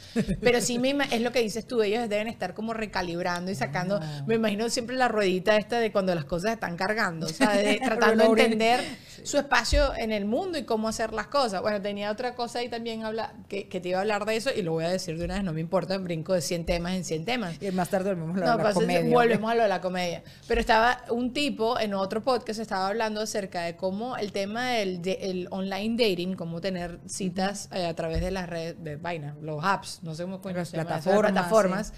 Pero 0.42 0.60
sí 0.60 0.78
misma 0.78 1.04
es 1.04 1.22
lo 1.22 1.32
que 1.32 1.40
dices 1.40 1.66
tú, 1.66 1.82
ellos 1.82 2.06
deben 2.08 2.28
estar 2.28 2.52
como 2.52 2.74
recalibrando 2.74 3.50
y 3.50 3.54
sacando, 3.54 3.98
ah. 4.02 4.22
me 4.26 4.34
imagino 4.34 4.68
siempre 4.68 4.96
la 4.96 5.08
ruedita 5.08 5.56
esta 5.56 5.80
de 5.80 5.90
cuando 5.90 6.14
las 6.14 6.26
cosas 6.26 6.52
están 6.52 6.76
cargando, 6.76 7.26
o 7.26 7.30
sea, 7.30 7.52
tratando 7.84 8.34
de 8.34 8.42
entender 8.42 8.84
su 9.24 9.38
espacio 9.38 9.94
en 9.96 10.12
el 10.12 10.24
mundo 10.24 10.58
y 10.58 10.64
cómo 10.64 10.88
hacer 10.88 11.12
las 11.12 11.26
cosas. 11.26 11.62
Bueno, 11.62 11.80
tenía 11.80 12.10
otra 12.10 12.34
cosa 12.34 12.60
ahí 12.60 12.68
también 12.68 13.04
habla, 13.04 13.34
que, 13.48 13.64
te 13.64 13.88
iba 13.88 13.98
a 13.98 14.00
hablar 14.02 14.24
de 14.24 14.36
eso 14.36 14.50
y 14.54 14.62
lo 14.62 14.72
voy 14.72 14.84
a 14.84 14.88
decir 14.88 15.18
de 15.18 15.24
una 15.24 15.34
vez, 15.34 15.44
no 15.44 15.52
me 15.52 15.60
importa, 15.60 15.96
brinco 15.98 16.34
de 16.34 16.40
100 16.40 16.66
temas 16.66 16.94
en 16.94 17.04
100 17.04 17.24
temas. 17.24 17.62
Y 17.62 17.70
más 17.70 17.88
tarde 17.88 18.14
volvemos 18.14 18.36
a 18.36 18.40
lo 18.40 18.56
de 18.58 18.64
la 18.64 18.72
comedia. 18.72 19.14
Volvemos 19.14 19.50
a 19.50 19.54
lo 19.54 19.62
de 19.62 19.68
la 19.68 19.80
comedia. 19.80 20.22
Pero 20.46 20.60
estaba 20.60 21.02
un 21.10 21.32
tipo 21.32 21.78
en 21.78 21.94
otro 21.94 22.22
podcast, 22.22 22.60
estaba 22.60 22.88
hablando 22.88 23.20
acerca 23.20 23.62
de 23.62 23.76
cómo 23.76 24.16
el 24.16 24.32
tema 24.32 24.70
del 24.70 25.00
el 25.06 25.48
online 25.50 25.96
dating, 25.96 26.34
cómo 26.34 26.60
tener 26.60 27.00
citas 27.06 27.68
eh, 27.72 27.86
a 27.86 27.94
través 27.94 28.20
de 28.20 28.30
las 28.30 28.48
redes, 28.48 28.82
de 28.82 28.96
vaina, 28.96 29.36
los 29.40 29.64
apps, 29.64 30.00
no 30.02 30.14
sé 30.14 30.24
cómo 30.24 30.40
las 30.50 30.70
plataformas, 30.70 31.32
plataformas 31.32 31.92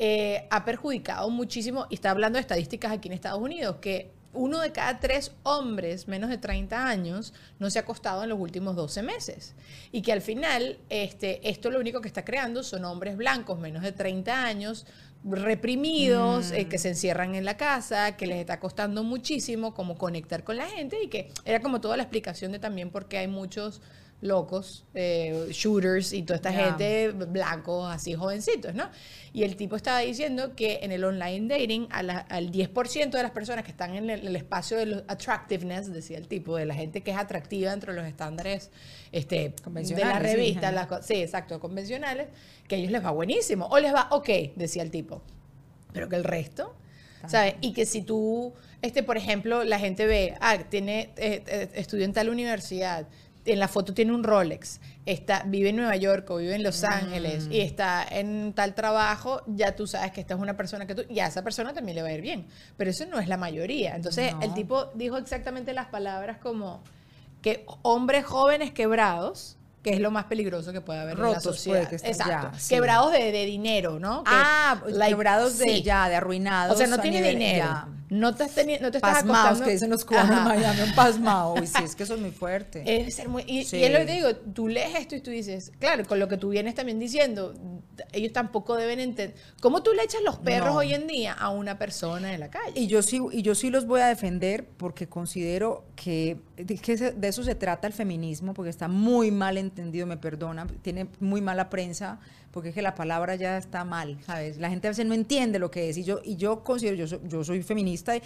eh, 0.00 0.46
ha 0.50 0.64
perjudicado 0.64 1.28
muchísimo, 1.28 1.86
y 1.90 1.96
está 1.96 2.12
hablando 2.12 2.36
de 2.36 2.42
estadísticas 2.42 2.92
aquí 2.92 3.08
en 3.08 3.14
Estados 3.14 3.40
Unidos, 3.40 3.78
que 3.80 4.12
uno 4.32 4.60
de 4.60 4.72
cada 4.72 5.00
tres 5.00 5.32
hombres 5.42 6.06
menos 6.06 6.30
de 6.30 6.38
30 6.38 6.86
años 6.86 7.32
no 7.58 7.70
se 7.70 7.78
ha 7.78 7.82
acostado 7.82 8.22
en 8.22 8.28
los 8.28 8.38
últimos 8.38 8.76
12 8.76 9.02
meses. 9.02 9.54
Y 9.90 10.02
que 10.02 10.12
al 10.12 10.20
final, 10.20 10.78
este, 10.90 11.48
esto 11.48 11.70
lo 11.70 11.80
único 11.80 12.00
que 12.00 12.08
está 12.08 12.24
creando 12.24 12.62
son 12.62 12.84
hombres 12.84 13.16
blancos 13.16 13.58
menos 13.58 13.82
de 13.82 13.92
30 13.92 14.44
años, 14.44 14.86
reprimidos, 15.24 16.52
eh, 16.52 16.68
que 16.68 16.76
mm. 16.76 16.80
se 16.80 16.88
encierran 16.90 17.34
en 17.34 17.44
la 17.44 17.56
casa, 17.56 18.16
que 18.16 18.26
les 18.26 18.38
está 18.38 18.60
costando 18.60 19.02
muchísimo 19.02 19.74
como 19.74 19.96
conectar 19.96 20.44
con 20.44 20.56
la 20.56 20.66
gente 20.66 21.02
y 21.02 21.08
que 21.08 21.32
era 21.44 21.60
como 21.60 21.80
toda 21.80 21.96
la 21.96 22.04
explicación 22.04 22.52
de 22.52 22.58
también 22.58 22.90
por 22.90 23.08
qué 23.08 23.18
hay 23.18 23.28
muchos 23.28 23.80
locos, 24.20 24.84
eh, 24.94 25.48
shooters 25.50 26.12
y 26.12 26.22
toda 26.22 26.36
esta 26.36 26.52
gente 26.52 27.10
blancos, 27.12 27.88
así 27.92 28.14
jovencitos, 28.14 28.74
¿no? 28.74 28.90
Y 29.32 29.44
el 29.44 29.54
tipo 29.56 29.76
estaba 29.76 30.00
diciendo 30.00 30.56
que 30.56 30.80
en 30.82 30.90
el 30.90 31.04
online 31.04 31.46
dating 31.48 31.88
al 31.90 32.50
10% 32.50 33.10
de 33.10 33.22
las 33.22 33.30
personas 33.30 33.64
que 33.64 33.70
están 33.70 33.94
en 33.94 34.10
el, 34.10 34.34
espacio 34.34 34.76
de 34.76 34.86
los 34.86 35.04
attractiveness, 35.06 35.92
decía 35.92 36.18
el 36.18 36.26
tipo, 36.26 36.56
de 36.56 36.66
la 36.66 36.74
gente 36.74 37.02
que 37.02 37.12
es 37.12 37.16
atractiva 37.16 37.70
dentro 37.70 37.92
de 37.92 38.00
los 38.00 38.08
estándares 38.08 38.70
este, 39.12 39.54
de 39.64 40.04
la 40.04 40.18
revista, 40.18 41.00
sí, 41.02 41.14
exacto, 41.14 41.60
convencionales, 41.60 42.26
que 42.66 42.74
a 42.74 42.78
ellos 42.78 42.90
les 42.90 43.04
va 43.04 43.10
buenísimo, 43.12 43.66
o 43.66 43.78
les 43.78 43.94
va 43.94 44.08
ok, 44.10 44.28
decía 44.56 44.82
el 44.82 44.90
tipo, 44.90 45.22
pero 45.92 46.08
que 46.08 46.16
el 46.16 46.24
resto... 46.24 46.74
¿Sabes? 47.26 47.56
Y 47.60 47.72
que 47.72 47.84
si 47.84 48.02
tú, 48.02 48.54
este, 48.80 49.02
por 49.02 49.16
ejemplo, 49.16 49.64
la 49.64 49.80
gente 49.80 50.06
ve, 50.06 50.36
ah, 50.40 50.56
tiene, 50.70 51.10
eh, 51.16 51.42
eh, 51.46 51.68
estudió 51.74 52.04
en 52.04 52.12
tal 52.12 52.28
universidad, 52.28 53.08
en 53.52 53.58
la 53.58 53.68
foto 53.68 53.94
tiene 53.94 54.12
un 54.12 54.22
Rolex, 54.22 54.80
está, 55.06 55.42
vive 55.46 55.70
en 55.70 55.76
Nueva 55.76 55.96
York 55.96 56.30
o 56.30 56.36
vive 56.36 56.54
en 56.54 56.62
Los 56.62 56.84
Ángeles 56.84 57.48
y 57.50 57.58
mm. 57.58 57.62
está 57.62 58.06
en 58.08 58.52
tal 58.54 58.74
trabajo, 58.74 59.42
ya 59.46 59.74
tú 59.74 59.86
sabes 59.86 60.12
que 60.12 60.20
esta 60.20 60.34
es 60.34 60.40
una 60.40 60.56
persona 60.56 60.86
que 60.86 60.94
tú, 60.94 61.02
y 61.08 61.20
a 61.20 61.26
esa 61.26 61.42
persona 61.42 61.72
también 61.72 61.96
le 61.96 62.02
va 62.02 62.08
a 62.08 62.12
ir 62.12 62.20
bien. 62.20 62.46
Pero 62.76 62.90
eso 62.90 63.06
no 63.06 63.18
es 63.18 63.28
la 63.28 63.36
mayoría. 63.36 63.96
Entonces, 63.96 64.32
el 64.40 64.54
tipo 64.54 64.86
dijo 64.94 65.16
exactamente 65.18 65.72
las 65.72 65.86
palabras 65.86 66.38
como 66.38 66.82
que 67.42 67.64
hombres 67.82 68.24
jóvenes 68.24 68.72
quebrados 68.72 69.57
que 69.82 69.90
es 69.90 70.00
lo 70.00 70.10
más 70.10 70.24
peligroso 70.24 70.72
que 70.72 70.80
puede 70.80 71.00
haber 71.00 71.18
en 71.18 71.32
la 71.32 71.40
sociedad. 71.40 71.92
Exacto. 71.92 72.56
Quebrados 72.68 73.12
de, 73.12 73.44
dinero, 73.46 73.98
¿no? 73.98 74.22
ah, 74.26 74.82
quebrados 75.06 75.58
de 75.58 75.82
ya, 75.82 76.08
de 76.08 76.16
arruinados. 76.16 76.74
O 76.74 76.78
sea, 76.78 76.86
no 76.86 76.98
tiene 76.98 77.22
dinero. 77.22 77.86
No 78.10 78.34
te, 78.34 78.44
no 78.80 78.90
te 78.90 78.96
estás 78.96 79.22
pasmados, 79.22 79.60
que 79.60 79.72
dicen 79.72 79.90
los 79.90 80.04
cubanos 80.04 80.38
en 80.38 80.44
Miami, 80.44 80.80
un 80.80 80.94
pasmado. 80.94 81.54
Y 81.62 81.66
sí, 81.66 81.84
es 81.84 81.94
que 81.94 82.04
eso 82.04 82.14
es 82.14 82.20
muy 82.20 82.30
fuerte. 82.30 82.82
Es 82.86 83.16
ser 83.16 83.28
muy, 83.28 83.42
y, 83.46 83.58
y 83.58 83.84
es 83.84 83.92
lo 83.92 83.98
que 83.98 84.06
te 84.06 84.12
digo, 84.12 84.34
tú 84.34 84.66
lees 84.66 84.94
esto 84.98 85.14
y 85.14 85.20
tú 85.20 85.30
dices, 85.30 85.72
claro, 85.78 86.06
con 86.06 86.18
lo 86.18 86.26
que 86.26 86.38
tú 86.38 86.48
vienes 86.48 86.74
también 86.74 86.98
diciendo, 86.98 87.52
ellos 88.12 88.32
tampoco 88.32 88.76
deben 88.76 88.98
entender. 89.00 89.36
¿Cómo 89.60 89.82
tú 89.82 89.92
le 89.92 90.02
echas 90.04 90.22
los 90.22 90.38
perros 90.38 90.74
hoy 90.74 90.94
en 90.94 91.06
día 91.06 91.34
a 91.34 91.50
una 91.50 91.78
persona 91.78 92.32
en 92.32 92.40
la 92.40 92.48
calle? 92.48 92.72
Y 92.74 92.86
yo 92.86 93.02
sí, 93.02 93.20
y 93.30 93.42
yo 93.42 93.54
sí 93.54 93.68
los 93.68 93.86
voy 93.86 94.00
a 94.00 94.06
defender 94.06 94.66
porque 94.78 95.06
considero 95.06 95.84
que, 96.02 96.38
que 96.80 96.96
de 96.96 97.28
eso 97.28 97.42
se 97.42 97.54
trata 97.54 97.88
el 97.88 97.92
feminismo, 97.92 98.54
porque 98.54 98.70
está 98.70 98.86
muy 98.86 99.30
mal 99.30 99.58
entendido, 99.58 100.06
me 100.06 100.16
perdona, 100.16 100.66
tiene 100.82 101.08
muy 101.18 101.40
mala 101.40 101.70
prensa 101.70 102.20
porque 102.50 102.70
es 102.70 102.74
que 102.74 102.82
la 102.82 102.94
palabra 102.94 103.34
ya 103.36 103.58
está 103.58 103.84
mal, 103.84 104.18
¿sabes? 104.24 104.56
La 104.58 104.70
gente 104.70 104.88
a 104.88 104.90
veces 104.90 105.04
no 105.04 105.14
entiende 105.14 105.58
lo 105.58 105.70
que 105.70 105.90
es. 105.90 105.98
Y 105.98 106.04
yo, 106.04 106.20
y 106.24 106.36
yo 106.36 106.64
considero, 106.64 106.96
yo 106.96 107.06
soy, 107.06 107.20
yo 107.24 107.44
soy 107.44 107.62
feminista 107.62 108.16
y, 108.16 108.22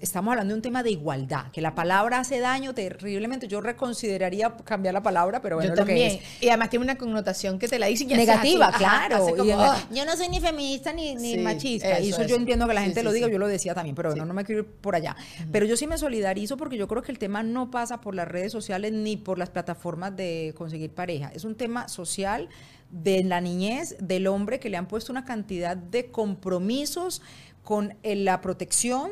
estamos 0.00 0.32
hablando 0.32 0.52
de 0.52 0.56
un 0.56 0.62
tema 0.62 0.82
de 0.82 0.90
igualdad, 0.90 1.50
que 1.52 1.60
la 1.60 1.74
palabra 1.74 2.20
hace 2.20 2.40
daño 2.40 2.74
terriblemente. 2.74 3.46
Yo 3.46 3.60
reconsideraría 3.60 4.56
cambiar 4.64 4.94
la 4.94 5.02
palabra, 5.02 5.42
pero 5.42 5.56
bueno, 5.56 5.70
yo 5.70 5.76
también. 5.76 6.20
Y 6.40 6.48
además 6.48 6.70
tiene 6.70 6.84
una 6.84 6.96
connotación 6.96 7.58
que 7.58 7.68
te 7.68 7.78
la 7.78 7.86
dice 7.86 8.06
negativa, 8.06 8.72
claro. 8.72 9.36
yo 9.36 10.04
no 10.04 10.16
soy 10.16 10.28
ni 10.28 10.40
feminista 10.40 10.92
ni, 10.92 11.14
ni 11.14 11.36
machista. 11.38 12.00
y 12.00 12.10
eso, 12.10 12.24
yo 12.24 12.36
entiendo 12.36 12.66
que 12.66 12.74
la 12.74 12.82
gente 12.82 13.02
lo 13.02 13.12
diga, 13.12 13.28
yo 13.28 13.38
lo 13.38 13.46
decía 13.46 13.74
también, 13.74 13.94
pero 13.94 14.10
bueno, 14.10 14.24
no 14.24 14.34
me 14.34 14.44
quiero 14.44 14.62
ir 14.62 14.66
por 14.66 14.94
allá. 14.94 15.16
Pero 15.52 15.66
yo 15.66 15.76
sí 15.76 15.86
me 15.86 15.98
solidarizo 15.98 16.56
porque 16.56 16.76
yo 16.76 16.88
creo 16.88 17.02
que 17.02 17.12
el 17.12 17.18
tema 17.18 17.42
no 17.42 17.70
pasa 17.70 18.00
por 18.00 18.14
las 18.14 18.26
redes 18.26 18.52
sociales 18.52 18.92
ni 18.92 19.16
por 19.16 19.38
las 19.38 19.50
plataformas 19.50 20.16
de 20.16 20.54
conseguir 20.56 20.90
pareja. 20.90 21.30
Es 21.34 21.44
un 21.44 21.54
tema 21.54 21.88
social 21.88 22.48
de 22.90 23.24
la 23.24 23.40
niñez 23.40 23.96
del 24.00 24.26
hombre 24.26 24.60
que 24.60 24.70
le 24.70 24.76
han 24.76 24.86
puesto 24.86 25.12
una 25.12 25.24
cantidad 25.24 25.76
de 25.76 26.10
compromisos 26.10 27.22
con 27.62 27.94
la 28.02 28.40
protección, 28.40 29.10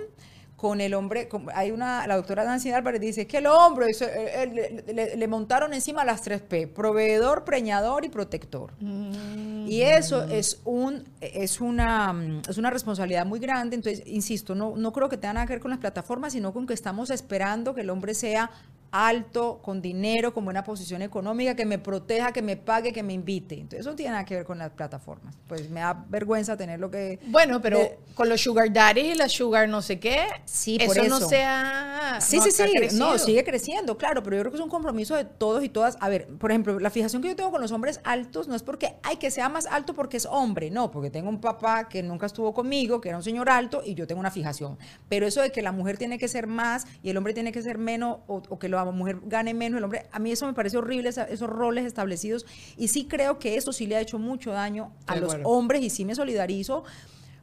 con 0.62 0.80
el 0.80 0.94
hombre, 0.94 1.28
hay 1.56 1.72
una, 1.72 2.06
la 2.06 2.14
doctora 2.14 2.44
Nancy 2.44 2.70
Álvarez 2.70 3.00
dice 3.00 3.26
que 3.26 3.38
el 3.38 3.48
hombre 3.48 3.90
eh, 3.90 4.84
eh, 4.86 5.16
le, 5.16 5.26
montaron 5.26 5.74
encima 5.74 6.04
las 6.04 6.22
tres 6.22 6.40
P, 6.40 6.68
proveedor, 6.68 7.44
preñador 7.44 8.04
y 8.04 8.08
protector. 8.08 8.72
Mm. 8.78 9.66
Y 9.66 9.82
eso 9.82 10.22
es 10.22 10.60
un 10.64 11.02
es 11.20 11.60
una 11.60 12.14
es 12.48 12.58
una 12.58 12.70
responsabilidad 12.70 13.26
muy 13.26 13.40
grande, 13.40 13.74
entonces 13.74 14.04
insisto, 14.06 14.54
no 14.54 14.76
no 14.76 14.92
creo 14.92 15.08
que 15.08 15.16
tenga 15.16 15.32
nada 15.34 15.46
que 15.46 15.54
ver 15.54 15.60
con 15.60 15.72
las 15.72 15.80
plataformas, 15.80 16.32
sino 16.32 16.52
con 16.52 16.64
que 16.68 16.74
estamos 16.74 17.10
esperando 17.10 17.74
que 17.74 17.80
el 17.80 17.90
hombre 17.90 18.14
sea 18.14 18.48
alto, 18.92 19.60
con 19.62 19.80
dinero, 19.80 20.34
con 20.34 20.44
buena 20.44 20.62
posición 20.62 21.00
económica, 21.00 21.56
que 21.56 21.64
me 21.64 21.78
proteja, 21.78 22.30
que 22.30 22.42
me 22.42 22.58
pague, 22.58 22.92
que 22.92 23.02
me 23.02 23.14
invite. 23.14 23.54
Entonces 23.54 23.80
eso 23.80 23.90
no 23.90 23.96
tiene 23.96 24.12
nada 24.12 24.24
que 24.26 24.36
ver 24.36 24.44
con 24.44 24.58
las 24.58 24.70
plataformas. 24.70 25.38
Pues 25.48 25.70
me 25.70 25.80
da 25.80 26.04
vergüenza 26.08 26.56
tener 26.58 26.78
lo 26.78 26.90
que... 26.90 27.18
Bueno, 27.26 27.62
pero 27.62 27.80
con 28.14 28.28
los 28.28 28.42
sugar 28.42 28.70
daddies 28.70 29.14
y 29.14 29.18
la 29.18 29.30
sugar 29.30 29.66
no 29.68 29.80
sé 29.80 29.98
qué, 29.98 30.26
sí, 30.44 30.76
eso, 30.78 30.86
por 30.86 30.98
eso. 30.98 31.20
no 31.20 31.26
sea... 31.26 32.18
Sí, 32.20 32.38
sí, 32.40 32.50
sí, 32.50 32.64
no, 32.92 33.18
sigue 33.18 33.42
creciendo, 33.44 33.96
claro, 33.96 34.22
pero 34.22 34.36
yo 34.36 34.42
creo 34.42 34.52
que 34.52 34.58
es 34.58 34.62
un 34.62 34.70
compromiso 34.70 35.16
de 35.16 35.24
todos 35.24 35.64
y 35.64 35.70
todas. 35.70 35.96
A 36.00 36.10
ver, 36.10 36.26
por 36.26 36.50
ejemplo, 36.50 36.78
la 36.78 36.90
fijación 36.90 37.22
que 37.22 37.28
yo 37.28 37.36
tengo 37.36 37.50
con 37.50 37.62
los 37.62 37.72
hombres 37.72 38.00
altos 38.04 38.46
no 38.46 38.54
es 38.54 38.62
porque, 38.62 38.96
hay 39.02 39.16
que 39.16 39.30
sea 39.30 39.48
más 39.48 39.64
alto 39.64 39.94
porque 39.94 40.18
es 40.18 40.26
hombre, 40.26 40.70
no, 40.70 40.90
porque 40.90 41.08
tengo 41.08 41.30
un 41.30 41.40
papá 41.40 41.88
que 41.88 42.02
nunca 42.02 42.26
estuvo 42.26 42.52
conmigo, 42.52 43.00
que 43.00 43.08
era 43.08 43.16
un 43.16 43.24
señor 43.24 43.48
alto 43.48 43.82
y 43.84 43.94
yo 43.94 44.06
tengo 44.06 44.20
una 44.20 44.30
fijación. 44.30 44.78
Pero 45.08 45.26
eso 45.26 45.40
de 45.40 45.50
que 45.50 45.62
la 45.62 45.72
mujer 45.72 45.96
tiene 45.96 46.18
que 46.18 46.28
ser 46.28 46.46
más 46.46 46.86
y 47.02 47.08
el 47.08 47.16
hombre 47.16 47.32
tiene 47.32 47.52
que 47.52 47.62
ser 47.62 47.78
menos 47.78 48.18
o, 48.26 48.42
o 48.48 48.58
que 48.58 48.68
lo 48.68 48.81
mujer 48.90 49.20
gane 49.24 49.54
menos, 49.54 49.78
el 49.78 49.84
hombre, 49.84 50.06
a 50.10 50.18
mí 50.18 50.32
eso 50.32 50.46
me 50.46 50.54
parece 50.54 50.78
horrible, 50.78 51.10
esos 51.10 51.48
roles 51.48 51.86
establecidos, 51.86 52.46
y 52.76 52.88
sí 52.88 53.06
creo 53.06 53.38
que 53.38 53.56
eso 53.56 53.72
sí 53.72 53.86
le 53.86 53.96
ha 53.96 54.00
hecho 54.00 54.18
mucho 54.18 54.50
daño 54.50 54.92
a 55.06 55.16
los 55.16 55.36
hombres 55.44 55.82
y 55.82 55.90
sí 55.90 56.04
me 56.04 56.16
solidarizo 56.16 56.82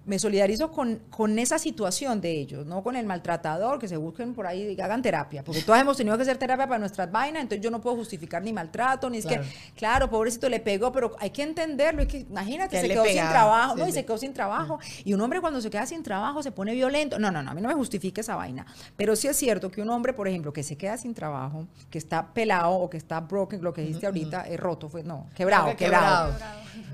me 0.10 0.18
solidarizo 0.18 0.72
con, 0.72 1.04
con 1.12 1.38
esa 1.38 1.60
situación 1.60 2.20
de 2.20 2.32
ellos, 2.32 2.66
no 2.66 2.82
con 2.82 2.96
el 2.96 3.06
maltratador, 3.06 3.78
que 3.78 3.88
se 3.88 3.96
busquen 3.96 4.34
por 4.34 4.48
ahí 4.48 4.76
y 4.76 4.82
hagan 4.82 5.04
terapia, 5.04 5.44
porque 5.44 5.62
todos 5.62 5.80
hemos 5.80 5.98
tenido 5.98 6.18
que 6.18 6.24
hacer 6.24 6.38
terapia 6.38 6.66
para 6.66 6.80
nuestras 6.80 7.12
vainas, 7.12 7.44
entonces 7.44 7.64
yo 7.64 7.70
no 7.70 7.80
puedo 7.80 7.96
justificar 7.96 8.42
ni 8.42 8.52
maltrato, 8.52 9.08
ni 9.08 9.20
es 9.20 9.28
que, 9.28 9.40
claro, 9.76 10.10
pobrecito 10.10 10.50
le 10.50 10.60
pegó, 10.62 10.92
pero 10.92 11.16
hay 11.20 11.30
que 11.30 11.44
entenderlo, 11.44 12.02
es 12.02 12.08
que 12.08 12.18
imagínate, 12.22 12.82
se 12.82 12.88
quedó 12.88 13.06
sin 13.06 13.18
trabajo, 13.18 13.76
no, 13.76 13.88
y 13.88 13.92
se 13.92 14.04
quedó 14.04 14.18
sin 14.18 14.34
trabajo, 14.34 14.80
y 15.06 15.14
un 15.14 15.22
hombre 15.22 15.42
cuando 15.42 15.62
se 15.62 15.70
queda 15.70 15.86
sin 15.86 16.02
trabajo 16.02 16.42
se 16.42 16.52
pone 16.52 16.74
violento, 16.74 17.20
no, 17.20 17.30
no, 17.30 17.44
no, 17.44 17.52
a 17.52 17.54
mí 17.54 17.62
no 17.62 17.68
me 17.68 17.76
justifique 17.76 18.22
esa 18.22 18.36
vaina, 18.36 18.66
pero 18.98 19.16
sí 19.16 19.28
es 19.28 19.38
cierto 19.38 19.70
que 19.70 19.80
un 19.80 19.92
hombre, 19.92 20.14
por 20.14 20.28
ejemplo, 20.28 20.52
que 20.52 20.64
se 20.64 20.76
queda 20.76 20.98
sin 20.98 21.14
trabajo, 21.14 21.68
que 21.92 22.00
está 22.00 22.34
pelado 22.34 22.72
o 22.72 22.90
que 22.90 22.98
está 22.98 23.20
broken, 23.20 23.62
lo 23.62 23.76
que 23.76 23.82
dijiste 23.82 24.08
ahorita, 24.08 24.48
es 24.48 24.60
roto, 24.60 24.90
fue, 24.90 25.04
no, 25.04 25.28
quebrado, 25.36 25.76
quebrado, 25.76 26.34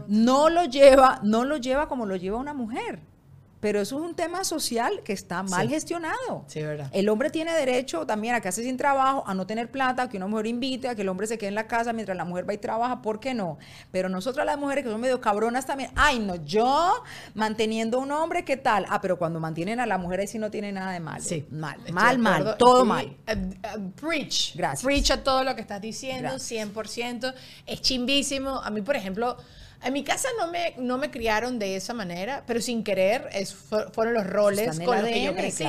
no 0.09 0.49
lo 0.49 0.65
lleva, 0.65 1.21
no 1.23 1.45
lo 1.45 1.55
lleva 1.55 1.87
como 1.87 2.05
lo 2.05 2.17
lleva 2.17 2.37
una 2.37 2.53
mujer 2.53 2.99
pero 3.65 3.81
eso 3.81 3.97
es 3.97 4.03
un 4.03 4.13
tema 4.13 4.43
social 4.43 5.01
que 5.03 5.11
está 5.11 5.41
mal 5.41 5.67
gestionado. 5.67 6.45
Sí, 6.45 6.61
verdad. 6.61 6.87
El 6.93 7.09
hombre 7.09 7.31
tiene 7.31 7.51
derecho 7.51 8.05
también 8.05 8.35
a 8.35 8.39
quedarse 8.39 8.61
sin 8.61 8.77
trabajo, 8.77 9.23
a 9.25 9.33
no 9.33 9.47
tener 9.47 9.71
plata, 9.71 10.03
a 10.03 10.07
que 10.07 10.17
una 10.17 10.27
mujer 10.27 10.45
invite, 10.45 10.87
a 10.87 10.93
que 10.93 11.01
el 11.01 11.09
hombre 11.09 11.25
se 11.25 11.39
quede 11.39 11.47
en 11.47 11.55
la 11.55 11.65
casa 11.65 11.91
mientras 11.91 12.15
la 12.15 12.25
mujer 12.25 12.47
va 12.47 12.53
y 12.53 12.59
trabaja, 12.59 13.01
¿por 13.01 13.19
qué 13.19 13.33
no? 13.33 13.57
Pero 13.89 14.07
nosotras 14.07 14.45
las 14.45 14.59
mujeres 14.59 14.83
que 14.83 14.91
son 14.91 15.01
medio 15.01 15.19
cabronas 15.19 15.65
también, 15.65 15.89
ay 15.95 16.19
no, 16.19 16.35
yo 16.45 16.93
manteniendo 17.33 17.97
a 17.97 18.01
un 18.01 18.11
hombre, 18.11 18.45
¿qué 18.45 18.55
tal? 18.55 18.85
Ah, 18.87 19.01
pero 19.01 19.17
cuando 19.17 19.39
mantienen 19.39 19.79
a 19.79 19.87
la 19.87 19.97
mujer 19.97 20.19
ahí 20.19 20.27
sí 20.27 20.37
no 20.37 20.51
tiene 20.51 20.71
nada 20.71 20.91
de 20.91 20.99
mal. 20.99 21.23
Sí. 21.23 21.47
Mal, 21.49 21.79
mal, 21.91 22.19
mal, 22.19 22.57
todo 22.59 22.85
mal. 22.85 23.17
Uh, 23.27 23.79
uh, 23.79 23.91
preach. 23.93 24.55
Gracias. 24.55 24.83
Preach 24.83 25.09
a 25.09 25.23
todo 25.23 25.43
lo 25.43 25.55
que 25.55 25.61
estás 25.61 25.81
diciendo, 25.81 26.35
100%. 26.35 27.33
Es 27.65 27.81
chimbísimo. 27.81 28.61
A 28.63 28.69
mí, 28.69 28.83
por 28.83 28.95
ejemplo 28.95 29.37
En 29.85 29.93
mi 29.93 30.03
casa 30.03 30.27
no 30.39 30.47
me, 30.47 30.73
no 30.77 30.97
me 30.97 31.11
criaron 31.11 31.59
de 31.59 31.75
esa 31.75 31.93
manera, 31.93 32.43
pero 32.47 32.59
sin 32.59 32.83
querer 32.83 33.29
es, 33.31 33.53
fueron 33.53 34.15
los 34.15 34.25
roles 34.25 34.79
con 34.79 34.99
los 34.99 35.07
que 35.07 35.23
yo 35.23 35.35
crecí. 35.35 35.67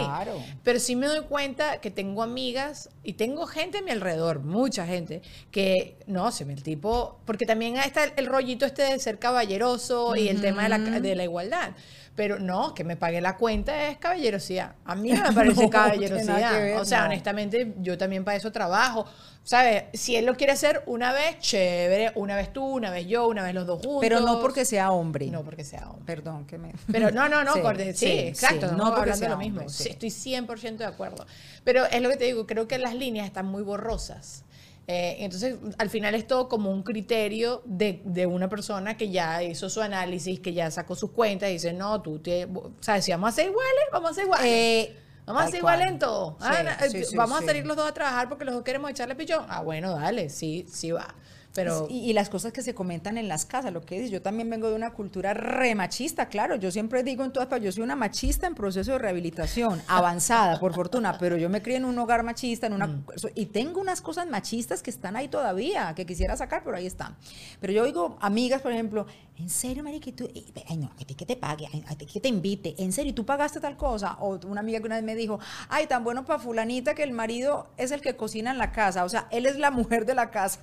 Pero 0.62 0.80
sí 0.80 0.96
me 0.96 1.06
doy 1.06 1.20
cuenta 1.20 1.82
que 1.82 1.90
tengo 1.90 2.22
amigas 2.22 2.88
y 3.04 3.12
tengo 3.12 3.46
gente 3.46 3.78
a 3.78 3.82
mi 3.82 3.90
alrededor, 3.90 4.40
mucha 4.40 4.86
gente, 4.86 5.20
que 5.50 5.98
no, 6.06 6.32
se 6.32 6.46
me 6.46 6.54
el 6.54 6.62
tipo, 6.62 7.20
porque 7.26 7.44
también 7.44 7.76
está 7.76 8.04
el, 8.04 8.26
rollito 8.26 8.64
este 8.64 8.84
de 8.84 8.98
ser 8.98 9.18
caballeroso 9.18 10.16
y 10.16 10.28
el 10.28 10.40
tema 10.40 10.62
de 10.62 10.68
la, 10.70 10.78
de 10.78 11.14
la 11.14 11.24
igualdad. 11.24 11.72
Pero 12.16 12.38
no, 12.38 12.74
que 12.74 12.82
me 12.82 12.96
pague 12.96 13.20
la 13.20 13.36
cuenta 13.36 13.88
es 13.88 13.98
caballerosidad. 13.98 14.74
A 14.84 14.94
mí 14.94 15.12
no 15.12 15.22
me 15.22 15.32
parece 15.34 15.68
caballerosidad. 15.68 16.80
o 16.80 16.84
sea, 16.84 17.04
honestamente, 17.04 17.74
yo 17.78 17.96
también 17.96 18.24
para 18.24 18.36
eso 18.36 18.50
trabajo. 18.50 19.06
¿Sabes? 19.44 19.84
Si 19.92 20.16
él 20.16 20.24
lo 20.26 20.34
quiere 20.34 20.54
hacer 20.54 20.82
una 20.86 21.12
vez, 21.12 21.38
chévere. 21.38 22.10
Una 22.16 22.34
vez 22.34 22.52
tú, 22.52 22.64
una 22.64 22.90
vez 22.90 23.06
yo, 23.06 23.28
una 23.28 23.44
vez 23.44 23.54
los 23.54 23.64
dos 23.64 23.80
juntos. 23.80 23.98
Pero 24.00 24.18
no 24.18 24.40
porque 24.40 24.64
sea 24.64 24.90
hombre. 24.90 25.26
No 25.26 25.44
porque 25.44 25.62
sea 25.62 25.88
hombre. 25.88 26.04
Perdón, 26.04 26.46
que 26.46 26.58
me... 26.58 26.72
Pero 26.90 27.12
no, 27.12 27.28
no, 27.28 27.44
no. 27.44 27.54
Sí, 27.94 28.06
exacto. 28.06 28.72
no 28.72 28.92
porque 28.92 29.14
sea 29.14 29.28
lo 29.28 29.36
mismo. 29.36 29.60
estoy 29.60 30.08
100% 30.08 30.78
de 30.78 30.84
acuerdo. 30.84 31.26
Pero 31.62 31.84
es 31.84 32.02
lo 32.02 32.08
que 32.08 32.16
te 32.16 32.24
digo, 32.24 32.44
creo 32.44 32.66
que 32.66 32.78
las 32.78 32.96
líneas 32.96 33.26
están 33.26 33.46
muy 33.46 33.62
borrosas. 33.62 34.42
Eh, 34.88 35.16
entonces, 35.20 35.56
al 35.78 35.90
final 35.90 36.14
es 36.14 36.28
todo 36.28 36.48
como 36.48 36.70
un 36.70 36.84
criterio 36.84 37.62
de, 37.64 38.02
de, 38.04 38.26
una 38.26 38.48
persona 38.48 38.96
que 38.96 39.10
ya 39.10 39.42
hizo 39.42 39.68
su 39.68 39.80
análisis, 39.80 40.38
que 40.38 40.52
ya 40.52 40.70
sacó 40.70 40.94
sus 40.94 41.10
cuentas 41.10 41.50
y 41.50 41.54
dice, 41.54 41.72
no, 41.72 42.00
tú 42.02 42.20
te... 42.20 42.46
¿Sabes? 42.80 43.04
Si 43.04 43.10
vamos 43.10 43.30
a 43.30 43.32
ser 43.32 43.46
iguales, 43.46 43.84
vamos 43.90 44.10
a 44.12 44.14
ser 44.14 44.24
iguales. 44.24 44.46
Eh, 44.46 44.96
vamos 45.24 45.42
a 45.42 45.46
ser 45.48 45.56
iguales 45.56 45.88
en 45.88 45.98
todo. 45.98 46.36
Ah, 46.40 46.62
eh, 46.84 47.04
vamos 47.16 47.42
a 47.42 47.44
salir 47.44 47.66
los 47.66 47.76
dos 47.76 47.88
a 47.88 47.94
trabajar 47.94 48.28
porque 48.28 48.44
los 48.44 48.54
dos 48.54 48.62
queremos 48.62 48.88
echarle 48.90 49.16
pichón. 49.16 49.44
Ah, 49.48 49.62
bueno, 49.62 49.92
dale, 49.92 50.28
sí, 50.28 50.66
sí 50.68 50.92
va. 50.92 51.14
Pero, 51.56 51.86
y, 51.90 52.12
las 52.12 52.28
cosas 52.28 52.52
que 52.52 52.62
se 52.62 52.74
comentan 52.74 53.18
en 53.18 53.28
las 53.28 53.46
casas, 53.46 53.72
lo 53.72 53.80
que 53.80 53.96
dices, 53.96 54.10
yo 54.10 54.22
también 54.22 54.48
vengo 54.48 54.68
de 54.68 54.76
una 54.76 54.92
cultura 54.92 55.34
re 55.34 55.74
machista, 55.74 56.28
claro, 56.28 56.56
yo 56.56 56.70
siempre 56.70 57.02
digo 57.02 57.24
en 57.24 57.32
todas 57.32 57.48
partes, 57.48 57.64
yo 57.64 57.72
soy 57.72 57.82
una 57.82 57.96
machista 57.96 58.46
en 58.46 58.54
proceso 58.54 58.92
de 58.92 58.98
rehabilitación, 58.98 59.82
avanzada, 59.88 60.60
por 60.60 60.74
fortuna, 60.74 61.16
pero 61.18 61.36
yo 61.36 61.48
me 61.48 61.62
crié 61.62 61.78
en 61.78 61.86
un 61.86 61.98
hogar 61.98 62.22
machista, 62.22 62.66
en 62.66 62.74
una, 62.74 62.86
mm. 62.86 63.04
y 63.34 63.46
tengo 63.46 63.80
unas 63.80 64.00
cosas 64.00 64.28
machistas 64.28 64.82
que 64.82 64.90
están 64.90 65.16
ahí 65.16 65.28
todavía, 65.28 65.94
que 65.94 66.06
quisiera 66.06 66.36
sacar, 66.36 66.62
pero 66.62 66.76
ahí 66.76 66.86
están. 66.86 67.16
Pero 67.60 67.72
yo 67.72 67.82
oigo 67.82 68.18
amigas, 68.20 68.60
por 68.60 68.72
ejemplo, 68.72 69.06
en 69.38 69.50
serio, 69.50 69.82
Mari, 69.82 70.00
que 70.00 70.12
tú, 70.12 70.28
ay, 70.68 70.76
no, 70.78 70.90
que 70.96 71.26
te, 71.26 71.36
pague, 71.36 71.68
que 72.10 72.20
te 72.20 72.28
invite, 72.28 72.74
en 72.78 72.92
serio, 72.92 73.14
¿tú 73.14 73.26
pagaste 73.26 73.60
tal 73.60 73.76
cosa? 73.76 74.16
O 74.20 74.38
una 74.46 74.60
amiga 74.60 74.80
que 74.80 74.86
una 74.86 74.96
vez 74.96 75.04
me 75.04 75.14
dijo, 75.14 75.38
ay, 75.68 75.86
tan 75.86 76.04
bueno 76.04 76.24
para 76.24 76.38
fulanita 76.38 76.94
que 76.94 77.02
el 77.02 77.12
marido 77.12 77.68
es 77.76 77.90
el 77.90 78.00
que 78.00 78.16
cocina 78.16 78.50
en 78.50 78.58
la 78.58 78.72
casa, 78.72 79.04
o 79.04 79.08
sea, 79.08 79.28
él 79.30 79.46
es 79.46 79.58
la 79.58 79.70
mujer 79.86 80.06
de 80.06 80.14
la 80.14 80.30
casa. 80.30 80.60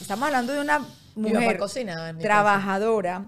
Estamos 0.00 0.28
hablando 0.34 0.52
de 0.52 0.60
una 0.60 0.86
mujer 1.14 1.60
trabajadora, 2.18 3.26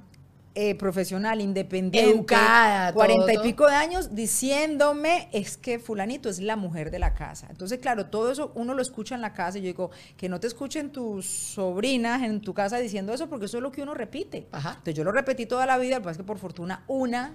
eh, 0.59 0.75
profesional, 0.75 1.41
independiente, 1.41 2.11
educada, 2.11 2.93
cuarenta 2.95 3.33
y 3.33 3.39
pico 3.39 3.67
de 3.67 3.75
años, 3.75 4.15
diciéndome 4.15 5.29
es 5.33 5.57
que 5.57 5.79
fulanito 5.79 6.29
es 6.31 6.41
la 6.41 6.57
mujer 6.57 6.91
de 6.91 6.99
la 6.99 7.15
casa. 7.15 7.47
Entonces, 7.51 7.79
claro, 7.79 8.07
todo 8.07 8.33
eso 8.33 8.53
uno 8.55 8.75
lo 8.75 8.81
escucha 8.81 9.15
en 9.15 9.21
la 9.21 9.35
casa 9.35 9.59
y 9.59 9.63
yo 9.63 9.67
digo, 9.67 9.91
que 10.17 10.29
no 10.29 10.41
te 10.41 10.47
escuchen 10.47 10.91
tus 10.91 11.27
sobrinas 11.27 12.23
en 12.23 12.41
tu 12.41 12.55
casa 12.55 12.79
diciendo 12.79 13.13
eso 13.13 13.29
porque 13.29 13.45
eso 13.45 13.59
es 13.59 13.63
lo 13.63 13.71
que 13.71 13.83
uno 13.83 13.95
repite. 13.95 14.49
Entonces 14.53 14.95
yo 14.95 15.05
lo 15.05 15.13
repetí 15.13 15.47
toda 15.47 15.67
la 15.67 15.77
vida, 15.79 15.99
lo 15.99 16.05
que 16.05 16.11
es 16.11 16.17
que 16.17 16.25
por 16.25 16.39
fortuna 16.39 16.85
una 16.87 17.35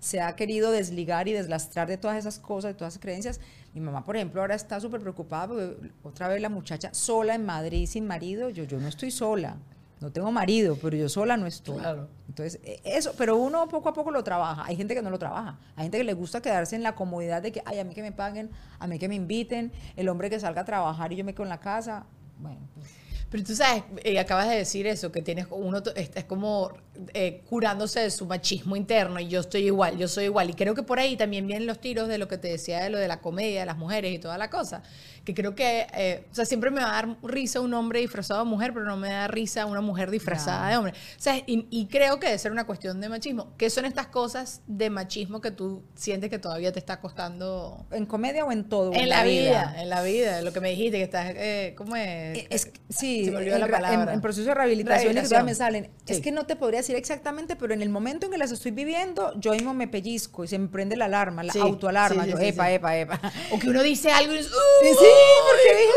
se 0.00 0.20
ha 0.20 0.34
querido 0.34 0.72
desligar 0.72 1.28
y 1.28 1.32
deslastrar 1.32 1.86
de 1.86 1.96
todas 1.96 2.16
esas 2.16 2.40
cosas, 2.40 2.70
de 2.70 2.74
todas 2.74 2.94
esas 2.94 3.02
creencias. 3.02 3.40
Mi 3.74 3.80
mamá, 3.80 4.04
por 4.04 4.16
ejemplo, 4.16 4.40
ahora 4.40 4.54
está 4.54 4.80
súper 4.80 5.00
preocupada 5.00 5.48
porque 5.48 5.90
otra 6.02 6.28
vez 6.28 6.42
la 6.42 6.50
muchacha 6.50 6.92
sola 6.92 7.34
en 7.34 7.44
Madrid 7.46 7.86
sin 7.86 8.06
marido, 8.06 8.50
yo, 8.50 8.64
yo 8.64 8.78
no 8.78 8.88
estoy 8.88 9.10
sola, 9.10 9.56
no 10.02 10.10
tengo 10.10 10.30
marido, 10.32 10.76
pero 10.82 10.96
yo 10.96 11.08
sola 11.08 11.36
no 11.36 11.46
estoy. 11.46 11.78
Claro. 11.78 12.08
Entonces, 12.28 12.60
e, 12.64 12.80
eso, 12.84 13.14
pero 13.16 13.36
uno 13.36 13.68
poco 13.68 13.88
a 13.88 13.92
poco 13.92 14.10
lo 14.10 14.24
trabaja. 14.24 14.64
Hay 14.66 14.76
gente 14.76 14.94
que 14.94 15.00
no 15.00 15.10
lo 15.10 15.18
trabaja. 15.18 15.58
Hay 15.76 15.84
gente 15.84 15.98
que 15.98 16.04
le 16.04 16.14
gusta 16.14 16.42
quedarse 16.42 16.74
en 16.76 16.82
la 16.82 16.94
comodidad 16.94 17.40
de 17.40 17.52
que, 17.52 17.62
ay, 17.64 17.78
a 17.78 17.84
mí 17.84 17.94
que 17.94 18.02
me 18.02 18.12
paguen, 18.12 18.50
a 18.78 18.86
mí 18.86 18.98
que 18.98 19.08
me 19.08 19.14
inviten, 19.14 19.72
el 19.96 20.08
hombre 20.08 20.28
que 20.28 20.40
salga 20.40 20.62
a 20.62 20.64
trabajar 20.64 21.12
y 21.12 21.16
yo 21.16 21.24
me 21.24 21.32
quedo 21.34 21.44
en 21.44 21.50
la 21.50 21.60
casa. 21.60 22.04
Bueno, 22.38 22.60
pues. 22.74 23.01
Pero 23.32 23.44
tú 23.44 23.56
sabes, 23.56 23.82
eh, 24.04 24.18
acabas 24.18 24.46
de 24.50 24.56
decir 24.56 24.86
eso, 24.86 25.10
que 25.10 25.22
tienes 25.22 25.46
uno 25.50 25.82
es 25.94 26.24
como 26.24 26.70
eh, 27.14 27.40
curándose 27.48 28.00
de 28.00 28.10
su 28.10 28.26
machismo 28.26 28.76
interno 28.76 29.18
y 29.20 29.28
yo 29.28 29.40
estoy 29.40 29.62
igual, 29.62 29.96
yo 29.96 30.06
soy 30.06 30.24
igual. 30.24 30.50
Y 30.50 30.52
creo 30.52 30.74
que 30.74 30.82
por 30.82 30.98
ahí 30.98 31.16
también 31.16 31.46
vienen 31.46 31.66
los 31.66 31.80
tiros 31.80 32.08
de 32.08 32.18
lo 32.18 32.28
que 32.28 32.36
te 32.36 32.48
decía 32.48 32.82
de 32.82 32.90
lo 32.90 32.98
de 32.98 33.08
la 33.08 33.22
comedia, 33.22 33.60
de 33.60 33.66
las 33.66 33.78
mujeres 33.78 34.12
y 34.12 34.18
toda 34.18 34.36
la 34.36 34.50
cosa. 34.50 34.82
Que 35.24 35.34
creo 35.34 35.54
que, 35.54 35.86
eh, 35.94 36.26
o 36.30 36.34
sea, 36.34 36.44
siempre 36.44 36.70
me 36.70 36.80
va 36.80 36.90
a 36.90 37.02
dar 37.02 37.16
risa 37.22 37.60
un 37.60 37.74
hombre 37.74 38.00
disfrazado 38.00 38.44
de 38.44 38.50
mujer, 38.50 38.72
pero 38.72 38.86
no 38.86 38.96
me 38.96 39.08
da 39.08 39.28
risa 39.28 39.66
una 39.66 39.80
mujer 39.80 40.10
disfrazada 40.10 40.68
de 40.68 40.76
hombre. 40.76 40.92
O 40.92 41.22
sea, 41.22 41.40
y, 41.46 41.86
creo 41.86 42.18
que 42.18 42.26
debe 42.26 42.38
ser 42.38 42.52
una 42.52 42.64
cuestión 42.64 43.00
de 43.00 43.08
machismo. 43.08 43.52
¿Qué 43.56 43.70
son 43.70 43.84
estas 43.84 44.06
cosas 44.08 44.62
de 44.66 44.90
machismo 44.90 45.40
que 45.40 45.50
tú 45.50 45.82
sientes 45.94 46.30
que 46.30 46.38
todavía 46.38 46.72
te 46.72 46.78
está 46.78 47.00
costando? 47.00 47.86
¿En 47.90 48.06
comedia 48.06 48.44
o 48.44 48.52
en 48.52 48.64
todo? 48.64 48.92
En, 48.94 49.08
la, 49.08 49.24
vida, 49.24 49.74
en 49.78 49.88
la 49.88 50.02
vida. 50.02 50.42
Lo 50.42 50.52
que 50.52 50.60
me 50.60 50.70
dijiste, 50.70 50.98
que 50.98 51.04
estás, 51.04 51.34
¿cómo 51.76 51.96
es? 51.96 52.46
es 52.50 52.72
sí, 52.88 53.28
en, 53.28 54.20
proceso 54.20 54.48
de 54.48 54.54
rehabilitación, 54.54 55.12
y 55.12 55.20
que 55.20 55.22
todavía 55.22 55.44
me 55.44 55.54
salen. 55.54 55.90
Es 56.06 56.20
que 56.20 56.32
no 56.32 56.46
te 56.46 56.56
podría 56.56 56.80
decir 56.80 56.96
exactamente, 56.96 57.56
pero 57.56 57.74
en 57.74 57.82
el 57.82 57.88
momento 57.88 58.26
en 58.26 58.32
que 58.32 58.38
las 58.38 58.52
estoy 58.52 58.70
viviendo, 58.70 59.32
yo 59.38 59.52
mismo 59.52 59.74
me 59.74 59.88
pellizco 59.88 60.44
y 60.44 60.48
se 60.48 60.58
me 60.58 60.68
prende 60.68 60.96
la 60.96 61.06
alarma, 61.06 61.42
la 61.42 61.52
autoalarma. 61.60 62.26
yo, 62.26 62.38
epa, 62.38 62.70
epa, 62.70 62.96
epa. 62.96 63.20
O 63.52 63.58
que 63.58 63.68
uno 63.68 63.82
dice 63.82 64.10
algo 64.10 64.32
y 64.32 64.38
dice, 64.38 64.50
sí, 64.50 65.11
porque 65.48 65.76
dije 65.76 65.92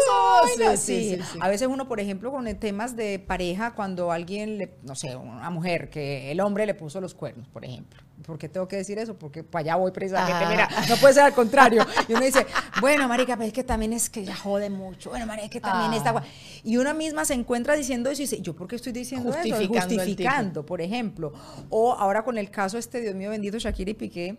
Sí, 0.78 1.20
A 1.40 1.50
veces 1.50 1.68
uno, 1.68 1.88
por 1.88 2.00
ejemplo, 2.00 2.32
con 2.32 2.46
temas 2.56 2.96
de 2.96 3.20
pareja, 3.20 3.74
cuando 3.74 4.12
alguien, 4.12 4.58
le, 4.58 4.78
no 4.84 4.96
sé, 4.96 5.16
una 5.16 5.50
mujer, 5.50 5.90
que 5.90 6.32
el 6.32 6.40
hombre 6.40 6.66
le 6.66 6.74
puso 6.74 7.02
los 7.02 7.14
cuernos, 7.14 7.48
por 7.50 7.66
ejemplo. 7.66 8.02
¿Por 8.26 8.38
qué 8.38 8.50
tengo 8.50 8.68
que 8.68 8.78
decir 8.78 8.98
eso? 8.98 9.18
Porque 9.18 9.44
para 9.44 9.62
allá 9.62 9.76
voy 9.76 9.92
precisamente. 9.92 10.46
Mira, 10.48 10.68
no 10.90 10.96
puede 10.98 11.14
ser 11.14 11.24
al 11.24 11.34
contrario. 11.34 11.86
Y 12.08 12.14
uno 12.14 12.24
dice, 12.24 12.46
bueno, 12.82 13.08
marica, 13.08 13.36
pero 13.36 13.48
es 13.48 13.54
que 13.54 13.64
también 13.64 13.94
es 13.94 14.10
que 14.10 14.24
ya 14.24 14.36
jode 14.36 14.70
mucho. 14.70 15.10
Bueno, 15.10 15.26
marica, 15.26 15.46
es 15.46 15.52
que 15.52 15.62
también 15.62 15.94
está... 15.94 16.12
Ah. 16.12 16.24
Y 16.64 16.78
una 16.78 16.94
misma 16.94 17.26
se 17.26 17.34
encuentra 17.34 17.76
diciendo 17.76 18.10
eso 18.10 18.22
y 18.22 18.26
dice, 18.26 18.42
¿yo 18.42 18.56
por 18.56 18.68
qué 18.68 18.78
estoy 18.78 18.94
diciendo 18.94 19.32
eso? 19.32 19.68
Justificando, 19.68 20.66
por 20.66 20.82
ejemplo. 20.82 21.34
O 21.70 21.94
ahora 21.94 22.24
con 22.24 22.38
el 22.38 22.50
caso 22.50 22.78
este, 22.78 23.02
Dios 23.02 23.16
mío 23.16 23.30
bendito, 23.30 23.60
Shakira 23.60 23.92
y 23.92 23.96
Piqué. 23.96 24.38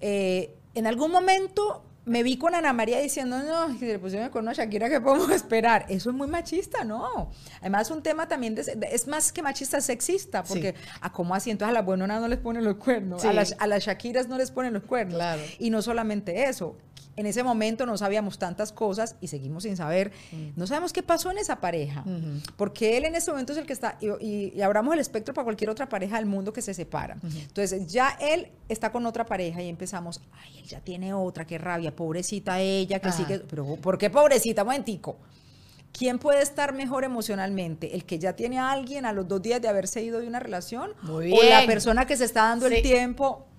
Eh, 0.00 0.56
en 0.74 0.86
algún 0.86 1.10
momento 1.10 1.84
me 2.06 2.22
vi 2.22 2.36
con 2.38 2.54
Ana 2.54 2.72
María 2.72 2.98
diciendo, 2.98 3.42
no, 3.42 3.78
si 3.78 3.86
le 3.86 3.98
pusieron 3.98 4.30
con 4.30 4.42
una 4.42 4.52
Shakira, 4.52 4.88
¿qué 4.88 5.00
podemos 5.00 5.30
esperar? 5.32 5.86
Eso 5.88 6.10
es 6.10 6.16
muy 6.16 6.28
machista, 6.28 6.84
¿no? 6.84 7.30
Además, 7.60 7.88
es 7.88 7.90
un 7.90 8.02
tema 8.02 8.26
también, 8.26 8.56
es 8.58 9.06
más 9.06 9.32
que 9.32 9.42
machista, 9.42 9.80
sexista, 9.80 10.42
porque 10.42 10.74
a 11.00 11.12
cómo 11.12 11.34
así, 11.34 11.50
entonces 11.50 11.70
a 11.70 11.74
las 11.74 11.84
buenonas 11.84 12.20
no 12.20 12.28
les 12.28 12.38
ponen 12.38 12.64
los 12.64 12.76
cuernos, 12.76 13.24
a, 13.24 13.32
las, 13.32 13.54
a 13.58 13.66
las 13.66 13.84
Shakiras 13.84 14.28
no 14.28 14.38
les 14.38 14.50
ponen 14.50 14.72
los 14.72 14.84
cuernos. 14.84 15.16
Claro. 15.16 15.42
Y 15.58 15.70
no 15.70 15.82
solamente 15.82 16.48
eso, 16.48 16.76
en 17.16 17.26
ese 17.26 17.42
momento 17.42 17.86
no 17.86 17.96
sabíamos 17.98 18.38
tantas 18.38 18.72
cosas 18.72 19.16
y 19.20 19.28
seguimos 19.28 19.64
sin 19.64 19.76
saber, 19.76 20.12
mm. 20.32 20.50
no 20.56 20.66
sabemos 20.66 20.92
qué 20.92 21.02
pasó 21.02 21.30
en 21.30 21.38
esa 21.38 21.60
pareja, 21.60 22.04
porque 22.56 22.96
él 22.96 23.04
en 23.04 23.14
ese 23.14 23.30
momento 23.30 23.52
es 23.52 23.58
el 23.58 23.66
que 23.66 23.72
está, 23.72 23.98
y, 24.00 24.08
y, 24.54 24.62
abramos 24.62 24.94
el 24.94 25.00
espectro 25.00 25.34
para 25.34 25.44
cualquier 25.44 25.70
otra 25.70 25.88
pareja 25.88 26.16
del 26.16 26.26
mundo 26.26 26.52
que 26.52 26.62
se 26.62 26.74
separa. 26.74 27.16
Entonces 27.22 27.86
ya 27.86 28.16
él 28.20 28.48
está 28.68 28.92
con 28.92 29.04
otra 29.06 29.26
pareja 29.26 29.62
y 29.62 29.68
empezamos, 29.68 30.20
ay, 30.32 30.58
él 30.60 30.66
ya 30.66 30.80
tiene 30.80 31.12
otra, 31.12 31.46
qué 31.46 31.58
rabia, 31.58 31.94
pobrecita 31.94 32.60
ella, 32.60 33.00
que 33.00 33.12
sigue, 33.12 33.40
pero 33.40 33.76
¿por 33.76 33.98
qué 33.98 34.10
pobrecita? 34.10 34.64
Momentico. 34.64 35.16
¿Quién 35.92 36.20
puede 36.20 36.42
estar 36.42 36.72
mejor 36.72 37.02
emocionalmente? 37.02 37.94
¿El 37.94 38.04
que 38.04 38.18
ya 38.20 38.34
tiene 38.34 38.58
a 38.58 38.70
alguien 38.70 39.04
a 39.06 39.12
los 39.12 39.26
dos 39.26 39.42
días 39.42 39.60
de 39.60 39.68
haberse 39.68 40.02
ido 40.02 40.20
de 40.20 40.28
una 40.28 40.38
relación? 40.38 40.92
¿O 41.08 41.20
la 41.20 41.66
persona 41.66 42.06
que 42.06 42.16
se 42.16 42.24
está 42.24 42.42
dando 42.42 42.66
el 42.66 42.80
tiempo 42.82 43.49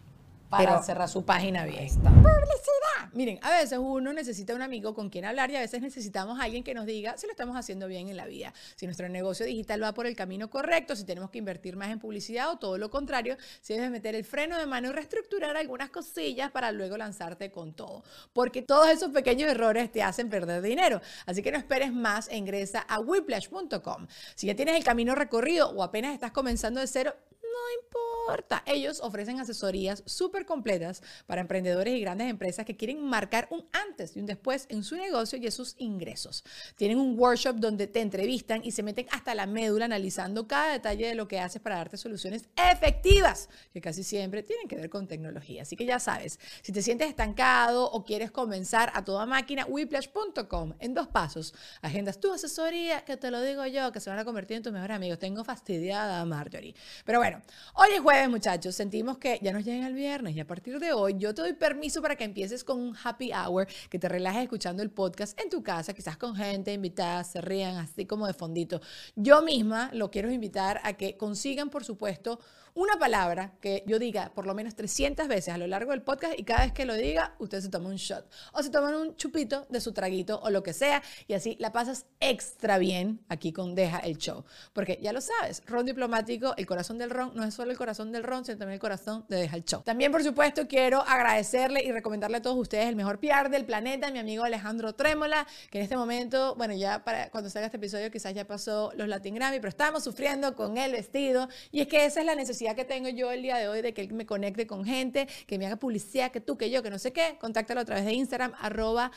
para 0.51 0.83
cerrar 0.83 1.07
su 1.07 1.23
página 1.23 1.65
bien. 1.65 1.87
¡Publicidad! 1.87 3.09
Miren, 3.13 3.39
a 3.41 3.51
veces 3.51 3.79
uno 3.81 4.13
necesita 4.13 4.53
un 4.53 4.61
amigo 4.61 4.93
con 4.93 5.09
quien 5.09 5.25
hablar 5.25 5.49
y 5.49 5.55
a 5.55 5.61
veces 5.61 5.81
necesitamos 5.81 6.39
a 6.39 6.43
alguien 6.43 6.63
que 6.63 6.73
nos 6.73 6.85
diga 6.85 7.17
si 7.17 7.25
lo 7.25 7.31
estamos 7.31 7.55
haciendo 7.55 7.87
bien 7.87 8.09
en 8.09 8.17
la 8.17 8.25
vida, 8.25 8.53
si 8.75 8.85
nuestro 8.85 9.09
negocio 9.09 9.45
digital 9.45 9.81
va 9.81 9.93
por 9.93 10.05
el 10.05 10.15
camino 10.15 10.49
correcto, 10.49 10.95
si 10.95 11.05
tenemos 11.05 11.29
que 11.29 11.37
invertir 11.37 11.75
más 11.75 11.89
en 11.89 11.99
publicidad 11.99 12.51
o 12.51 12.57
todo 12.57 12.77
lo 12.77 12.89
contrario, 12.89 13.37
si 13.61 13.73
debes 13.73 13.91
meter 13.91 14.15
el 14.15 14.25
freno 14.25 14.57
de 14.57 14.65
mano 14.65 14.89
y 14.89 14.91
reestructurar 14.91 15.55
algunas 15.55 15.89
cosillas 15.89 16.51
para 16.51 16.71
luego 16.71 16.97
lanzarte 16.97 17.51
con 17.51 17.73
todo. 17.73 18.03
Porque 18.33 18.61
todos 18.61 18.89
esos 18.89 19.11
pequeños 19.11 19.49
errores 19.49 19.91
te 19.91 20.03
hacen 20.03 20.29
perder 20.29 20.61
dinero. 20.61 21.01
Así 21.25 21.41
que 21.41 21.51
no 21.51 21.57
esperes 21.57 21.93
más 21.93 22.27
e 22.29 22.37
ingresa 22.37 22.81
a 22.81 22.99
whiplash.com. 22.99 24.07
Si 24.35 24.47
ya 24.47 24.55
tienes 24.55 24.75
el 24.75 24.83
camino 24.83 25.15
recorrido 25.15 25.69
o 25.69 25.83
apenas 25.83 26.13
estás 26.13 26.31
comenzando 26.31 26.79
de 26.79 26.87
cero, 26.87 27.15
No 27.51 27.81
importa. 27.81 28.63
Ellos 28.65 29.01
ofrecen 29.01 29.39
asesorías 29.39 30.03
súper 30.05 30.45
completas 30.45 31.01
para 31.25 31.41
emprendedores 31.41 31.93
y 31.93 31.99
grandes 31.99 32.29
empresas 32.29 32.65
que 32.65 32.77
quieren 32.77 33.03
marcar 33.03 33.47
un 33.51 33.65
antes 33.71 34.15
y 34.15 34.19
un 34.19 34.25
después 34.25 34.67
en 34.69 34.83
su 34.83 34.95
negocio 34.95 35.37
y 35.37 35.45
en 35.45 35.51
sus 35.51 35.75
ingresos. 35.77 36.43
Tienen 36.75 36.99
un 36.99 37.19
workshop 37.19 37.57
donde 37.57 37.87
te 37.87 38.01
entrevistan 38.01 38.61
y 38.63 38.71
se 38.71 38.83
meten 38.83 39.07
hasta 39.11 39.35
la 39.35 39.45
médula 39.45 39.85
analizando 39.85 40.47
cada 40.47 40.71
detalle 40.71 41.07
de 41.07 41.15
lo 41.15 41.27
que 41.27 41.39
haces 41.39 41.61
para 41.61 41.75
darte 41.75 41.97
soluciones 41.97 42.45
efectivas, 42.55 43.49
que 43.73 43.81
casi 43.81 44.03
siempre 44.03 44.43
tienen 44.43 44.67
que 44.67 44.75
ver 44.75 44.89
con 44.89 45.07
tecnología. 45.07 45.63
Así 45.63 45.75
que 45.75 45.85
ya 45.85 45.99
sabes, 45.99 46.39
si 46.61 46.71
te 46.71 46.81
sientes 46.81 47.09
estancado 47.09 47.89
o 47.91 48.03
quieres 48.05 48.31
comenzar 48.31 48.91
a 48.93 49.03
toda 49.03 49.25
máquina, 49.25 49.65
whiplash.com 49.65 50.73
en 50.79 50.93
dos 50.93 51.07
pasos. 51.07 51.53
Agendas 51.81 52.19
tu 52.19 52.31
asesoría, 52.31 53.03
que 53.03 53.17
te 53.17 53.31
lo 53.31 53.41
digo 53.41 53.65
yo, 53.65 53.91
que 53.91 53.99
se 53.99 54.09
van 54.09 54.19
a 54.19 54.25
convertir 54.25 54.57
en 54.57 54.63
tus 54.63 54.73
mejores 54.73 54.95
amigos. 54.95 55.19
Tengo 55.19 55.43
fastidiada 55.43 56.21
a 56.21 56.25
Marjorie. 56.25 56.75
Pero 57.05 57.19
bueno, 57.19 57.40
hoy 57.75 57.89
es 57.95 58.01
jueves, 58.01 58.29
muchachos. 58.29 58.75
Sentimos 58.75 59.17
que 59.17 59.39
ya 59.41 59.51
nos 59.53 59.63
llega 59.63 59.87
el 59.87 59.93
viernes 59.93 60.35
y 60.35 60.39
a 60.39 60.47
partir 60.47 60.79
de 60.79 60.93
hoy 60.93 61.15
yo 61.17 61.33
te 61.33 61.41
doy 61.41 61.53
permiso 61.53 62.01
para 62.01 62.15
que 62.15 62.23
empieces 62.23 62.63
con 62.63 62.79
un 62.79 62.95
happy 63.01 63.31
hour, 63.33 63.67
que 63.89 63.99
te 63.99 64.07
relajes 64.09 64.43
escuchando 64.43 64.83
el 64.83 64.89
podcast 64.89 65.39
en 65.39 65.49
tu 65.49 65.63
casa, 65.63 65.93
quizás 65.93 66.17
con 66.17 66.35
gente 66.35 66.73
invitada, 66.73 67.23
se 67.23 67.41
rían 67.41 67.77
así 67.77 68.05
como 68.05 68.27
de 68.27 68.33
fondito. 68.33 68.81
Yo 69.15 69.41
misma 69.41 69.89
lo 69.93 70.11
quiero 70.11 70.31
invitar 70.31 70.81
a 70.83 70.93
que 70.93 71.17
consigan, 71.17 71.69
por 71.69 71.83
supuesto, 71.83 72.39
una 72.73 72.97
palabra 72.97 73.53
que 73.59 73.83
yo 73.85 73.99
diga 73.99 74.31
por 74.33 74.45
lo 74.45 74.53
menos 74.53 74.75
300 74.75 75.27
veces 75.27 75.53
a 75.53 75.57
lo 75.57 75.67
largo 75.67 75.91
del 75.91 76.01
podcast 76.01 76.39
y 76.39 76.43
cada 76.43 76.61
vez 76.61 76.73
que 76.73 76.85
lo 76.85 76.95
diga, 76.95 77.35
usted 77.39 77.61
se 77.61 77.69
toma 77.69 77.89
un 77.89 77.95
shot 77.95 78.29
o 78.53 78.63
se 78.63 78.69
toman 78.69 78.95
un 78.95 79.15
chupito 79.15 79.65
de 79.69 79.81
su 79.81 79.93
traguito 79.93 80.39
o 80.41 80.49
lo 80.49 80.63
que 80.63 80.73
sea 80.73 81.03
y 81.27 81.33
así 81.33 81.57
la 81.59 81.71
pasas 81.71 82.05
extra 82.19 82.77
bien 82.77 83.19
aquí 83.29 83.51
con 83.51 83.75
Deja 83.75 83.99
el 83.99 84.17
Show. 84.17 84.45
Porque 84.73 84.99
ya 85.01 85.13
lo 85.13 85.21
sabes, 85.21 85.63
ron 85.65 85.85
diplomático, 85.85 86.53
el 86.57 86.65
corazón 86.65 86.97
del 86.97 87.09
ron 87.09 87.31
no 87.35 87.43
es 87.43 87.53
solo 87.53 87.71
el 87.71 87.77
corazón 87.77 88.11
del 88.11 88.23
ron, 88.23 88.45
sino 88.45 88.57
también 88.57 88.75
el 88.75 88.79
corazón 88.79 89.25
de 89.27 89.37
Deja 89.37 89.55
el 89.55 89.65
Show. 89.65 89.81
También, 89.83 90.11
por 90.11 90.23
supuesto, 90.23 90.67
quiero 90.67 91.01
agradecerle 91.01 91.83
y 91.83 91.91
recomendarle 91.91 92.37
a 92.37 92.41
todos 92.41 92.57
ustedes 92.57 92.87
el 92.87 92.95
mejor 92.95 93.19
PR 93.19 93.49
del 93.49 93.65
planeta, 93.65 94.11
mi 94.11 94.19
amigo 94.19 94.43
Alejandro 94.43 94.93
Trémola, 94.93 95.47
que 95.69 95.79
en 95.79 95.83
este 95.83 95.97
momento, 95.97 96.55
bueno, 96.55 96.73
ya 96.73 97.03
para 97.03 97.29
cuando 97.29 97.49
salga 97.49 97.65
este 97.65 97.77
episodio 97.77 98.11
quizás 98.11 98.33
ya 98.33 98.45
pasó 98.45 98.91
los 98.95 99.07
Latin 99.07 99.35
Grammy, 99.35 99.57
pero 99.57 99.69
estamos 99.69 100.03
sufriendo 100.03 100.55
con 100.55 100.77
el 100.77 100.91
vestido 100.91 101.47
y 101.71 101.81
es 101.81 101.87
que 101.87 102.05
esa 102.05 102.21
es 102.21 102.25
la 102.25 102.35
necesidad 102.35 102.60
que 102.75 102.85
tengo 102.85 103.09
yo 103.09 103.31
el 103.31 103.41
día 103.41 103.57
de 103.57 103.67
hoy 103.67 103.81
de 103.81 103.93
que 103.93 104.01
él 104.01 104.13
me 104.13 104.25
conecte 104.25 104.67
con 104.67 104.85
gente, 104.85 105.27
que 105.47 105.57
me 105.57 105.65
haga 105.65 105.77
publicidad, 105.77 106.31
que 106.31 106.41
tú, 106.41 106.57
que 106.57 106.69
yo, 106.69 106.83
que 106.83 106.89
no 106.89 106.99
sé 106.99 107.11
qué, 107.11 107.37
contáctalo 107.39 107.81
a 107.81 107.85
través 107.85 108.05
de 108.05 108.13
Instagram, 108.13 108.53
arroba. 108.59 109.11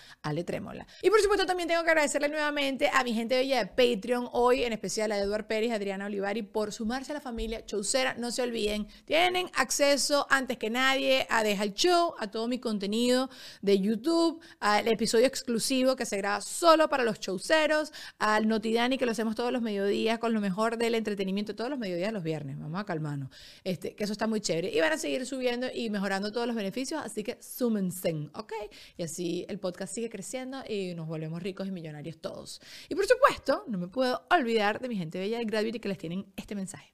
Y 1.03 1.11
por 1.11 1.21
supuesto 1.21 1.47
también 1.47 1.69
tengo 1.69 1.83
que 1.85 1.91
agradecerle 1.91 2.29
nuevamente 2.29 2.91
a 2.93 3.05
mi 3.05 3.13
gente 3.13 3.37
bella 3.37 3.63
de 3.63 3.67
Patreon, 3.67 4.29
hoy 4.33 4.65
en 4.65 4.73
especial 4.73 5.13
a 5.13 5.19
Eduard 5.19 5.47
Pérez, 5.47 5.73
Adriana 5.73 6.07
Olivari, 6.07 6.43
por 6.43 6.73
sumarse 6.73 7.13
a 7.13 7.15
la 7.15 7.21
familia 7.21 7.65
Chaucera. 7.67 8.15
No 8.15 8.31
se 8.31 8.43
olviden, 8.43 8.87
tienen 9.05 9.51
acceso 9.55 10.27
antes 10.31 10.57
que 10.57 10.71
nadie 10.71 11.27
a 11.29 11.43
Deja 11.43 11.65
el 11.65 11.75
Show, 11.75 12.15
a 12.19 12.31
todo 12.31 12.49
mi 12.49 12.59
contenido 12.59 13.29
de 13.61 13.79
YouTube, 13.79 14.41
al 14.61 14.89
episodio 14.89 15.27
exclusivo 15.27 15.97
que 15.97 16.07
se 16.07 16.17
graba 16.17 16.41
solo 16.41 16.89
para 16.89 17.05
los 17.05 17.21
chauceros, 17.21 17.93
al 18.19 18.49
Notidani 18.49 18.99
que 18.99 19.07
lo 19.07 19.13
hacemos 19.13 19.35
todos 19.35 19.53
los 19.53 19.63
mediodías 19.63 20.19
con 20.19 20.33
lo 20.33 20.41
mejor 20.41 20.79
del 20.79 20.95
entretenimiento, 20.95 21.55
todos 21.55 21.71
los 21.71 21.79
mediodías 21.79 22.13
los 22.13 22.23
viernes. 22.23 22.59
Vamos 22.59 22.81
a 22.81 22.85
calmarnos. 22.85 23.31
Este, 23.65 23.95
que 23.95 24.05
eso 24.05 24.13
está 24.13 24.27
muy 24.27 24.41
chévere. 24.41 24.71
Y 24.71 24.81
van 24.81 24.93
a 24.93 24.99
seguir 24.99 25.25
subiendo 25.27 25.67
y 25.73 25.91
mejorando 25.91 26.33
todos 26.33 26.47
los 26.47 26.57
beneficios, 26.57 27.01
así 27.03 27.23
que 27.23 27.39
súmense, 27.43 28.29
¿ok? 28.35 28.53
Y 28.97 29.03
así 29.03 29.47
el 29.49 29.59
podcast 29.59 29.95
sigue 29.95 30.11
creciendo 30.11 30.63
y 30.69 30.95
nos 30.95 31.07
volvemos 31.07 31.43
ricos 31.43 31.69
y 31.69 31.71
millonarios 31.71 32.19
todos. 32.19 32.61
Y 32.89 32.95
por 32.95 33.07
supuesto, 33.07 33.65
no 33.69 33.79
me 33.79 33.89
puedo 33.89 34.23
olvidar 34.31 34.81
de 34.81 34.89
mi 34.89 34.97
gente 34.97 35.19
bella 35.19 35.39
de 35.39 35.45
Gravity 35.45 35.81
que 35.81 35.89
les 35.89 35.99
tienen 35.99 36.27
este 36.37 36.55
mensaje. 36.55 36.93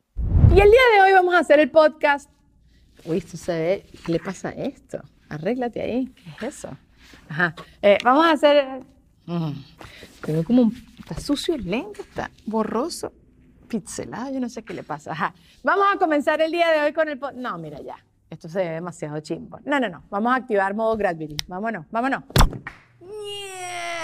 Y 0.55 0.61
el 0.61 0.71
día 0.71 0.81
de 0.95 1.03
hoy 1.03 1.13
vamos 1.13 1.35
a 1.35 1.39
hacer 1.39 1.61
el 1.61 1.71
podcast. 1.71 2.31
Uy, 3.05 3.19
esto 3.19 3.37
se 3.37 3.53
ve, 3.53 3.87
¿qué 4.05 4.13
le 4.13 4.21
pasa 4.21 4.51
a 4.51 4.53
esto? 4.53 5.01
Arréglate 5.29 5.81
ahí, 5.81 6.13
¿qué 6.39 6.47
es 6.47 6.57
eso? 6.57 6.77
Ajá, 7.29 7.55
eh, 7.83 7.99
vamos 8.05 8.27
a 8.27 8.33
hacer... 8.33 8.83
Mm, 9.27 9.53
tengo 10.25 10.45
como 10.45 10.63
un... 10.63 10.91
Está 10.99 11.19
sucio 11.21 11.55
el 11.55 11.69
lente, 11.69 12.03
está 12.03 12.31
borroso 12.47 13.13
pixelado, 13.71 14.31
yo 14.33 14.41
no 14.41 14.49
sé 14.51 14.63
qué 14.63 14.75
le 14.75 14.83
pasa. 14.83 15.33
Vamos 15.65 15.87
a 15.95 15.99
comenzar 15.99 16.43
el 16.43 16.51
día 16.51 16.69
de 16.71 16.81
hoy 16.81 16.93
con 16.93 17.09
el... 17.09 17.19
No, 17.37 17.57
mira 17.57 17.81
ya, 17.81 17.97
esto 18.29 18.49
se 18.49 18.59
ve 18.59 18.71
demasiado 18.73 19.21
chimbo. 19.21 19.61
No, 19.65 19.81
no, 19.81 19.89
no, 19.89 20.03
vamos 20.11 20.33
a 20.33 20.37
activar 20.37 20.75
modo 20.75 20.97
Gravity. 20.97 21.37
Vámonos, 21.47 21.87
vámonos 21.91 22.25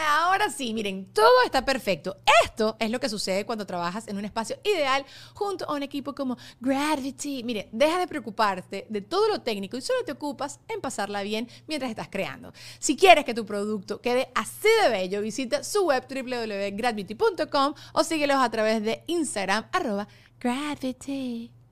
ahora 0.09 0.51
sí, 0.51 0.73
miren, 0.75 1.13
todo 1.13 1.43
está 1.45 1.65
perfecto. 1.65 2.19
Esto 2.45 2.77
es 2.79 2.91
lo 2.91 3.01
que 3.01 3.09
sucede 3.09 3.47
cuando 3.47 3.67
trabajas 3.67 4.09
en 4.09 4.17
un 4.17 4.25
espacio 4.25 4.59
ideal 4.65 5.05
junto 5.35 5.69
a 5.69 5.75
un 5.75 5.83
equipo 5.83 6.15
como 6.15 6.37
Gravity. 6.61 7.43
Mire, 7.45 7.69
deja 7.73 7.99
de 7.99 8.07
preocuparte 8.07 8.87
de 8.89 9.01
todo 9.01 9.29
lo 9.29 9.41
técnico 9.41 9.77
y 9.77 9.83
solo 9.83 10.05
te 10.05 10.13
ocupas 10.13 10.61
en 10.69 10.81
pasarla 10.81 11.23
bien 11.23 11.49
mientras 11.67 11.91
estás 11.91 12.09
creando. 12.09 12.53
Si 12.79 12.97
quieres 12.97 13.25
que 13.25 13.35
tu 13.35 13.45
producto 13.45 14.01
quede 14.01 14.31
así 14.35 14.69
de 14.83 14.91
bello, 14.91 15.21
visita 15.21 15.65
su 15.65 15.87
web 15.87 16.07
www.gravity.com 16.09 17.75
o 17.93 18.05
síguelos 18.05 18.37
a 18.39 18.51
través 18.51 18.83
de 18.83 19.05
Instagram 19.07 19.67
arroba 19.73 20.09
Gravity. 20.41 21.66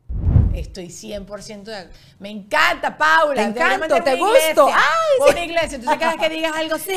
Estoy 0.55 0.87
100% 0.87 1.65
de 1.65 1.89
Me 2.19 2.31
encanta, 2.31 2.97
Paula. 2.97 3.35
Te 3.35 3.43
encanta, 3.43 4.03
te 4.03 4.17
gusto. 4.17 4.69
Ay, 4.69 5.19
por 5.19 5.37
iglesia. 5.37 5.77
Entonces, 5.77 5.99
cada 5.99 6.13
vez 6.13 6.21
que 6.21 6.35
digas 6.35 6.53
algo, 6.55 6.79
sí, 6.79 6.93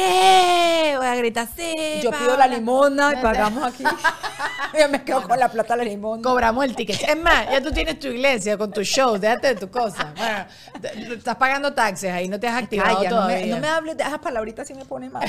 voy 0.96 1.06
a 1.06 1.16
gritar, 1.16 1.48
sí. 1.56 2.00
Yo 2.04 2.12
pido 2.12 2.38
la 2.38 2.48
limona 2.48 3.14
y 3.14 3.22
pagamos 3.22 3.64
aquí. 3.64 3.84
Yo 4.80 4.90
me 4.90 5.04
quedo 5.04 5.28
con 5.28 5.40
la 5.40 5.50
plata 5.50 5.76
de 5.76 5.86
la 5.86 5.90
limona. 5.90 6.22
Cobramos 6.22 6.64
el 6.66 6.76
ticket. 6.76 7.02
Es 7.02 7.18
más, 7.18 7.50
ya 7.50 7.62
tú 7.62 7.72
tienes 7.72 8.00
tu 8.00 8.08
iglesia 8.08 8.58
con 8.58 8.72
tu 8.72 8.84
show, 8.84 9.18
déjate 9.18 9.48
de 9.48 9.56
tu 9.56 9.70
cosa. 9.72 10.14
Bueno, 10.16 11.14
estás 11.16 11.36
pagando 11.36 11.74
taxes 11.74 12.12
ahí, 12.12 12.28
no 12.28 12.40
te 12.40 12.48
has 12.48 12.62
activado 12.62 13.04
todavía. 13.04 13.40
No 13.40 13.46
me, 13.46 13.48
no 13.48 13.58
me 13.60 13.68
hables 13.68 13.98
de 13.98 14.04
esas 14.04 14.20
palabritas, 14.20 14.68
si 14.68 14.74
me 14.74 14.86
pone 14.86 15.10
mal. 15.10 15.28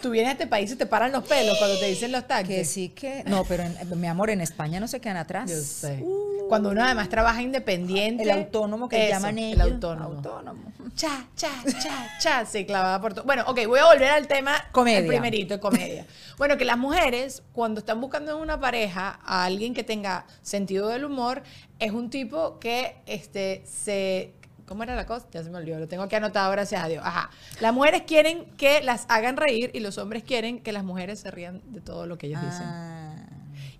tú 0.00 0.10
vienes 0.10 0.28
a 0.28 0.32
este 0.32 0.46
país 0.46 0.70
y 0.70 0.76
te 0.76 0.86
paran 0.86 1.12
los 1.12 1.24
pelos 1.24 1.58
cuando 1.58 1.78
te 1.78 1.86
dicen 1.86 2.12
los 2.12 2.26
taxes. 2.26 2.56
Que 2.56 2.64
sí 2.64 2.88
que... 2.90 3.24
No, 3.26 3.44
pero 3.44 3.64
mi 3.96 4.06
amor, 4.06 4.30
en 4.30 4.40
España 4.40 4.78
no 4.78 4.86
se 4.86 5.00
quedan 5.00 5.16
atrás. 5.16 5.50
Yo 5.50 5.56
sé. 5.56 5.98
Uh. 6.02 6.48
Cuando 6.48 6.70
uno 6.70 6.84
además 6.84 7.08
trabaja 7.08 7.42
independiente. 7.42 7.63
El 8.22 8.30
autónomo 8.30 8.88
que 8.88 9.08
llaman 9.08 9.38
ellos. 9.38 9.54
El 9.54 9.60
autónomo. 9.60 10.72
Cha, 10.94 11.26
cha, 11.34 11.50
cha, 11.82 12.18
cha. 12.20 12.44
Se 12.44 12.64
clavaba 12.66 13.00
por 13.00 13.14
todo. 13.14 13.24
Bueno, 13.24 13.44
ok, 13.46 13.66
voy 13.66 13.80
a 13.80 13.86
volver 13.86 14.10
al 14.10 14.28
tema. 14.28 14.52
Comedia. 14.72 14.98
El 14.98 15.06
primerito, 15.06 15.60
comedia. 15.60 16.06
bueno, 16.38 16.56
que 16.56 16.64
las 16.64 16.78
mujeres, 16.78 17.42
cuando 17.52 17.80
están 17.80 18.00
buscando 18.00 18.32
en 18.32 18.38
una 18.38 18.60
pareja 18.60 19.18
a 19.24 19.44
alguien 19.44 19.74
que 19.74 19.82
tenga 19.82 20.26
sentido 20.42 20.88
del 20.88 21.04
humor, 21.04 21.42
es 21.78 21.90
un 21.92 22.10
tipo 22.10 22.58
que 22.60 22.96
este, 23.06 23.62
se 23.66 24.34
¿Cómo 24.66 24.82
era 24.82 24.96
la 24.96 25.06
cosa? 25.06 25.26
Ya 25.30 25.42
se 25.42 25.50
me 25.50 25.58
olvidó, 25.58 25.78
lo 25.78 25.88
tengo 25.88 26.08
que 26.08 26.16
anotar, 26.16 26.50
gracias 26.50 26.82
a 26.82 26.88
Dios. 26.88 27.04
Ajá. 27.04 27.30
Las 27.60 27.74
mujeres 27.74 28.02
quieren 28.06 28.46
que 28.56 28.82
las 28.82 29.04
hagan 29.08 29.36
reír 29.36 29.70
y 29.74 29.80
los 29.80 29.98
hombres 29.98 30.22
quieren 30.22 30.60
que 30.60 30.72
las 30.72 30.84
mujeres 30.84 31.20
se 31.20 31.30
rían 31.30 31.60
de 31.66 31.80
todo 31.80 32.06
lo 32.06 32.16
que 32.16 32.28
ellos 32.28 32.40
dicen. 32.40 32.66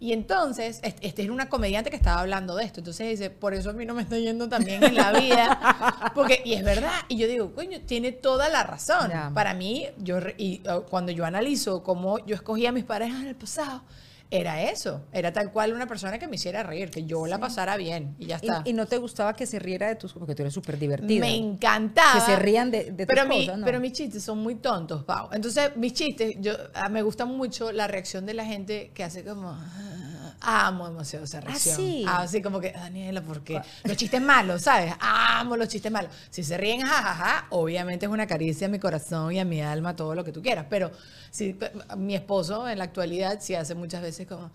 Ah. 0.05 0.07
Y 0.07 0.13
entonces, 0.13 0.81
este 0.83 1.23
es 1.23 1.31
una 1.31 1.49
comediante 1.49 1.89
que 1.89 1.97
estaba 1.97 2.21
hablando 2.21 2.57
de 2.57 2.65
esto. 2.65 2.81
Entonces 2.81 3.09
dice, 3.09 3.31
por 3.31 3.55
eso 3.55 3.71
a 3.71 3.73
mí 3.73 3.87
no 3.87 3.95
me 3.95 4.03
está 4.03 4.19
yendo 4.19 4.49
tan 4.49 4.65
bien 4.65 4.85
en 4.85 4.95
la 4.95 5.13
vida. 5.19 6.13
Porque, 6.15 6.43
y 6.45 6.53
es 6.53 6.63
verdad. 6.63 6.93
Y 7.09 7.17
yo 7.17 7.27
digo, 7.27 7.55
coño, 7.55 7.81
tiene 7.87 8.13
toda 8.13 8.49
la 8.49 8.63
razón. 8.65 9.11
Para 9.33 9.55
mí, 9.55 9.87
yo, 9.99 10.19
y, 10.37 10.63
cuando 10.91 11.11
yo 11.11 11.25
analizo 11.25 11.83
cómo 11.83 12.19
yo 12.27 12.35
escogía 12.35 12.69
a 12.69 12.73
mis 12.73 12.85
parejas 12.85 13.23
en 13.23 13.29
el 13.29 13.37
pasado, 13.37 13.83
era 14.31 14.63
eso, 14.63 15.03
era 15.13 15.33
tal 15.33 15.53
cual 15.53 15.73
una 15.73 15.87
persona 15.87 16.19
que 16.19 16.27
me 16.27 16.37
hiciera 16.37 16.63
reír, 16.63 16.91
que 16.91 17.05
yo 17.05 17.27
la 17.27 17.39
pasara 17.39 17.77
bien 17.77 18.17
y 18.19 18.27
ya 18.27 18.37
está. 18.37 18.63
¿Y, 18.65 18.73
no 18.73 18.87
te 18.87 18.99
gustaba 18.99 19.35
que 19.35 19.47
se 19.47 19.59
riera 19.59 19.89
de 19.89 19.95
tus 19.95 20.13
porque 20.13 20.35
tú 20.35 20.43
eres 20.43 20.53
súper 20.53 20.79
divertida? 20.79 21.21
Me 21.21 21.37
encantaba. 21.37 22.15
Que 22.15 22.33
se 22.33 22.37
rían 22.37 22.71
de, 22.71 22.91
de 22.91 23.07
pero 23.07 23.27
tus 23.27 23.37
cosas, 23.37 23.61
Pero 23.65 23.81
mis 23.81 23.93
chistes 23.93 24.23
son 24.23 24.39
muy 24.39 24.57
tontos, 24.57 25.05
Pau. 25.05 25.29
Entonces, 25.33 25.77
mis 25.77 25.93
chistes, 25.93 26.37
yo 26.41 26.53
ah, 26.75 26.89
me 26.89 27.03
gusta 27.03 27.27
mucho 27.27 27.71
la 27.71 27.87
reacción 27.87 28.27
de 28.27 28.35
la 28.35 28.45
gente 28.45 28.91
que 28.93 29.05
hace 29.05 29.25
como... 29.25 29.57
Amo 30.45 30.89
demasiado 30.89 31.25
esa 31.25 31.41
reacción. 31.41 31.75
Así. 31.75 32.05
Ah, 32.07 32.23
así 32.23 32.43
como 32.43 32.61
que, 32.61 32.73
Daniela, 32.73 33.23
porque 33.23 33.61
los 33.85 33.97
chistes 33.97 34.21
malos, 34.21 34.63
¿sabes? 34.63 34.95
Amo 35.01 35.57
los 35.57 35.69
chistes 35.69 35.91
malos. 35.91 36.11
Si 36.31 36.43
se 36.45 36.57
ríen, 36.57 36.83
jajaja, 36.83 37.47
obviamente 37.51 38.07
es 38.07 38.13
una 38.13 38.27
caricia 38.27 38.67
a 38.67 38.71
mi 38.71 38.79
corazón 38.79 39.33
y 39.33 39.41
a 39.41 39.45
mi 39.45 39.63
alma, 39.63 39.97
todo 39.97 40.15
lo 40.15 40.25
que 40.25 40.33
tú 40.33 40.43
quieras. 40.43 40.67
Pero 40.69 40.91
si 41.31 41.57
mi 41.97 42.15
esposo 42.15 42.69
en 42.69 42.79
la 42.79 42.85
actualidad 42.85 43.39
sí 43.41 43.55
hace 43.55 43.75
muchas 43.75 44.03
veces 44.03 44.27
como, 44.27 44.45
ah, 44.45 44.51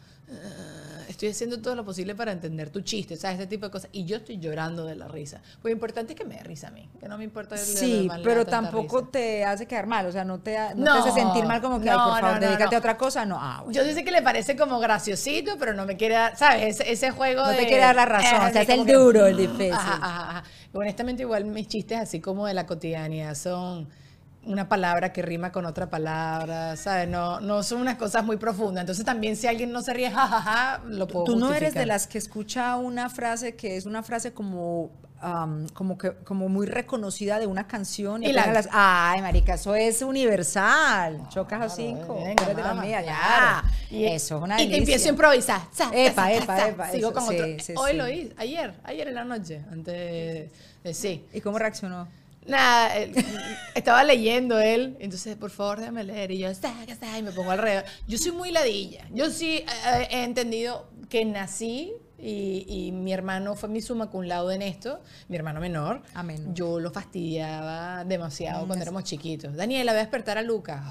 estoy 1.09 1.29
haciendo 1.29 1.59
todo 1.59 1.75
lo 1.75 1.83
posible 1.83 2.15
para 2.15 2.31
entender 2.31 2.69
tu 2.69 2.81
chiste, 2.81 3.17
¿sabes? 3.17 3.39
Ese 3.39 3.47
tipo 3.47 3.65
de 3.65 3.71
cosas. 3.71 3.89
Y 3.91 4.05
yo 4.05 4.17
estoy 4.17 4.37
llorando 4.37 4.85
de 4.85 4.95
la 4.95 5.07
risa. 5.07 5.41
Lo 5.63 5.69
importante 5.69 6.13
es 6.13 6.19
que 6.19 6.25
me 6.25 6.35
dé 6.35 6.43
risa 6.43 6.69
a 6.69 6.71
mí, 6.71 6.87
que 6.99 7.07
no 7.09 7.17
me 7.17 7.23
importa 7.23 7.55
el 7.55 7.61
Sí, 7.61 8.07
pero 8.23 8.45
tampoco 8.45 9.07
te 9.07 9.43
hace 9.43 9.65
quedar 9.65 9.87
mal, 9.87 10.05
o 10.05 10.11
sea, 10.11 10.23
no 10.23 10.39
te, 10.39 10.57
no, 10.75 10.83
te 10.85 11.09
hace 11.09 11.19
sentir 11.19 11.45
mal 11.45 11.61
como 11.61 11.79
que, 11.79 11.89
no, 11.89 12.11
por 12.11 12.21
favor, 12.21 12.39
dedícate 12.39 12.75
a 12.75 12.79
otra 12.79 12.97
cosa, 12.97 13.25
no. 13.25 13.37
Ah, 13.39 13.65
Yo 13.69 13.83
sé 13.83 14.03
que 14.03 14.11
le 14.11 14.21
parece 14.21 14.55
como 14.55 14.79
graciosito, 14.79 15.57
pero 15.57 15.73
no 15.73 15.85
me 15.85 15.97
quiere 15.97 16.15
dar, 16.15 16.37
¿sabes? 16.37 16.79
Ese, 16.79 17.11
juego 17.11 17.45
No 17.45 17.55
te 17.55 17.67
quiere 17.67 17.81
dar 17.81 17.95
la 17.95 18.05
razón, 18.05 18.41
o 18.41 18.51
sea, 18.51 18.61
es 18.61 18.69
el 18.69 18.85
duro, 18.85 19.25
el 19.25 19.37
difícil. 19.37 19.73
Ajá, 19.73 19.99
ajá, 20.01 20.43
Honestamente, 20.71 21.23
igual 21.23 21.45
mis 21.45 21.67
chistes, 21.67 21.99
así 21.99 22.21
como 22.21 22.45
de 22.45 22.53
la 22.53 22.65
cotidianidad, 22.65 23.35
son 23.35 23.89
una 24.49 24.67
palabra 24.67 25.13
que 25.13 25.21
rima 25.21 25.51
con 25.51 25.65
otra 25.65 25.89
palabra, 25.89 26.75
¿sabes? 26.75 27.07
No, 27.07 27.39
no 27.39 27.63
son 27.63 27.81
unas 27.81 27.97
cosas 27.97 28.23
muy 28.25 28.37
profundas. 28.37 28.81
Entonces 28.81 29.05
también 29.05 29.35
si 29.35 29.47
alguien 29.47 29.71
no 29.71 29.81
se 29.81 29.93
ríe, 29.93 30.09
jajaja, 30.11 30.81
lo 30.87 31.07
puedo 31.07 31.25
Tú 31.25 31.35
no 31.35 31.53
eres 31.53 31.73
de 31.73 31.85
las 31.85 32.07
que 32.07 32.17
escucha 32.17 32.75
una 32.75 33.09
frase 33.09 33.55
que 33.55 33.77
es 33.77 33.85
una 33.85 34.03
frase 34.03 34.33
como 34.33 34.91
como 35.73 35.97
que 35.97 36.13
como 36.23 36.47
muy 36.47 36.65
reconocida 36.65 37.39
de 37.39 37.45
una 37.45 37.67
canción 37.67 38.23
y, 38.23 38.31
las 38.31 38.69
ay 38.71 39.21
marica 39.21 39.55
eso 39.55 39.75
es 39.75 40.01
universal 40.01 41.27
chocas 41.27 41.61
a 41.61 41.67
cinco 41.67 42.23
venga, 42.23 42.45
de 42.45 42.63
la 42.63 42.73
mía 42.73 43.01
ya. 43.01 43.63
y 43.91 44.05
eso 44.05 44.37
es 44.37 44.43
una 44.43 44.61
y 44.61 44.69
te 44.69 44.77
empiezo 44.77 45.07
a 45.07 45.09
improvisar. 45.09 45.61
Epa, 45.91 46.31
epa, 46.31 46.69
epa, 46.69 46.91
sigo 46.91 47.11
con 47.11 47.23
otro. 47.23 47.45
hoy 47.75 47.93
lo 47.97 48.07
hice 48.07 48.33
ayer 48.37 48.73
ayer 48.85 49.09
en 49.09 49.15
la 49.15 49.25
noche 49.25 49.61
antes 49.69 50.51
sí. 50.93 51.25
Y 51.33 51.41
cómo 51.41 51.59
reaccionó 51.59 52.07
Nada, 52.49 52.95
estaba 53.75 54.03
leyendo 54.03 54.59
él, 54.59 54.97
entonces 54.99 55.35
por 55.35 55.51
favor 55.51 55.79
déjame 55.79 56.03
leer. 56.03 56.31
Y 56.31 56.39
yo, 56.39 56.49
está, 56.49 56.73
está, 56.87 57.17
y 57.17 57.23
me 57.23 57.31
pongo 57.31 57.51
alrededor. 57.51 57.85
Yo 58.07 58.17
soy 58.17 58.31
muy 58.31 58.51
ladilla. 58.51 59.05
Yo 59.13 59.29
sí 59.29 59.63
eh, 59.87 60.07
he 60.09 60.23
entendido 60.23 60.89
que 61.09 61.23
nací 61.25 61.93
y, 62.17 62.91
mi 62.93 63.13
hermano 63.13 63.55
fue 63.55 63.69
mi 63.69 63.81
suma 63.81 64.09
cum 64.09 64.23
laude 64.23 64.55
en 64.55 64.61
esto, 64.61 65.01
mi 65.27 65.37
hermano 65.37 65.59
menor. 65.59 66.01
Amén. 66.13 66.53
Yo 66.53 66.79
lo 66.79 66.91
fastidiaba 66.91 68.03
demasiado 68.03 68.65
cuando 68.65 68.83
éramos 68.83 69.03
chiquitos. 69.03 69.55
Daniela, 69.55 69.93
voy 69.93 69.99
a 69.99 70.01
despertar 70.01 70.37
a 70.37 70.41
Luca. 70.41 70.83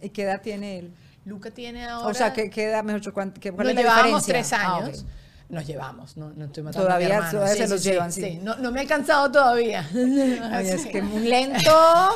¿Y 0.00 0.10
qué 0.10 0.22
edad 0.22 0.40
tiene 0.40 0.78
él? 0.78 0.94
Luca 1.24 1.50
tiene 1.50 1.84
ahora... 1.84 2.08
O 2.08 2.14
sea, 2.14 2.32
¿qué, 2.32 2.48
qué 2.48 2.64
edad, 2.64 2.84
mejor, 2.84 3.00
qué, 3.40 3.50
cuál 3.52 3.70
es 3.70 3.74
la 3.74 3.80
llevábamos 3.80 4.24
tres 4.24 4.52
ah, 4.52 4.76
años. 4.76 5.04
Nos 5.48 5.66
llevamos, 5.66 6.16
no, 6.18 6.30
no 6.36 6.44
estoy 6.44 6.62
matando 6.62 6.86
todavía, 6.86 7.06
a 7.06 7.08
mi 7.08 7.14
hermano. 7.14 7.38
Todavía 7.38 7.66
se 7.66 7.68
los 7.68 7.82
llevan, 7.82 8.12
sí. 8.12 8.38
No, 8.42 8.56
no, 8.56 8.70
me 8.70 8.82
he 8.82 8.86
cansado 8.86 9.32
todavía. 9.32 9.88
Ay, 10.52 10.68
es 10.68 10.84
que 10.86 11.00
muy 11.00 11.22
lento. 11.28 11.70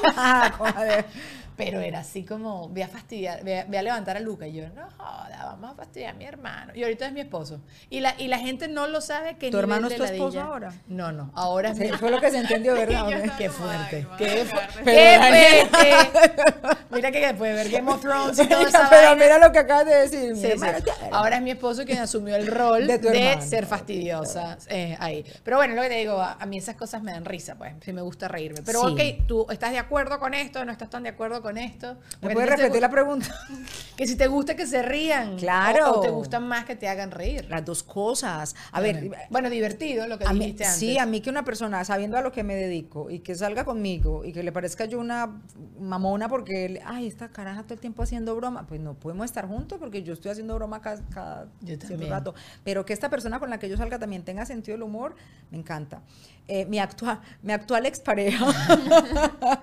Pero 1.64 1.80
era 1.80 2.00
así 2.00 2.24
como, 2.24 2.68
voy 2.68 2.82
a 2.82 2.88
fastidiar, 2.88 3.42
voy 3.42 3.76
a, 3.76 3.82
levantar 3.82 4.16
a 4.16 4.20
Luca. 4.20 4.46
Y 4.46 4.54
yo, 4.54 4.68
no 4.70 4.88
joda, 4.96 5.44
vamos 5.44 5.72
a 5.72 5.74
fastidiar 5.74 6.14
a 6.14 6.18
mi 6.18 6.24
hermano. 6.24 6.72
Y 6.74 6.82
ahorita 6.82 7.06
es 7.06 7.12
mi 7.12 7.20
esposo. 7.20 7.60
Y 7.90 8.00
la, 8.00 8.14
y 8.18 8.28
la 8.28 8.38
gente 8.38 8.68
no 8.68 8.86
lo 8.86 9.00
sabe 9.00 9.36
que 9.36 9.50
¿Tu 9.50 9.58
hermano 9.58 9.88
es 9.88 9.96
tu 9.96 10.04
esposo 10.04 10.40
ahora? 10.40 10.72
No, 10.86 11.12
no, 11.12 11.30
ahora 11.34 11.70
es 11.70 11.78
mi 11.78 11.88
Fue 11.88 12.10
lo 12.10 12.20
que 12.20 12.30
se 12.30 12.38
entendió, 12.38 12.74
¿verdad? 12.74 13.06
qué 13.38 13.50
fuerte. 13.50 14.06
qué, 14.18 14.24
qué 14.24 14.44
fuerte. 14.44 14.82
mira 16.90 17.10
que 17.10 17.20
después 17.20 17.50
de 17.50 17.62
ver 17.62 17.70
Game 17.70 17.90
of 17.90 18.00
Thrones 18.00 18.38
y 18.38 18.46
todo 18.46 18.66
eso. 18.66 18.78
Pero 18.90 19.16
mira 19.16 19.38
lo 19.38 19.52
que 19.52 19.58
acabas 19.58 19.86
de 19.86 19.94
decir. 19.94 20.36
Sí, 20.36 20.52
Ahora 21.10 21.36
es 21.36 21.42
mi 21.42 21.50
esposo 21.50 21.84
quien 21.84 21.98
asumió 21.98 22.36
el 22.36 22.46
rol 22.46 22.86
de, 22.86 23.38
ser 23.40 23.66
fastidiosa 23.66 24.58
eh, 24.68 24.96
ahí. 25.00 25.24
Pero 25.44 25.56
bueno, 25.56 25.74
lo 25.74 25.82
que 25.82 25.88
te 25.88 25.96
digo, 25.96 26.20
a, 26.20 26.44
mí 26.46 26.58
esas 26.58 26.76
cosas 26.76 27.02
me 27.02 27.12
dan 27.12 27.24
risa, 27.24 27.54
pues. 27.56 27.74
Sí 27.84 27.92
me 27.92 28.02
gusta 28.02 28.28
reírme. 28.28 28.62
Pero 28.62 28.82
ok, 28.82 29.00
tú 29.26 29.46
estás 29.50 29.72
de 29.72 29.78
acuerdo 29.78 30.18
con 30.18 30.34
esto, 30.34 30.64
no 30.64 30.72
estás 30.72 30.90
tan 30.90 31.02
de 31.02 31.10
acuerdo 31.10 31.42
con 31.42 31.51
esto. 31.58 31.96
¿Me 32.20 32.30
puedes 32.32 32.50
repetir 32.50 32.80
la 32.80 32.90
pregunta? 32.90 33.26
Que 33.96 34.06
si 34.06 34.16
te 34.16 34.26
gusta 34.26 34.56
que 34.56 34.66
se 34.66 34.82
rían. 34.82 35.36
Claro. 35.36 35.98
O, 35.98 36.00
te 36.00 36.08
gustan 36.08 36.48
más 36.48 36.64
que 36.64 36.74
te 36.74 36.88
hagan 36.88 37.10
reír. 37.10 37.46
Las 37.48 37.64
dos 37.64 37.82
cosas. 37.82 38.56
A 38.72 38.80
ver. 38.80 39.10
Bueno, 39.30 39.50
divertido 39.50 40.06
lo 40.06 40.18
que 40.18 40.24
dijiste 40.24 40.64
antes. 40.64 40.78
Sí, 40.78 40.98
a 40.98 41.04
mí 41.06 41.20
que 41.20 41.28
una 41.30 41.44
persona, 41.44 41.84
sabiendo 41.84 42.16
a 42.16 42.22
lo 42.22 42.32
que 42.32 42.42
me 42.42 42.54
dedico 42.54 43.10
y 43.10 43.20
que 43.20 43.34
salga 43.34 43.64
conmigo 43.64 44.24
y 44.24 44.32
que 44.32 44.42
le 44.42 44.50
parezca 44.50 44.86
yo 44.86 44.98
una 44.98 45.40
mamona 45.78 46.28
porque, 46.28 46.80
ay, 46.84 47.06
esta 47.06 47.28
caraja 47.28 47.62
todo 47.64 47.74
el 47.74 47.80
tiempo 47.80 48.02
haciendo 48.02 48.34
broma, 48.34 48.66
pues 48.66 48.80
no 48.80 48.94
podemos 48.94 49.26
estar 49.26 49.46
juntos 49.46 49.78
porque 49.78 50.02
yo 50.02 50.14
estoy 50.14 50.30
haciendo 50.30 50.54
broma 50.54 50.80
cada, 50.80 51.02
cada 51.10 51.48
rato. 52.08 52.34
Pero 52.64 52.84
que 52.86 52.94
esta 52.94 53.10
persona 53.10 53.38
con 53.38 53.50
la 53.50 53.58
que 53.58 53.68
yo 53.68 53.76
salga 53.76 53.98
también 53.98 54.24
tenga 54.24 54.46
sentido 54.46 54.76
del 54.76 54.82
humor, 54.82 55.14
me 55.50 55.58
encanta. 55.58 56.02
Eh, 56.48 56.66
mi, 56.66 56.78
actual, 56.78 57.20
mi 57.42 57.52
actual 57.52 57.86
expareja. 57.86 58.46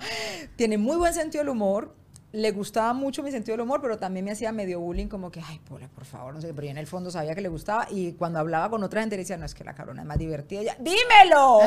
Tiene 0.56 0.78
muy 0.78 0.98
buen 0.98 1.14
sentido 1.14 1.44
del 1.44 1.50
humor, 1.50 1.96
le 2.32 2.52
gustaba 2.52 2.94
mucho 2.94 3.24
mi 3.24 3.32
sentido 3.32 3.54
del 3.54 3.62
humor, 3.62 3.82
pero 3.82 3.98
también 3.98 4.24
me 4.24 4.32
hacía 4.32 4.52
medio 4.52 4.80
bullying, 4.80 5.08
como 5.08 5.32
que, 5.32 5.42
ay, 5.44 5.60
Paula, 5.68 5.88
por 5.88 6.06
favor, 6.06 6.34
no 6.34 6.42
sé, 6.42 6.54
pero 6.54 6.66
yo 6.66 6.72
en 6.72 6.78
el 6.78 6.86
fondo 6.86 7.10
sabía 7.10 7.34
que 7.34 7.42
le 7.42 7.50
gustaba. 7.50 7.88
Y 7.90 8.14
cuando 8.14 8.38
hablaba 8.40 8.70
con 8.70 8.84
otra 8.84 9.02
gente 9.02 9.18
decía, 9.18 9.38
no, 9.38 9.46
es 9.46 9.56
que 9.56 9.64
la 9.64 9.74
cabrona 9.74 10.02
es 10.02 10.08
más 10.08 10.20
divertida. 10.20 10.76
Dímelo, 10.78 11.62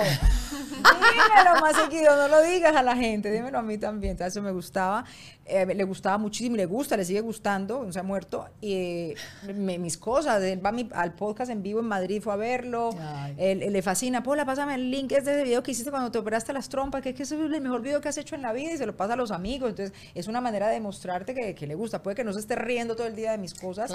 dímelo 0.71 1.61
más 1.61 1.77
seguido, 1.77 2.17
no 2.17 2.29
lo 2.29 2.43
digas 2.43 2.77
a 2.77 2.83
la 2.83 2.95
gente, 2.95 3.33
dímelo 3.33 3.59
a 3.59 3.63
mí 3.63 3.77
también. 3.77 4.13
Entonces, 4.13 4.35
eso 4.35 4.43
me 4.43 4.53
gustaba, 4.53 5.05
eh, 5.47 5.67
le 5.67 5.85
gustaba 5.85 6.17
muchísimo, 6.19 6.57
le 6.57 6.67
gusta, 6.67 6.97
le 6.97 7.05
sigue 7.05 7.21
gustando, 7.23 7.83
no 7.83 7.91
se 7.91 7.99
ha 7.99 8.05
muerto. 8.05 8.49
Y 8.61 9.15
mis 9.53 9.99
cosas, 9.99 10.41
él 10.45 10.65
va 10.65 10.73
al 10.95 11.15
podcast 11.15 11.51
en 11.51 11.63
vivo 11.63 11.81
en 11.81 11.87
Madrid, 11.87 12.23
fue 12.23 12.35
a 12.35 12.37
verlo, 12.37 12.91
él, 13.37 13.73
le 13.73 13.83
fascina, 13.83 14.23
Paula, 14.23 14.45
pásame 14.45 14.77
el 14.77 14.93
link, 14.93 15.11
es 15.11 15.25
de 15.25 15.33
ese 15.33 15.43
video 15.43 15.63
que 15.63 15.73
hiciste 15.73 15.91
cuando 15.91 16.13
te 16.13 16.19
operaste 16.19 16.53
las 16.53 16.69
trompas, 16.69 17.03
que 17.03 17.09
es 17.09 17.17
que 17.17 17.25
es 17.25 17.33
el 17.33 17.61
mejor 17.61 17.83
video 17.83 18.01
que 18.01 18.09
has 18.09 18.19
hecho 18.19 18.37
en 18.37 18.43
la 18.43 18.53
vida 18.53 18.73
y 18.73 18.79
se 18.79 18.87
lo 18.87 18.97
pasa 18.97 19.15
a 19.15 19.17
los 19.17 19.33
amigos. 19.33 19.71
Entonces, 19.71 19.93
es 20.15 20.29
una 20.29 20.41
manera 20.41 20.52
manera 20.53 20.69
de 20.69 20.75
demostrarte 20.75 21.35
que, 21.55 21.67
le 21.67 21.75
gusta. 21.75 22.03
Puede 22.03 22.15
que 22.15 22.25
no 22.25 22.33
se 22.33 22.41
esté 22.41 22.57
riendo 22.57 22.95
todo 22.95 23.07
el 23.07 23.17
día 23.17 23.33
de 23.33 23.39
mis 23.39 23.55
cosas, 23.55 23.91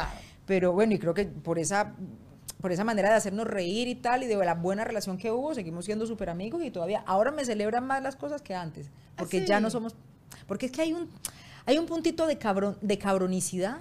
pero 0.48 0.74
bueno, 0.74 0.94
y 0.94 1.00
creo 1.00 1.14
que 1.14 1.26
por 1.26 1.60
esa 1.60 1.94
por 2.60 2.72
esa 2.72 2.84
manera 2.84 3.10
de 3.10 3.16
hacernos 3.16 3.46
reír 3.46 3.88
y 3.88 3.94
tal, 3.94 4.24
y 4.24 4.26
de 4.26 4.36
la 4.36 4.56
buena 4.56 4.84
relación 4.84 5.20
que 5.20 5.32
hubo, 5.32 5.54
seguimos 5.54 5.86
siendo 5.86 6.08
súper 6.08 6.32
amigos 6.32 6.64
y 6.64 6.72
todavía 6.72 7.04
ahora 7.06 7.30
me 7.30 7.46
celebran 7.46 7.86
más 7.86 8.02
las 8.02 8.16
cosas 8.16 8.42
que 8.42 8.56
antes, 8.56 8.90
porque 9.16 9.46
ya 9.46 9.60
no 9.60 9.70
somos, 9.70 9.96
porque 10.48 10.66
es 10.66 10.72
que 10.72 10.82
hay 10.82 10.92
un, 10.92 11.08
hay 11.68 11.78
un 11.78 11.86
puntito 11.86 12.26
de, 12.26 12.40
cabrón, 12.40 12.76
de 12.82 12.98
cabronicidad 12.98 13.78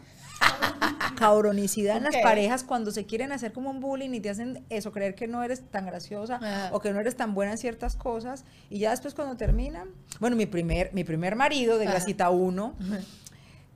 cabronicidad 1.17 1.97
en 1.97 2.05
las 2.05 2.17
parejas 2.19 2.63
cuando 2.63 2.91
se 2.91 3.07
quieren 3.07 3.33
hacer 3.33 3.53
como 3.53 3.71
un 3.71 3.81
bullying 3.81 4.11
y 4.11 4.21
te 4.21 4.31
hacen 4.31 4.65
eso, 4.69 4.93
creer 4.93 5.15
que 5.15 5.27
no 5.27 5.43
eres 5.43 5.63
tan 5.71 5.87
graciosa 5.87 6.71
o 6.73 6.81
que 6.81 6.93
no 6.93 7.01
eres 7.01 7.17
tan 7.17 7.35
buena 7.35 7.53
en 7.53 7.59
ciertas 7.59 7.97
cosas. 7.97 8.45
Y 8.71 8.79
ya 8.79 8.91
después 8.91 9.15
cuando 9.15 9.37
terminan, 9.37 9.89
bueno, 10.21 10.37
mi 10.37 10.47
primer, 10.47 10.93
mi 10.93 11.05
primer 11.05 11.35
marido 11.37 11.79
de 11.79 11.87
Gracita 11.87 12.31
1, 12.31 12.75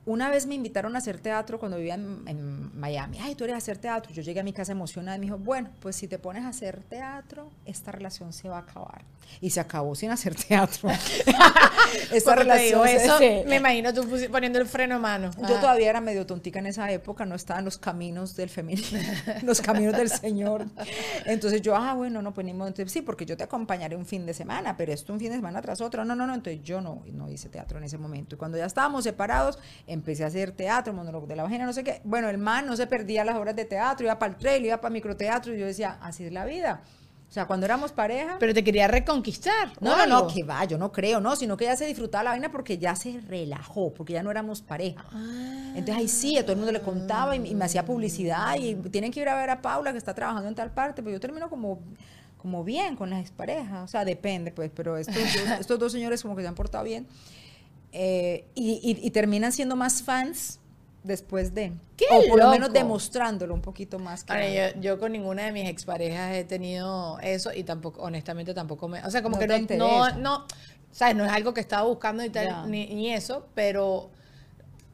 una 0.05 0.29
vez 0.29 0.47
me 0.47 0.55
invitaron 0.55 0.95
a 0.95 0.97
hacer 0.97 1.19
teatro 1.19 1.59
cuando 1.59 1.77
vivía 1.77 1.93
en, 1.93 2.71
Miami. 2.79 3.19
Ay, 3.21 3.35
tú 3.35 3.43
eres 3.43 3.53
a 3.53 3.57
hacer 3.57 3.77
teatro. 3.77 4.11
Yo 4.11 4.23
llegué 4.23 4.39
a 4.39 4.43
mi 4.43 4.53
casa 4.53 4.71
emocionada 4.71 5.17
y 5.17 5.19
me 5.19 5.25
dijo, 5.27 5.37
bueno, 5.37 5.69
pues 5.79 5.95
si 5.95 6.07
te 6.07 6.17
pones 6.17 6.43
a 6.43 6.47
hacer 6.47 6.81
teatro, 6.81 7.51
esta 7.65 7.91
relación 7.91 8.33
se 8.33 8.49
va 8.49 8.57
a 8.57 8.61
acabar. 8.61 9.03
Y 9.39 9.51
se 9.51 9.59
acabó 9.59 9.93
sin 9.93 10.09
hacer 10.09 10.33
teatro. 10.33 10.89
esta 12.11 12.35
relación 12.35 12.87
eso, 12.87 13.19
me 13.19 13.57
imagino 13.57 13.93
tú 13.93 14.07
poniendo 14.31 14.59
el 14.59 14.65
freno 14.65 14.95
a 14.95 14.99
mano. 14.99 15.31
Yo 15.47 15.57
ah. 15.57 15.61
todavía 15.61 15.89
era 15.89 16.01
medio 16.01 16.25
tontica 16.25 16.59
en 16.59 16.65
esa 16.65 16.91
época, 16.91 17.25
no 17.25 17.35
estaba 17.35 17.59
en 17.59 17.65
los 17.65 17.77
caminos 17.77 18.35
del 18.35 18.49
feminismo, 18.49 18.99
los 19.43 19.61
caminos 19.61 19.95
del 19.95 20.09
Señor. 20.09 20.65
Entonces 21.25 21.61
yo, 21.61 21.75
ah, 21.75 21.93
bueno, 21.93 22.21
no, 22.21 22.33
pues 22.33 22.45
ni 22.45 22.51
Entonces, 22.51 22.91
sí, 22.91 23.01
porque 23.01 23.25
yo 23.25 23.37
te 23.37 23.43
acompañaré 23.43 23.95
un 23.95 24.05
fin 24.05 24.25
de 24.25 24.33
semana, 24.33 24.75
pero 24.75 24.91
esto 24.91 25.13
un 25.13 25.19
fin 25.19 25.29
de 25.29 25.35
semana 25.35 25.61
tras 25.61 25.81
otro. 25.81 26.03
No, 26.03 26.15
no, 26.15 26.25
no. 26.25 26.33
Entonces 26.33 26.63
yo 26.63 26.81
no, 26.81 27.03
no 27.13 27.29
hice 27.29 27.49
teatro 27.49 27.77
en 27.77 27.83
ese 27.83 27.97
momento. 27.97 28.35
Y 28.35 28.37
cuando 28.37 28.57
ya 28.57 28.65
estábamos 28.65 29.03
separados, 29.03 29.59
empecé 29.91 30.23
a 30.23 30.27
hacer 30.27 30.51
teatro, 30.51 30.93
monólogo 30.93 31.27
de 31.27 31.35
la 31.35 31.43
vagina, 31.43 31.65
no 31.65 31.73
sé 31.73 31.83
qué. 31.83 32.01
Bueno, 32.03 32.29
el 32.29 32.37
man 32.37 32.65
no 32.65 32.75
se 32.75 32.87
perdía 32.87 33.25
las 33.25 33.35
obras 33.35 33.55
de 33.55 33.65
teatro, 33.65 34.05
iba 34.05 34.17
para 34.17 34.33
el 34.33 34.37
trail, 34.37 34.65
iba 34.65 34.79
para 34.79 34.91
microteatro, 34.91 35.53
y 35.53 35.59
yo 35.59 35.65
decía, 35.65 35.97
así 36.01 36.25
es 36.25 36.31
la 36.31 36.45
vida. 36.45 36.81
O 37.31 37.33
sea, 37.33 37.47
cuando 37.47 37.65
éramos 37.65 37.93
pareja. 37.93 38.35
Pero 38.39 38.53
te 38.53 38.61
quería 38.61 38.89
reconquistar. 38.89 39.71
No, 39.79 39.95
no, 39.95 40.05
no, 40.05 40.27
que 40.27 40.43
va, 40.43 40.65
yo 40.65 40.77
no 40.77 40.91
creo, 40.91 41.21
no, 41.21 41.37
sino 41.37 41.55
que 41.55 41.63
ya 41.63 41.77
se 41.77 41.85
disfrutaba 41.85 42.25
la 42.25 42.29
vaina 42.31 42.51
porque 42.51 42.77
ya 42.77 42.93
se 42.93 43.21
relajó, 43.21 43.93
porque 43.93 44.11
ya 44.11 44.21
no 44.21 44.31
éramos 44.31 44.61
pareja. 44.61 45.05
Ah. 45.13 45.73
Entonces 45.75 45.95
ahí 45.95 46.07
sí, 46.09 46.37
a 46.37 46.41
todo 46.41 46.51
el 46.51 46.57
mundo 46.57 46.73
le 46.73 46.81
contaba 46.81 47.33
y, 47.33 47.55
me 47.55 47.63
hacía 47.63 47.85
publicidad 47.85 48.55
y 48.57 48.75
tienen 48.75 49.11
que 49.13 49.21
ir 49.21 49.29
a 49.29 49.35
ver 49.37 49.49
a 49.49 49.61
Paula 49.61 49.93
que 49.93 49.97
está 49.97 50.13
trabajando 50.13 50.49
en 50.49 50.55
tal 50.55 50.71
parte, 50.71 51.01
pero 51.01 51.13
yo 51.13 51.19
termino 51.21 51.49
como 51.49 51.79
como 52.41 52.63
bien 52.63 52.95
con 52.95 53.11
las 53.11 53.29
parejas, 53.29 53.83
o 53.83 53.87
sea, 53.87 54.03
depende, 54.03 54.51
pues, 54.51 54.71
pero 54.75 54.97
estos, 54.97 55.15
estos 55.59 55.77
dos 55.77 55.91
señores 55.91 56.23
como 56.23 56.35
que 56.35 56.41
se 56.41 56.47
han 56.47 56.55
portado 56.55 56.83
bien. 56.83 57.07
Eh, 57.93 58.45
y, 58.55 59.09
terminan 59.11 59.51
siendo 59.51 59.75
más 59.75 60.01
fans 60.03 60.59
después 61.03 61.53
de. 61.53 61.73
o 62.09 62.27
por 62.29 62.39
lo 62.39 62.49
menos 62.49 62.71
demostrándolo 62.71 63.53
un 63.53 63.61
poquito 63.61 63.99
más. 63.99 64.23
Que 64.23 64.73
yo, 64.79 64.99
con 64.99 65.11
ninguna 65.11 65.43
de 65.43 65.51
mis 65.51 65.67
exparejas 65.69 66.35
he 66.35 66.43
tenido 66.43 67.19
eso 67.21 67.51
y 67.53 67.63
tampoco, 67.63 68.01
honestamente, 68.01 68.53
tampoco 68.53 68.87
me. 68.87 69.03
O 69.03 69.11
sea, 69.11 69.21
como 69.21 69.37
que 69.37 69.47
no, 69.47 69.59
no, 69.77 70.15
no, 70.15 70.45
¿sabes? 70.91 71.15
No 71.15 71.25
es 71.25 71.31
algo 71.31 71.53
que 71.53 71.61
estaba 71.61 71.87
buscando 71.87 72.23
y 72.23 72.29
tal, 72.29 72.69
ni, 72.69 73.13
eso, 73.13 73.47
pero. 73.53 74.09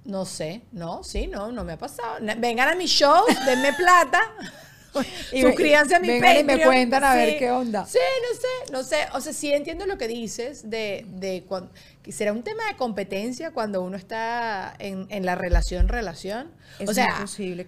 No 0.05 0.23
sé, 0.23 0.61
no, 0.71 1.03
sí, 1.03 1.27
no, 1.27 1.51
no 1.51 1.65
me 1.65 1.73
ha 1.73 1.77
pasado. 1.77 2.19
Vengan 2.37 2.69
a 2.69 2.75
mi 2.75 2.85
show, 2.85 3.25
denme 3.45 3.73
plata. 3.73 4.21
y 5.33 5.41
suscríbanse 5.41 5.95
a 5.95 5.99
mi 5.99 6.07
Patreon. 6.07 6.39
y 6.39 6.43
me 6.43 6.63
cuentan 6.63 7.03
a 7.03 7.13
ver 7.13 7.37
qué 7.37 7.51
onda. 7.51 7.85
Sí, 7.85 7.99
no 7.99 8.39
sé, 8.39 8.71
no 8.71 8.83
sé. 8.83 9.07
O 9.13 9.19
sea, 9.19 9.33
sí 9.33 9.51
entiendo 9.51 9.85
lo 9.85 9.97
que 9.97 10.07
dices 10.07 10.69
de, 10.69 11.05
de 11.09 11.43
cuando 11.45 11.71
será 12.11 12.31
un 12.31 12.43
tema 12.43 12.63
de 12.69 12.77
competencia 12.77 13.51
cuando 13.51 13.81
uno 13.81 13.97
está 13.97 14.73
en, 14.79 15.07
en 15.09 15.25
la 15.25 15.35
relación 15.35 15.87
relación. 15.87 16.51
o 16.85 16.93
sea, 16.93 17.25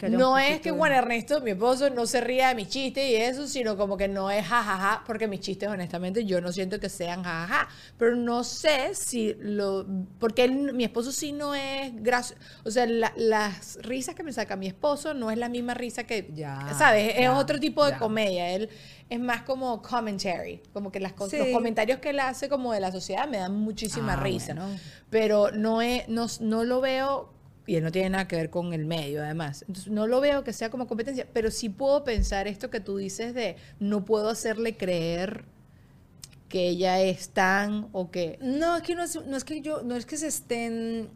no 0.10 0.38
es 0.38 0.62
que 0.62 0.72
Juan 0.72 0.92
Ernesto, 0.92 1.42
mi 1.42 1.52
esposo, 1.52 1.90
no 1.90 2.06
se 2.06 2.22
ría 2.22 2.50
de 2.50 2.56
mis 2.56 2.70
chistes 2.70 3.10
y 3.10 3.16
eso, 3.16 3.48
sino 3.48 3.78
como 3.78 3.98
que 3.98 4.08
no 4.08 4.30
es 4.32 4.46
jajaja, 4.46 5.04
porque 5.06 5.28
mis 5.28 5.40
chistes, 5.40 5.70
honestamente, 5.70 6.26
yo 6.26 6.42
no 6.42 6.52
siento 6.52 6.80
que 6.80 6.90
sean 6.90 7.24
jajaja. 7.24 7.70
Pero 7.98 8.16
no 8.16 8.44
sé 8.44 8.96
si 8.96 9.36
lo. 9.40 9.86
Porque 10.20 10.48
mi 10.50 10.84
esposo 10.84 11.12
sí 11.12 11.32
no 11.32 11.56
es 11.56 11.92
gracioso. 12.02 12.42
O 12.64 12.72
sea, 12.72 12.86
las 12.86 13.80
risas 13.82 14.16
que 14.16 14.24
me 14.24 14.34
saca 14.34 14.56
mi 14.56 14.68
esposo 14.68 15.14
no 15.14 15.32
es 15.32 15.38
la 15.38 15.50
misma 15.50 15.74
risa 15.74 16.04
que. 16.04 16.30
Ya, 16.34 16.74
¿Sabes? 16.78 17.14
Es 17.18 17.30
otro 17.30 17.60
tipo 17.60 17.86
de 17.86 17.98
comedia. 17.98 18.52
Él 18.52 18.70
es 19.10 19.20
más 19.20 19.42
como 19.42 19.82
commentary. 19.82 20.62
Como 20.74 20.92
que 20.92 21.00
las 21.00 21.14
cosas, 21.14 21.40
los 21.40 21.50
comentarios 21.50 22.00
que 22.00 22.12
él 22.12 22.20
hace 22.20 22.50
como 22.50 22.74
de 22.74 22.80
la 22.80 22.92
sociedad 22.92 23.28
me 23.28 23.38
dan 23.38 23.56
muchísima 23.56 24.16
risa. 24.16 24.54
risa. 24.54 24.68
Pero 25.10 25.52
no, 25.52 25.82
es, 25.82 26.08
no, 26.08 26.28
no 26.42 26.64
lo 26.64 26.82
veo 26.82 27.34
y 27.70 27.76
él 27.76 27.84
no 27.84 27.92
tiene 27.92 28.10
nada 28.10 28.28
que 28.28 28.36
ver 28.36 28.50
con 28.50 28.74
el 28.74 28.86
medio, 28.86 29.24
además. 29.24 29.64
Entonces, 29.68 29.94
no 29.94 30.08
lo 30.08 30.20
veo 30.22 30.44
que 30.44 30.54
sea 30.54 30.72
como 30.72 30.88
competencia, 30.88 31.28
pero 31.32 31.52
sí 31.52 31.70
puedo 31.70 32.04
pensar 32.04 32.48
esto 32.48 32.72
que 32.72 32.80
tú 32.80 32.98
dices 32.98 33.36
de 33.36 33.58
no 33.80 34.06
puedo 34.06 34.30
hacerle 34.30 34.76
creer 34.76 35.46
que 36.48 36.68
ella 36.68 37.00
es 37.00 37.30
tan 37.30 37.88
o 37.92 38.10
que... 38.10 38.40
No, 38.42 38.78
es 38.78 38.82
que 38.82 38.96
no 38.96 39.04
es, 39.04 39.24
no 39.24 39.38
es 39.38 39.44
que 39.44 39.62
yo, 39.62 39.84
no 39.84 39.96
es 39.96 40.08
que 40.08 40.18
se 40.18 40.26
estén... 40.26 41.12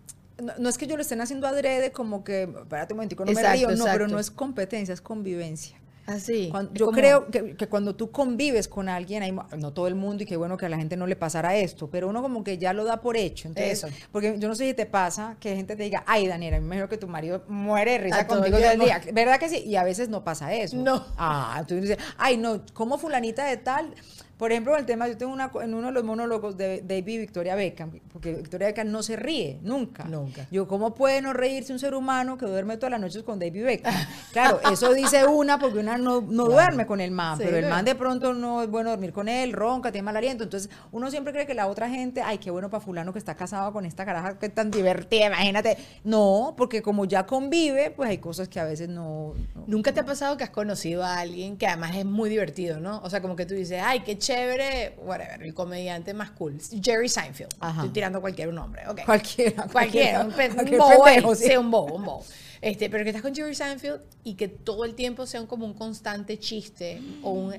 No, 0.60 0.69
es 0.69 0.77
que 0.77 0.86
yo 0.86 0.95
lo 0.95 1.01
estén 1.01 1.21
haciendo 1.21 1.47
adrede 1.47 1.91
como 1.91 2.23
que, 2.23 2.43
espérate 2.43 2.93
un 2.93 2.97
momentico, 2.97 3.25
no 3.25 3.32
me 3.32 3.53
río, 3.53 3.71
no, 3.71 3.86
pero 3.86 4.08
no 4.08 4.19
es 4.19 4.29
competencia, 4.29 4.93
es 4.93 5.01
convivencia. 5.01 5.79
Así. 6.06 6.52
Yo 6.74 6.92
creo 6.92 7.28
que, 7.28 7.68
cuando 7.68 7.96
tú 7.96 8.12
convives 8.12 8.68
con 8.68 8.89
alguien, 8.89 9.24
hay, 9.24 9.32
no 9.58 9.72
todo 9.72 9.88
el 9.88 9.96
mundo 9.96 10.24
y 10.24 10.26
qué 10.26 10.36
bueno 10.36 10.58
que 10.58 10.65
a 10.65 10.69
la 10.69 10.77
gente 10.77 10.98
no 10.98 11.08
le 11.08 11.15
pasara 11.15 11.56
esto, 11.56 11.90
pero 11.90 12.10
uno 12.10 12.21
como 12.21 12.44
que 12.44 12.58
ya 12.58 12.73
lo 12.73 12.84
da 12.84 13.02
por 13.02 13.15
hecho. 13.15 13.48
Entonces, 13.48 13.84
Eso. 13.84 13.88
Porque 14.12 14.36
yo 14.38 14.48
no 14.48 14.56
sé 14.56 14.67
si 14.67 14.73
te 14.73 14.86
pasa 14.86 15.38
que 15.40 15.56
gente 15.56 15.75
te 15.75 15.84
diga, 15.84 16.04
ay, 16.06 16.27
Daniela, 16.27 16.60
me 16.60 16.65
imagino 16.65 16.90
que 16.90 16.98
tu 16.98 17.08
marido 17.08 17.44
muere 17.48 17.92
de 17.92 17.98
risa 18.00 18.27
contigo 18.27 18.58
todo 18.58 18.71
el 18.71 18.80
día. 18.80 19.02
¿Verdad 19.13 19.40
que 19.40 19.50
sí? 19.50 19.63
Y 19.65 19.75
a 19.75 19.84
veces 19.84 20.10
no 20.10 20.23
pasa 20.23 20.54
eso. 20.54 20.75
No. 20.77 21.06
Ah, 21.17 21.63
tú 21.67 21.75
dices, 21.75 21.98
ay, 22.17 22.38
no, 22.38 22.62
como 22.73 22.98
fulanita 22.98 23.46
de 23.46 23.58
tal 23.58 23.94
por 24.44 24.52
ejemplo, 24.52 24.75
el 24.75 24.85
tema, 24.85 25.08
yo 25.08 25.15
tengo 25.15 25.31
una, 25.31 25.50
en 25.62 25.73
uno 25.73 25.87
de 25.87 25.94
los 25.94 26.04
monólogos 26.04 26.58
de 26.58 26.81
David 26.85 27.21
Victoria 27.21 27.56
Beckham, 27.56 27.91
porque 28.12 28.33
Victoria 28.33 28.67
Beckham 28.67 28.91
no 28.91 29.02
se 29.02 29.15
ríe, 29.15 29.58
nunca. 29.62 30.04
Nunca. 30.04 30.46
Yo, 30.52 30.67
¿cómo 30.67 30.94
puede 30.94 31.21
no 31.21 31.31
reírse 31.31 31.71
un 31.71 31.79
ser 31.79 31.94
humano 31.94 32.37
que 32.37 32.46
duerme 32.46 32.75
todas 32.75 32.91
las 32.91 33.00
noches 33.00 33.23
con 33.23 33.39
David 33.39 33.63
Beckham? 33.63 33.94
Claro, 34.33 34.60
eso 34.69 34.94
dice 34.94 35.25
una 35.25 35.60
porque 35.60 35.79
una 35.79 35.98
no, 35.98 36.19
no 36.19 36.44
duerme 36.48 36.85
con 36.85 37.00
el 37.00 37.12
man, 37.12 37.37
pero 37.37 37.56
el 37.56 37.67
man 37.67 37.85
de 37.85 37.96
pronto 37.96 38.33
no 38.33 38.62
es 38.62 38.69
bueno 38.69 38.89
dormir 38.89 39.13
con 39.13 39.29
él, 39.29 39.54
ronca, 39.54 39.94
tiene 39.94 40.04
mal 40.04 40.17
aliento. 40.17 40.44
Entonces, 40.44 40.69
uno 40.91 41.10
siempre 41.10 41.31
cree 41.31 41.46
que 41.46 41.54
la 41.54 41.67
otra 41.67 41.87
gente, 41.87 42.21
ay, 42.21 42.39
qué 42.39 42.52
bueno 42.52 42.69
para 42.69 42.83
fulano 42.83 43.13
que 43.13 43.19
está 43.19 43.35
casado 43.35 43.71
con 43.71 43.85
esta 43.85 44.04
caraja 44.04 44.37
que 44.39 44.48
es 44.48 44.54
tan 44.54 44.71
divertida, 44.71 45.27
imagínate. 45.27 45.77
No, 46.04 46.54
porque 46.58 46.81
como 46.81 47.06
ya 47.06 47.25
convive, 47.25 47.91
pues 47.91 48.10
hay 48.10 48.17
cosas 48.17 48.50
que 48.50 48.60
a 48.60 48.65
veces 48.65 48.89
no, 48.89 49.35
no. 49.56 49.63
¿Nunca 49.67 49.94
te 49.94 50.02
ha 50.02 50.06
pasado 50.06 50.35
que 50.35 50.44
has 50.44 50.50
conocido 50.50 51.02
a 51.02 51.19
alguien 51.19 51.56
que 51.56 51.65
además 51.65 51.96
es 51.96 52.04
muy 52.04 52.29
divertido, 52.29 52.81
¿no? 52.81 53.00
O 53.04 53.10
sea, 53.10 53.21
como 53.21 53.37
que 53.37 53.46
tú 53.46 53.54
dices, 53.54 53.81
ay, 53.81 54.02
qué 54.02 54.17
chévere 54.17 54.33
chévere, 54.34 54.96
whatever, 54.98 55.44
el 55.44 55.54
comediante 55.54 56.13
más 56.13 56.31
cool. 56.31 56.58
Jerry 56.81 57.10
Seinfeld. 57.10 57.54
Estoy 57.54 57.90
tirando 57.90 58.21
cualquier 58.21 58.54
nombre. 58.54 58.88
Okay. 58.88 59.06
Cualquiera. 59.06 59.67
Cualquiera. 59.71 60.21
Un, 60.21 60.34
un 60.71 60.77
bobo. 60.77 61.36
Sí, 61.36 61.56
un 61.56 61.71
bobo, 61.71 61.96
un 61.96 62.06
bobo. 62.06 62.25
Este, 62.62 62.90
pero 62.90 63.04
que 63.04 63.10
estás 63.10 63.21
con 63.21 63.36
Jerry 63.36 63.56
Seinfeld 63.56 64.02
y 64.23 64.36
que 64.36 64.48
todo 64.48 64.86
el 64.86 64.96
tiempo 64.96 65.25
sea 65.25 65.46
como 65.46 65.65
un 65.65 65.73
constante 65.73 66.40
chiste 66.40 67.02
o 67.21 67.31
un... 67.31 67.56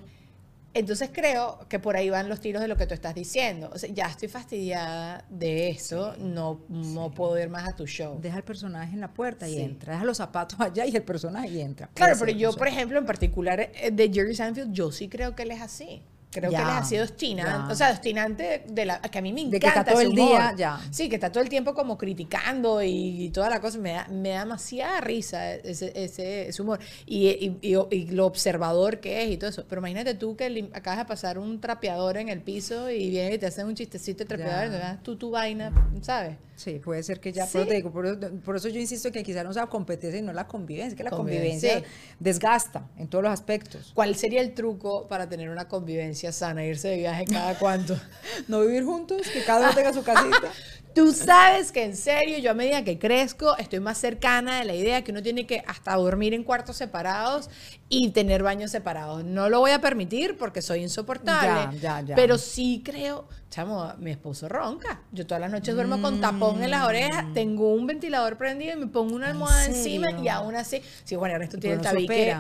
Entonces 0.72 1.11
creo 1.12 1.61
que 1.68 1.79
por 1.79 1.95
ahí 1.95 2.11
van 2.11 2.29
los 2.29 2.41
tiros 2.41 2.61
de 2.61 2.66
lo 2.66 2.77
que 2.77 2.87
tú 2.87 2.95
estás 2.95 3.14
diciendo. 3.14 3.70
O 3.72 3.79
sea, 3.79 3.89
ya 3.93 4.07
estoy 4.07 4.27
fastidiada 4.27 5.25
de 5.29 5.68
eso, 5.68 6.16
no, 6.18 6.62
no 6.68 7.12
puedo 7.12 7.39
ir 7.39 7.49
más 7.49 7.68
a 7.68 7.77
tu 7.77 7.87
show. 7.87 8.18
Deja 8.20 8.39
el 8.39 8.43
personaje 8.43 8.93
en 8.93 9.01
la 9.01 9.14
puerta 9.14 9.49
y 9.49 9.61
entra. 9.61 9.93
Deja 9.93 10.05
los 10.05 10.16
zapatos 10.16 10.59
allá 10.59 10.85
y 10.85 10.97
el 10.97 11.05
personaje 11.05 11.49
y 11.49 11.61
entra. 11.61 11.91
Claro, 11.95 12.16
pero 12.18 12.33
yo, 12.33 12.53
por 12.55 12.66
ejemplo, 12.66 12.99
en 12.99 13.07
particular 13.07 13.61
eh, 13.61 13.91
de 13.93 14.11
Jerry 14.12 14.35
Seinfeld, 14.35 14.72
yo 14.72 14.91
sí 14.91 15.09
creo 15.09 15.37
que 15.37 15.45
él 15.45 15.53
es 15.53 15.61
así. 15.61 16.03
Creo 16.35 16.51
que 16.51 16.57
les 16.57 16.66
ha 16.66 16.82
sido 16.82 17.05
obstinante, 17.05 17.72
o 17.72 17.76
sea, 17.76 17.93
obstinante 17.93 18.64
de 18.66 18.85
la 18.85 19.01
que 19.01 19.18
a 19.18 19.22
mí 19.22 19.32
me 19.32 19.43
encanta. 19.43 19.55
De 19.55 19.61
que 19.61 19.66
está 19.68 19.85
todo 19.85 20.01
el 20.01 20.14
día, 20.16 20.53
ya. 20.57 20.80
Sí, 20.91 21.09
que 21.09 21.14
está 21.14 21.30
todo 21.30 21.45
el 21.45 21.49
tiempo 21.49 21.74
como 21.74 21.97
criticando 21.97 22.82
y, 22.82 23.30
toda 23.32 23.49
la 23.49 23.61
cosa. 23.61 23.78
Me 23.78 23.93
da, 23.93 24.09
me 24.09 24.30
da 24.30 24.41
demasiada 24.41 25.01
risa 25.01 25.55
ese, 25.55 25.93
ese, 25.95 26.51
humor. 26.61 26.80
Y, 27.07 27.53
y, 27.62 28.07
lo 28.11 28.26
observador 28.26 28.99
que 28.99 29.22
es 29.22 29.30
y 29.30 29.37
todo 29.37 29.51
eso. 29.51 29.64
Pero 29.68 29.80
imagínate 29.80 30.14
tú 30.14 30.35
que 30.37 30.68
acabas 30.72 30.99
de 30.99 31.05
pasar 31.05 31.39
un 31.39 31.61
trapeador 31.61 32.16
en 32.16 32.28
el 32.28 32.41
piso 32.41 32.91
y 32.91 33.11
viene 33.11 33.37
y 33.37 33.39
te 33.39 33.47
hacen 33.47 33.66
un 33.66 33.76
chistecito 33.76 34.24
de 34.24 34.37
trapeador, 34.37 34.72
y 34.74 35.05
tú 35.05 35.14
tu 35.16 35.30
vaina, 35.30 35.72
¿sabes? 36.03 36.37
Sí, 36.57 36.79
puede 36.79 37.03
ser 37.03 37.19
que 37.19 37.33
ya, 37.33 37.49
pero 37.53 37.67
te 37.67 37.75
digo, 37.75 37.91
por, 37.91 38.57
eso 38.57 38.69
yo 38.69 38.79
insisto 38.79 39.11
que 39.11 39.23
quizás 39.25 39.45
no 39.45 39.53
sea 39.53 39.67
competencia 39.67 40.21
y 40.21 40.23
no 40.23 40.33
la 40.33 40.47
convivencia, 40.47 40.97
que 40.97 41.03
la 41.03 41.11
convivencia, 41.11 41.83
desgasta 42.21 42.89
en 42.97 43.09
todos 43.09 43.25
los 43.25 43.33
aspectos. 43.33 43.91
¿Cuál 43.95 44.15
sería 44.15 44.41
el 44.41 44.55
truco 44.55 45.09
para 45.09 45.29
tener 45.29 45.51
una 45.51 45.67
convivencia 45.67 46.31
sana, 46.31 46.65
irse 46.65 46.89
de 46.89 46.97
viaje 46.99 47.25
cada 47.25 47.59
cuánto? 47.59 47.99
no 48.49 48.61
vivir 48.61 48.85
juntos, 48.85 49.23
que 49.33 49.43
cada 49.45 49.67
uno 49.67 49.75
tenga 49.75 49.93
su 49.93 50.05
casita. 50.05 50.53
Tú 50.95 51.12
sabes 51.12 51.72
que 51.72 51.84
en 51.84 51.97
serio, 51.97 52.38
yo 52.38 52.53
a 52.53 52.55
medida 52.55 52.84
que 52.84 52.99
crezco, 52.99 53.57
estoy 53.57 53.80
más 53.80 53.99
cercana 53.99 54.61
de 54.61 54.64
la 54.64 54.74
idea 54.74 55.03
que 55.03 55.11
uno 55.11 55.22
tiene 55.22 55.47
que 55.47 55.62
hasta 55.66 55.95
dormir 55.97 56.34
en 56.34 56.45
cuartos 56.45 56.76
separados 56.76 57.51
y 57.88 58.11
tener 58.11 58.42
baños 58.42 58.70
separados. 58.70 59.24
No 59.24 59.49
lo 59.49 59.61
voy 59.61 59.72
a 59.72 59.80
permitir 59.80 60.36
porque 60.36 60.62
soy 60.62 60.82
insoportable. 60.82 61.78
Ya, 61.78 62.01
ya, 62.01 62.01
ya. 62.01 62.14
Pero 62.14 62.38
sí 62.38 62.82
creo, 62.84 63.28
chamo, 63.51 63.92
mi 63.99 64.12
esposo 64.12 64.49
ronca. 64.49 65.03
Yo 65.11 65.26
todas 65.26 65.40
las 65.40 65.51
noches 65.51 65.74
duermo 65.74 66.01
con 66.01 66.20
tapón 66.20 66.62
en 66.62 66.70
las 66.70 66.84
orejas, 66.84 67.24
mm. 67.24 67.32
tengo 67.34 67.74
un 67.74 67.86
ventilador 67.86 68.38
prendido 68.38 68.76
y 68.76 68.80
me 68.80 68.86
pongo 68.86 69.16
una 69.16 69.28
almohada 69.28 69.66
encima 69.66 70.12
y 70.12 70.28
aún 70.28 70.55
así, 70.55 70.80
sí, 71.05 71.16
bueno, 71.16 71.34
Ernesto 71.34 71.59
tiene 71.59 71.76
el 71.76 71.82
tabique. 71.82 72.36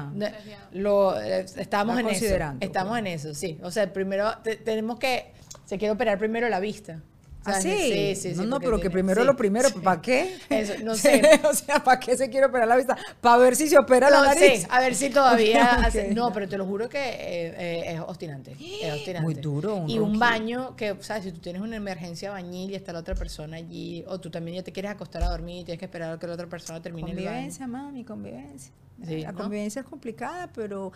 Lo, 0.72 1.20
eh, 1.20 1.46
estamos 1.56 1.98
en 1.98 2.08
eso. 2.08 2.24
Estamos 2.60 2.90
pues. 2.90 3.00
en 3.00 3.06
eso, 3.08 3.34
sí. 3.34 3.58
O 3.62 3.70
sea, 3.70 3.92
primero 3.92 4.30
tenemos 4.64 4.98
que, 4.98 5.32
se 5.64 5.76
quiere 5.78 5.92
operar 5.92 6.18
primero 6.18 6.48
la 6.48 6.60
vista. 6.60 7.02
¿Ah, 7.46 7.60
sí? 7.60 8.14
Sí, 8.16 8.32
No, 8.34 8.44
no, 8.44 8.60
pero 8.60 8.80
que 8.80 8.90
primero 8.90 9.22
lo 9.24 9.36
primero, 9.36 9.68
¿para 9.82 10.00
qué? 10.00 10.38
Eso, 10.48 10.74
no 10.82 10.94
sé. 10.96 11.40
o 11.44 11.52
sea, 11.52 11.82
¿para 11.84 12.00
qué 12.00 12.16
se 12.16 12.30
quiere 12.30 12.46
operar 12.46 12.68
la 12.68 12.76
vista? 12.76 12.96
Para 13.20 13.36
ver 13.38 13.56
si 13.56 13.68
se 13.68 13.76
opera 13.78 14.08
la 14.10 14.22
nariz. 14.22 14.62
Sí, 14.62 14.66
a 14.70 14.80
ver 14.80 14.94
si 14.94 15.10
todavía 15.10 15.90
No, 16.14 16.32
pero 16.32 16.48
te 16.48 16.56
lo 16.56 16.66
juro 16.66 16.88
que 16.88 16.98
eh, 16.98 17.54
eh, 17.58 17.82
es 17.94 18.00
obstinante. 18.00 18.52
Es 18.52 18.92
obstinante. 18.94 19.20
Muy 19.22 19.34
duro. 19.34 19.84
y 19.86 19.98
un 19.98 20.18
baño 20.18 20.74
que, 20.76 20.96
¿sabes? 21.00 21.24
Si 21.24 21.32
tú 21.32 21.40
tienes 21.40 21.60
una 21.62 21.76
emergencia 21.76 22.30
bañil 22.30 22.70
y 22.70 22.74
está 22.74 22.92
la 22.92 23.00
otra 23.00 23.14
persona 23.14 23.56
allí, 23.56 24.04
o 24.06 24.18
tú 24.18 24.30
también 24.30 24.56
ya 24.56 24.62
te 24.62 24.72
quieres 24.72 24.90
acostar 24.92 25.22
a 25.22 25.28
dormir 25.28 25.60
y 25.62 25.64
tienes 25.64 25.78
que 25.78 25.84
esperar 25.86 26.12
a 26.14 26.18
que 26.18 26.26
la 26.26 26.34
otra 26.34 26.46
persona 26.46 26.80
termine 26.80 27.10
el 27.10 27.16
baño. 27.16 27.26
Convivencia, 27.28 27.66
mami, 27.66 28.04
convivencia. 28.04 28.72
la 28.98 29.32
convivencia 29.32 29.80
es 29.82 29.86
complicada, 29.86 30.48
pero 30.54 30.92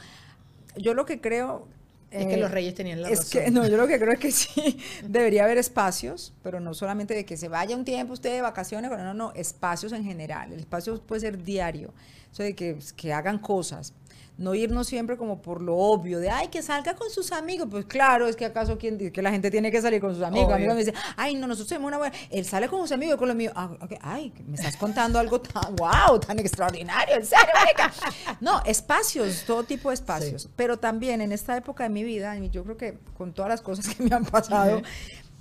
yo 0.77 0.95
lo 0.95 1.05
que 1.05 1.21
creo 1.21 1.67
es 2.11 2.27
que 2.27 2.37
los 2.37 2.51
eh, 2.51 2.55
reyes 2.55 2.75
tenían 2.75 3.03
la 3.03 3.11
es 3.11 3.27
Que, 3.27 3.51
no, 3.51 3.67
yo 3.67 3.77
lo 3.77 3.87
que 3.87 3.99
creo 3.99 4.13
es 4.13 4.19
que 4.19 4.33
sí, 4.33 4.79
debería 5.05 5.45
haber 5.45 5.59
espacios, 5.59 6.33
pero 6.43 6.61
no 6.61 6.75
solamente 6.75 7.15
de 7.15 7.25
que 7.25 7.37
se 7.37 7.49
vaya 7.49 7.77
un 7.77 7.85
tiempo 7.85 8.13
usted 8.13 8.33
de 8.33 8.43
vacaciones, 8.43 8.91
no, 8.91 9.15
no, 9.15 9.33
espacios 9.35 9.93
en 9.93 10.05
general. 10.05 10.53
El 10.53 10.61
espacio 10.61 11.01
puede 11.03 11.21
ser 11.21 11.43
diario, 11.43 11.93
eso 12.33 12.43
de 12.43 12.55
que, 12.55 12.79
que 12.97 13.13
hagan 13.13 13.39
cosas 13.39 13.93
no 14.39 14.55
irnos 14.55 14.87
siempre 14.87 15.17
como 15.17 15.43
por 15.43 15.61
lo 15.61 15.77
obvio 15.77 16.21
de, 16.21 16.31
ay, 16.31 16.47
que 16.47 16.63
salga 16.63 16.95
con 16.95 17.11
sus 17.11 17.33
amigos. 17.33 17.67
Pues 17.69 17.85
claro, 17.87 18.29
es 18.29 18.37
que 18.37 18.45
acaso 18.45 18.79
quien 18.79 18.97
dice 18.97 19.13
que 19.13 19.21
la 19.21 19.33
gente 19.33 19.51
tiene 19.51 19.73
que 19.73 19.83
salir 19.83 20.01
con 20.01 20.15
sus 20.15 20.23
amigos. 20.23 20.53
Amigos 20.53 20.75
me 20.75 20.81
dicen, 20.81 20.95
ay, 21.17 21.35
no, 21.35 21.49
nosotros 21.49 21.69
tenemos 21.69 21.89
una 21.89 21.99
buena. 21.99 22.17
Él 22.31 22.45
sale 22.45 22.69
con 22.69 22.81
sus 22.81 22.93
amigos 22.93 23.17
con 23.17 23.27
los 23.27 23.37
míos. 23.37 23.53
Ah, 23.57 23.77
ay, 24.01 24.33
me 24.47 24.55
estás 24.55 24.77
contando 24.77 25.19
algo 25.19 25.41
tan, 25.41 25.75
wow, 25.75 26.21
tan 26.21 26.39
extraordinario, 26.39 27.17
en 27.17 27.27
serio, 27.27 27.47
No, 28.41 28.63
espacios, 28.65 29.43
todo 29.45 29.65
tipo 29.65 29.89
de 29.89 29.97
espacios. 29.97 30.49
Pero 30.55 30.79
también 30.79 31.21
en 31.21 31.33
esta 31.33 31.57
época 31.57 31.83
de 31.83 31.91
mi 31.91 32.05
vida, 32.05 32.39
y 32.39 32.49
yo 32.51 32.63
creo 32.63 32.77
que 32.77 32.97
con 33.17 33.33
todas 33.33 33.49
las 33.49 33.61
cosas 33.61 33.93
que 33.93 34.05
me 34.05 34.15
han 34.15 34.25
pasado, 34.25 34.83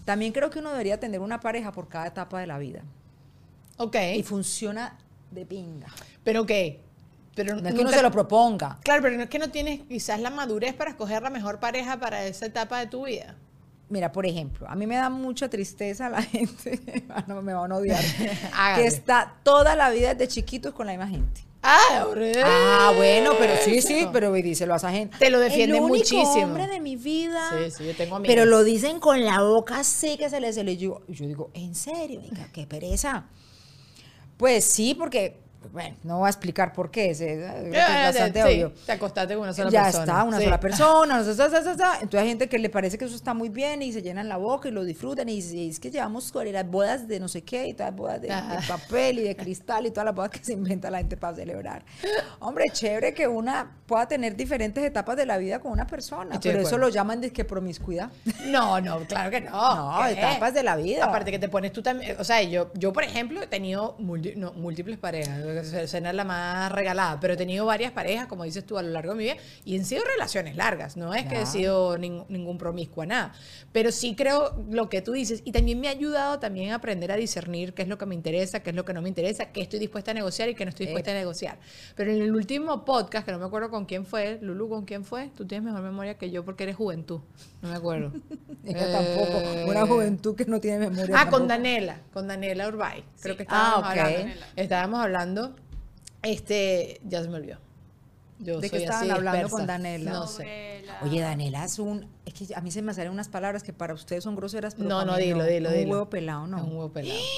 también 0.06 0.34
creo 0.34 0.50
que 0.50 0.58
uno 0.58 0.72
debería 0.72 1.00
tener 1.00 1.20
una 1.20 1.40
pareja 1.40 1.72
por 1.72 1.88
cada 1.88 2.08
etapa 2.08 2.40
de 2.40 2.48
la 2.48 2.58
vida. 2.58 2.82
Ok. 3.78 3.96
Y 4.16 4.24
funciona 4.24 4.98
de 5.30 5.46
pinga. 5.46 5.88
¿Pero 6.24 6.48
qué? 6.48 6.87
Pero 7.38 7.56
no 7.56 7.70
es 7.70 7.76
que 7.76 7.82
uno 7.82 7.92
se 7.92 8.02
lo 8.02 8.12
proponga. 8.12 8.80
Claro, 8.84 9.04
pero 9.04 9.16
no 9.16 9.24
es 9.24 9.30
que 9.30 9.38
no 9.38 9.52
tienes 9.52 9.82
quizás 9.88 10.20
la 10.20 10.32
madurez 10.32 10.74
para 10.74 10.90
escoger 10.90 11.22
la 11.22 11.30
mejor 11.30 11.60
pareja 11.60 12.00
para 12.00 12.26
esa 12.26 12.48
etapa 12.48 12.80
de 12.80 12.88
tu 12.88 13.06
vida. 13.06 13.36
Mira, 13.90 14.12
por 14.12 14.26
ejemplo, 14.26 14.68
a 14.68 14.76
mí 14.76 14.88
me 14.88 14.96
da 14.96 15.12
mucha 15.12 15.48
tristeza 15.48 16.10
la 16.10 16.22
gente, 16.24 17.06
ah, 17.10 17.24
no 17.28 17.42
me 17.44 17.54
van 17.54 17.72
a 17.72 17.76
odiar, 17.76 18.04
que 18.76 18.88
está 18.88 19.36
toda 19.44 19.76
la 19.76 19.92
vida 19.92 20.16
desde 20.16 20.28
chiquitos 20.28 20.74
con 20.74 20.88
la 20.88 20.94
misma 20.94 21.08
gente. 21.08 21.42
Ah, 21.62 22.06
ah, 22.44 22.94
bueno, 22.96 23.34
pero 23.38 23.54
sí, 23.64 23.82
sí, 23.82 24.08
pero 24.12 24.32
díselo 24.32 24.74
a 24.74 24.78
esa 24.78 24.92
gente. 24.92 25.18
Te 25.18 25.30
lo 25.30 25.40
defiende 25.40 25.82
muchísimo. 25.82 26.36
El 26.36 26.44
hombre 26.44 26.68
de 26.68 26.80
mi 26.80 26.96
vida. 26.96 27.50
Sí, 27.52 27.72
sí, 27.72 27.86
yo 27.86 27.96
tengo 27.96 28.16
amigas. 28.16 28.34
Pero 28.34 28.50
lo 28.50 28.64
dicen 28.64 29.00
con 29.00 29.24
la 29.24 29.42
boca 29.42 29.80
así 29.80 30.18
que 30.18 30.30
se 30.30 30.40
les 30.40 30.56
le 30.58 30.78
yo, 30.78 31.02
yo 31.08 31.26
digo, 31.26 31.52
¿en 31.54 31.76
serio? 31.76 32.22
Venga, 32.22 32.48
qué 32.54 32.66
pereza. 32.66 33.26
Pues 34.38 34.66
sí, 34.66 34.96
porque 34.96 35.42
bueno, 35.72 35.96
no 36.04 36.20
voy 36.20 36.28
a 36.28 36.30
explicar 36.30 36.74
por 36.74 36.92
qué, 36.92 37.12
es, 37.12 37.20
bastante 37.20 38.44
obvio. 38.44 38.72
Te 38.86 38.94
acostaste 38.94 39.34
con 39.36 39.44
una 39.44 39.54
sola 39.54 39.70
persona. 39.70 39.92
Ya 39.92 40.00
está, 40.00 40.24
una 40.24 40.42
sola 40.42 40.60
persona. 40.60 41.18
Entonces 41.20 42.20
hay 42.20 42.28
gente 42.28 42.50
que 42.50 42.60
le 42.60 42.70
parece 42.70 42.98
que 42.98 43.06
eso 43.06 43.16
está 43.16 43.34
muy 43.34 43.50
bien 43.50 43.82
y 43.82 43.92
se 43.92 44.02
llenan 44.02 44.28
la 44.28 44.38
boca 44.38 44.70
y 44.70 44.72
lo 44.72 44.84
disfrutan 44.84 45.30
y, 45.30 45.40
es 45.70 45.80
que 45.80 45.92
llevamos 45.92 46.32
las 46.34 46.70
bodas 46.70 47.08
de 47.08 47.20
no 47.20 47.28
sé 47.28 47.44
qué 47.44 47.68
y 47.68 47.74
todas 47.74 47.92
las 47.92 47.98
bodas 47.98 48.22
de, 48.22 48.30
papel 48.68 49.20
y 49.20 49.24
de 49.24 49.36
cristal 49.36 49.86
y 49.86 49.92
todas 49.92 50.06
las 50.06 50.16
bodas 50.16 50.32
que 50.32 50.44
se 50.44 50.54
inventa 50.54 50.90
la 50.90 51.00
gente 51.00 51.18
para 51.18 51.36
celebrar. 51.36 51.84
Hombre, 52.40 52.66
chévere 52.72 53.14
que 53.14 53.28
una 53.28 53.78
pueda 53.86 54.08
tener 54.08 54.36
diferentes 54.36 54.84
etapas 54.84 55.18
de 55.18 55.26
la 55.26 55.38
vida 55.38 55.60
con 55.60 55.72
una 55.72 55.88
persona, 55.88 56.40
pero 56.42 56.62
eso 56.62 56.78
lo 56.78 56.90
llaman 56.90 57.22
de 57.22 57.32
que 57.32 57.46
promiscuidad. 57.46 58.12
No, 58.46 58.80
no, 58.80 59.00
claro 59.06 59.32
que 59.32 59.42
no. 59.42 59.52
No, 59.52 60.08
etapas 60.08 60.54
de 60.54 60.64
la 60.64 60.76
vida. 60.76 61.06
Aparte 61.06 61.32
que 61.32 61.40
te 61.40 61.50
pones 61.50 61.72
tú 61.72 61.82
también, 61.82 62.16
o 62.20 62.24
sea, 62.24 62.42
yo, 62.42 62.72
yo 62.74 62.94
por 62.94 63.04
ejemplo 63.04 63.42
he 63.42 63.48
tenido 63.48 63.96
múltiples 63.98 64.98
parejas 64.98 65.40
suena 65.64 66.14
la 66.14 66.24
más 66.24 66.72
regalada, 66.72 67.20
pero 67.20 67.34
he 67.34 67.38
tenido 67.38 67.66
varias 67.66 67.92
parejas, 67.92 68.28
como 68.28 68.44
dices 68.44 68.66
tú, 68.66 68.78
a 68.78 68.84
lo 68.84 68.90
largo 68.90 69.14
de 69.14 69.18
mi 69.18 69.24
vida, 69.26 69.36
y 69.66 69.78
han 69.78 69.86
sido 69.86 70.04
relaciones 70.04 70.56
largas, 70.56 70.98
no 70.98 71.14
es 71.14 71.26
que 71.26 71.42
he 71.42 71.46
sido 71.46 71.98
ningún 71.98 72.58
promiscua, 72.58 73.06
nada. 73.06 73.34
Pero 73.72 73.92
sí 73.92 74.16
creo 74.16 74.66
lo 74.70 74.90
que 74.90 75.02
tú 75.02 75.12
dices, 75.12 75.42
y 75.46 75.52
también 75.52 75.80
me 75.80 75.88
ha 75.88 75.92
ayudado 75.92 76.40
también 76.40 76.72
a 76.72 76.76
aprender 76.76 77.12
a 77.12 77.16
discernir 77.16 77.74
qué 77.74 77.84
es 77.84 77.88
lo 77.88 77.98
que 77.98 78.06
me 78.06 78.16
interesa, 78.16 78.62
qué 78.62 78.72
es 78.72 78.76
lo 78.76 78.86
que 78.86 78.94
no 78.94 79.02
me 79.02 79.10
interesa, 79.10 79.52
qué 79.52 79.62
estoy 79.62 79.80
dispuesta 79.80 80.12
a 80.12 80.14
negociar 80.14 80.50
y 80.50 80.56
qué 80.56 80.66
no 80.66 80.70
estoy 80.70 80.88
dispuesta 80.88 81.12
a 81.12 81.16
negociar. 81.16 81.60
Pero 81.96 82.12
en 82.12 82.22
el 82.22 82.36
último 82.36 82.86
podcast, 82.86 83.26
que 83.26 83.32
no 83.32 83.40
me 83.40 83.46
acuerdo 83.46 83.70
con 83.70 83.86
quién 83.86 84.06
fue, 84.06 84.40
Lulu, 84.42 84.70
¿con 84.70 84.86
quién 84.86 85.04
fue? 85.04 85.30
Tú 85.36 85.46
tienes 85.46 85.66
mejor 85.66 85.82
memoria 85.82 86.18
que 86.18 86.32
yo 86.32 86.44
porque 86.46 86.64
eres 86.64 86.76
juventud, 86.76 87.22
no 87.68 87.72
me 87.74 87.78
acuerdo. 87.78 88.12
Ella 88.66 88.92
tampoco, 88.92 89.70
una 89.70 89.82
eh, 89.82 89.88
juventud 89.88 90.36
que 90.36 90.46
no 90.46 90.60
tiene 90.60 90.90
memoria. 90.90 91.16
Ah, 91.18 91.30
con 91.30 91.48
Danela, 91.48 92.02
con 92.14 92.28
Daniela 92.28 92.68
Urbay. 92.68 93.04
Creo 93.22 93.38
que 93.38 93.44
estábamos 93.44 93.84
ah, 93.86 93.92
hablando. 93.92 94.34
Estábamos 94.56 95.00
hablando, 95.00 95.56
este, 96.22 97.00
ya 97.06 97.22
se 97.22 97.30
me 97.30 97.38
olvidó. 97.38 97.58
Yo 98.40 98.60
¿De 98.60 98.70
qué 98.70 98.78
estaban 98.78 99.10
hablando 99.10 99.50
con 99.50 99.66
Danela? 99.66 100.12
No 100.12 100.28
sé. 100.28 100.84
Oye, 101.02 101.22
Danela 101.22 101.66
es 101.66 101.80
un. 101.80 102.08
Es 102.26 102.34
que 102.34 102.54
a 102.56 102.62
mí 102.62 102.72
se 102.72 102.82
me 102.82 102.94
salen 102.94 103.12
unas 103.12 103.30
palabras 103.30 103.64
que 103.64 103.74
para 103.74 103.94
ustedes 103.94 104.24
son 104.24 104.36
groseras. 104.36 104.76
Pero 104.76 104.88
no, 104.88 105.06
no, 105.06 105.18
dilo, 105.18 105.44
dilo, 105.44 105.70
Un 105.70 105.90
huevo 105.90 106.10
pelado, 106.10 106.46
¿no? 106.48 106.64
Un 106.64 106.76
huevo 106.76 106.92
pelado. 106.92 107.20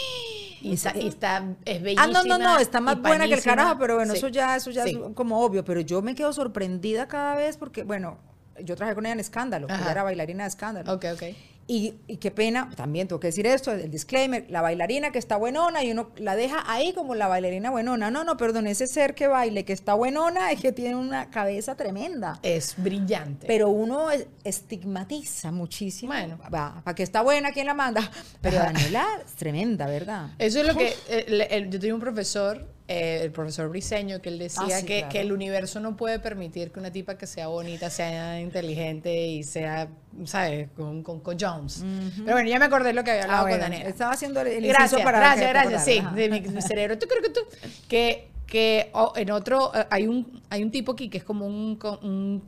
Y 0.62 0.74
está, 0.74 0.90
está, 0.90 1.56
es 1.64 1.82
bellísima. 1.82 2.04
Ah, 2.04 2.08
no, 2.08 2.24
no, 2.24 2.38
no, 2.38 2.60
está 2.60 2.82
más 2.82 3.02
buena 3.02 3.26
que 3.30 3.34
el 3.34 3.42
carajo, 3.42 3.78
pero 3.80 3.96
bueno, 3.96 4.12
eso 4.12 4.28
ya, 4.28 4.58
eso 4.58 4.72
ya 4.72 4.84
es 4.84 4.98
como 5.14 5.42
obvio. 5.42 5.64
Pero 5.64 5.80
yo 5.80 6.02
me 6.02 6.16
quedo 6.16 6.34
sorprendida 6.34 7.08
cada 7.08 7.36
vez 7.36 7.56
porque, 7.56 7.84
bueno, 7.84 8.18
yo 8.64 8.76
trabajé 8.76 8.96
con 8.96 9.06
ella 9.06 9.14
en 9.14 9.20
Escándalo, 9.20 9.68
ella 9.68 9.92
era 9.92 10.04
bailarina 10.04 10.44
de 10.44 10.50
Escándalo. 10.50 10.94
Ok, 10.94 11.06
ok. 11.14 11.24
Y, 11.72 11.92
qué 12.20 12.32
pena, 12.32 12.72
también 12.76 13.08
tengo 13.08 13.20
que 13.20 13.28
decir 13.28 13.46
esto, 13.46 13.72
el 13.72 13.92
disclaimer, 13.92 14.44
la 14.50 14.64
bailarina 14.64 15.12
que 15.12 15.20
está 15.20 15.38
buenona 15.38 15.84
y 15.84 15.92
uno 15.92 16.10
la 16.18 16.36
deja 16.36 16.64
ahí 16.66 16.94
como 16.94 17.14
la 17.14 17.28
bailarina 17.28 17.70
buenona. 17.70 18.10
No, 18.10 18.24
no, 18.24 18.38
perdón, 18.38 18.66
ese 18.66 18.88
ser 18.88 19.14
que 19.14 19.28
baile, 19.28 19.66
que 19.66 19.74
está 19.74 19.94
buenona, 19.94 20.52
es 20.52 20.62
que 20.62 20.72
tiene 20.72 20.96
una 20.96 21.30
cabeza 21.30 21.76
tremenda. 21.76 22.40
Es 22.42 22.74
brillante. 22.76 23.46
Pero 23.46 23.70
uno 23.70 24.08
estigmatiza 24.44 25.52
muchísimo. 25.52 26.12
Bueno. 26.12 26.40
Va, 26.52 26.82
para 26.84 26.96
que 26.96 27.04
está 27.04 27.22
buena, 27.22 27.52
¿quién 27.52 27.68
la 27.68 27.76
manda? 27.76 28.02
Pero 28.42 28.58
Daniela 28.58 29.06
es 29.24 29.34
tremenda, 29.34 29.86
¿verdad? 29.86 30.32
Eso 30.40 30.62
es 30.62 30.66
lo 30.66 30.74
que, 30.74 30.96
eh, 31.08 31.68
yo 31.70 31.80
tenía 31.80 31.94
un 31.94 32.02
profesor 32.02 32.66
eh, 32.92 33.22
el 33.22 33.32
profesor 33.32 33.70
Briseño, 33.70 34.20
que 34.20 34.30
él 34.30 34.40
decía 34.40 34.78
ah, 34.80 34.82
que, 34.84 35.06
que, 35.12 35.22
el 35.22 35.32
universo 35.32 35.80
no 35.80 35.96
puede 35.96 36.18
permitir 36.18 36.72
que 36.72 36.80
una 36.80 36.92
tipa 36.92 37.20
que 37.20 37.28
sea 37.28 37.46
bonita, 37.46 37.92
sea 37.92 38.42
inteligente 38.42 39.28
y 39.28 39.44
sea, 39.44 39.90
¿sabes? 40.26 40.70
Con, 40.76 41.04
con, 41.04 41.20
con 41.20 41.38
Jones. 41.40 41.84
Pero 42.18 42.32
bueno, 42.32 42.50
ya 42.50 42.58
me 42.58 42.66
acordé 42.66 42.94
lo 42.94 43.04
que 43.04 43.12
había 43.12 43.26
hablado 43.26 43.46
ah, 43.46 43.50
con 43.52 43.60
Daniela. 43.60 43.88
Estaba 43.88 44.14
haciendo 44.14 44.42
el 44.42 44.68
gracias, 44.68 45.04
para 45.04 45.20
Gracias, 45.20 45.50
gracias, 45.50 45.86
sí, 45.86 46.02
de 46.16 46.30
mi, 46.30 46.62
cerebro. 46.64 46.98
¿Tú 46.98 47.06
creo 47.06 47.22
que 47.22 47.30
tú? 47.30 47.42
Que 47.88 48.32
que 48.50 48.90
oh, 48.94 49.14
en 49.16 49.32
otro 49.32 49.72
eh, 49.76 49.86
hay 49.90 50.08
un 50.08 50.42
hay 50.50 50.64
un 50.64 50.72
tipo 50.72 50.94
aquí 50.94 51.10
que 51.10 51.20
es 51.20 51.24
como 51.24 51.46
un 51.46 51.80
un, 52.02 52.44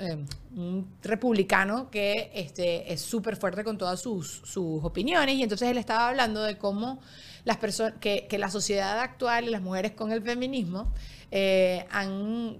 eh, 0.00 0.24
un 0.56 0.88
republicano 1.02 1.90
que 1.90 2.30
este 2.34 2.92
es 2.92 3.00
súper 3.00 3.36
fuerte 3.36 3.62
con 3.64 3.78
todas 3.78 4.00
sus, 4.00 4.42
sus 4.44 4.84
opiniones 4.84 5.36
y 5.36 5.42
entonces 5.42 5.68
él 5.68 5.78
estaba 5.78 6.08
hablando 6.08 6.42
de 6.42 6.58
cómo 6.58 7.00
las 7.44 7.58
personas, 7.58 7.94
que, 8.00 8.26
que, 8.28 8.38
la 8.38 8.50
sociedad 8.50 8.98
actual 9.00 9.44
y 9.44 9.50
las 9.50 9.62
mujeres 9.62 9.92
con 9.92 10.12
el 10.12 10.22
feminismo 10.22 10.92
eh, 11.36 11.84
han 11.90 12.56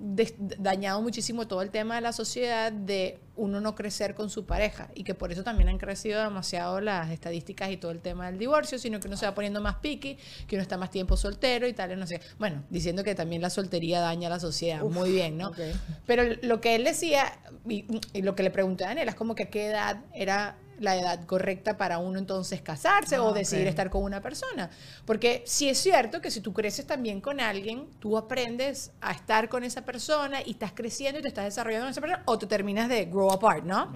dañado 0.59 1.01
muchísimo 1.01 1.47
todo 1.47 1.63
el 1.63 1.71
tema 1.71 1.95
de 1.95 2.01
la 2.01 2.13
sociedad 2.13 2.73
de 2.73 3.21
uno 3.37 3.61
no 3.61 3.77
crecer 3.77 4.17
con 4.17 4.31
su 4.31 4.47
pareja 4.47 4.91
y 4.97 5.05
que 5.05 5.15
por 5.15 5.31
eso 5.31 5.45
también 5.45 5.69
han 5.69 5.79
crecido 5.79 6.21
demasiado 6.21 6.81
las 6.81 7.09
estadísticas 7.13 7.71
y 7.71 7.77
todo 7.77 7.93
el 7.93 8.01
tema 8.01 8.27
del 8.27 8.37
divorcio, 8.37 8.81
sino 8.81 8.99
que 8.99 9.07
uno 9.07 9.17
se 9.17 9.27
va 9.27 9.35
poniendo 9.35 9.61
más 9.61 9.77
piqui, 9.77 10.19
que 10.49 10.57
uno 10.57 10.63
está 10.63 10.77
más 10.77 10.91
tiempo 10.91 11.17
soltero 11.17 11.69
y 11.69 11.73
tal, 11.73 11.97
no 11.97 12.05
sé. 12.09 12.21
Bueno, 12.41 12.65
diciendo 12.69 13.05
que 13.05 13.15
también 13.15 13.43
la 13.43 13.51
soltería 13.51 14.01
daña 14.01 14.27
a 14.27 14.31
la 14.31 14.41
sociedad, 14.41 14.83
muy 14.83 15.13
bien, 15.13 15.39
¿no? 15.39 15.53
Pero 16.05 16.25
lo 16.43 16.61
que 16.61 16.75
él 16.75 16.83
decía 16.83 17.39
y, 17.69 17.87
y, 18.13 18.23
lo 18.23 18.35
que 18.35 18.43
le 18.43 18.51
pregunté 18.51 18.83
a 18.83 18.89
Daniela 18.89 19.13
es 19.13 19.17
como 19.17 19.37
que 19.37 19.45
a 19.45 19.51
qué 19.51 19.67
edad 19.67 20.01
era 20.13 20.57
la 20.79 20.97
edad 20.97 21.25
correcta 21.27 21.77
para 21.77 21.99
uno 21.99 22.19
entonces 22.19 22.61
casarse 22.61 23.19
o 23.19 23.31
ah, 23.31 23.33
decidir 23.33 23.67
estar 23.67 23.91
con 23.91 24.03
una 24.03 24.21
persona. 24.21 24.71
Porque 25.05 25.43
si 25.47 25.69
es 25.69 25.79
cierto 25.79 26.21
que 26.21 26.31
si 26.31 26.41
tú 26.41 26.53
creces 26.53 26.87
también 26.87 27.21
con 27.21 27.41
alguien, 27.41 27.89
tú 28.01 28.17
aprendes 28.17 28.93
a 29.01 29.13
estar 29.13 29.49
con 29.49 29.65
esa 29.65 29.85
persona 29.85 30.43
y 30.45 30.53
estás 30.53 30.73
creciendo 30.73 31.19
y 31.19 31.23
te 31.23 31.29
estás 31.29 31.45
desarrollando 31.45 31.87
con 31.87 31.91
esa 31.93 32.01
persona 32.01 32.23
o 32.27 32.39
te 32.39 32.47
terminas 32.47 32.89
de 32.89 33.05
grow 33.07 33.31
apart, 33.31 33.65
¿no? 33.65 33.93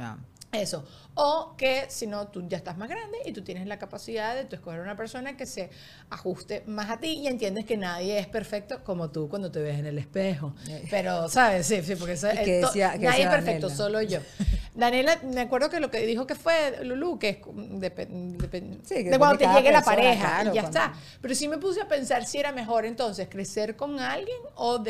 Eso. 0.53 0.85
O 1.15 1.55
que 1.59 1.87
si 1.89 2.07
no, 2.07 2.29
tú 2.29 2.47
ya 2.49 2.57
estás 2.57 2.79
más 2.79 2.89
grande 2.89 3.19
y 3.27 3.33
tú 3.33 3.43
tienes 3.43 3.67
la 3.67 3.79
capacidad 3.79 4.35
de 4.35 4.45
tú 4.45 4.57
escoger 4.57 4.81
una 4.81 4.97
persona 4.97 5.37
que 5.37 5.45
se 5.45 5.69
ajuste 6.09 6.63
más 6.67 6.89
a 6.91 6.99
ti 6.99 7.19
y 7.19 7.27
entiendes 7.27 7.67
que 7.67 7.77
nadie 7.77 8.19
es 8.19 8.29
perfecto 8.29 8.83
como 8.83 9.11
tú 9.11 9.29
cuando 9.29 9.51
te 9.51 9.61
ves 9.61 9.79
en 9.79 9.87
el 9.87 9.99
espejo. 9.99 10.55
Pero, 10.91 11.29
¿sabes? 11.29 11.67
Sí, 11.67 11.83
sí, 11.83 11.97
porque 11.97 12.15
eso, 12.15 12.29
nadie 12.29 13.25
es 13.25 13.29
perfecto, 13.29 13.69
solo 13.69 14.01
yo. 14.01 14.21
Daniela, 14.79 15.19
me 15.25 15.41
acuerdo 15.41 15.69
que 15.71 15.81
lo 15.81 15.91
que 15.91 16.07
dijo 16.07 16.27
que 16.27 16.35
fue 16.35 16.85
Lulu, 16.85 17.19
que 17.19 17.29
es 17.29 17.37
de, 17.81 19.19
cuando 19.19 19.39
te 19.39 19.47
llegue 19.47 19.73
la 19.73 19.83
pareja 19.83 20.45
y 20.45 20.55
ya 20.55 20.63
está. 20.63 20.93
Pero 21.21 21.35
sí 21.35 21.49
me 21.49 21.59
puse 21.59 21.81
a 21.81 21.89
pensar 21.89 22.25
si 22.25 22.39
era 22.39 22.53
mejor 22.53 22.85
entonces 22.85 23.29
crecer 23.29 23.77
con 23.77 23.99
alguien 23.99 24.39
o 24.55 24.83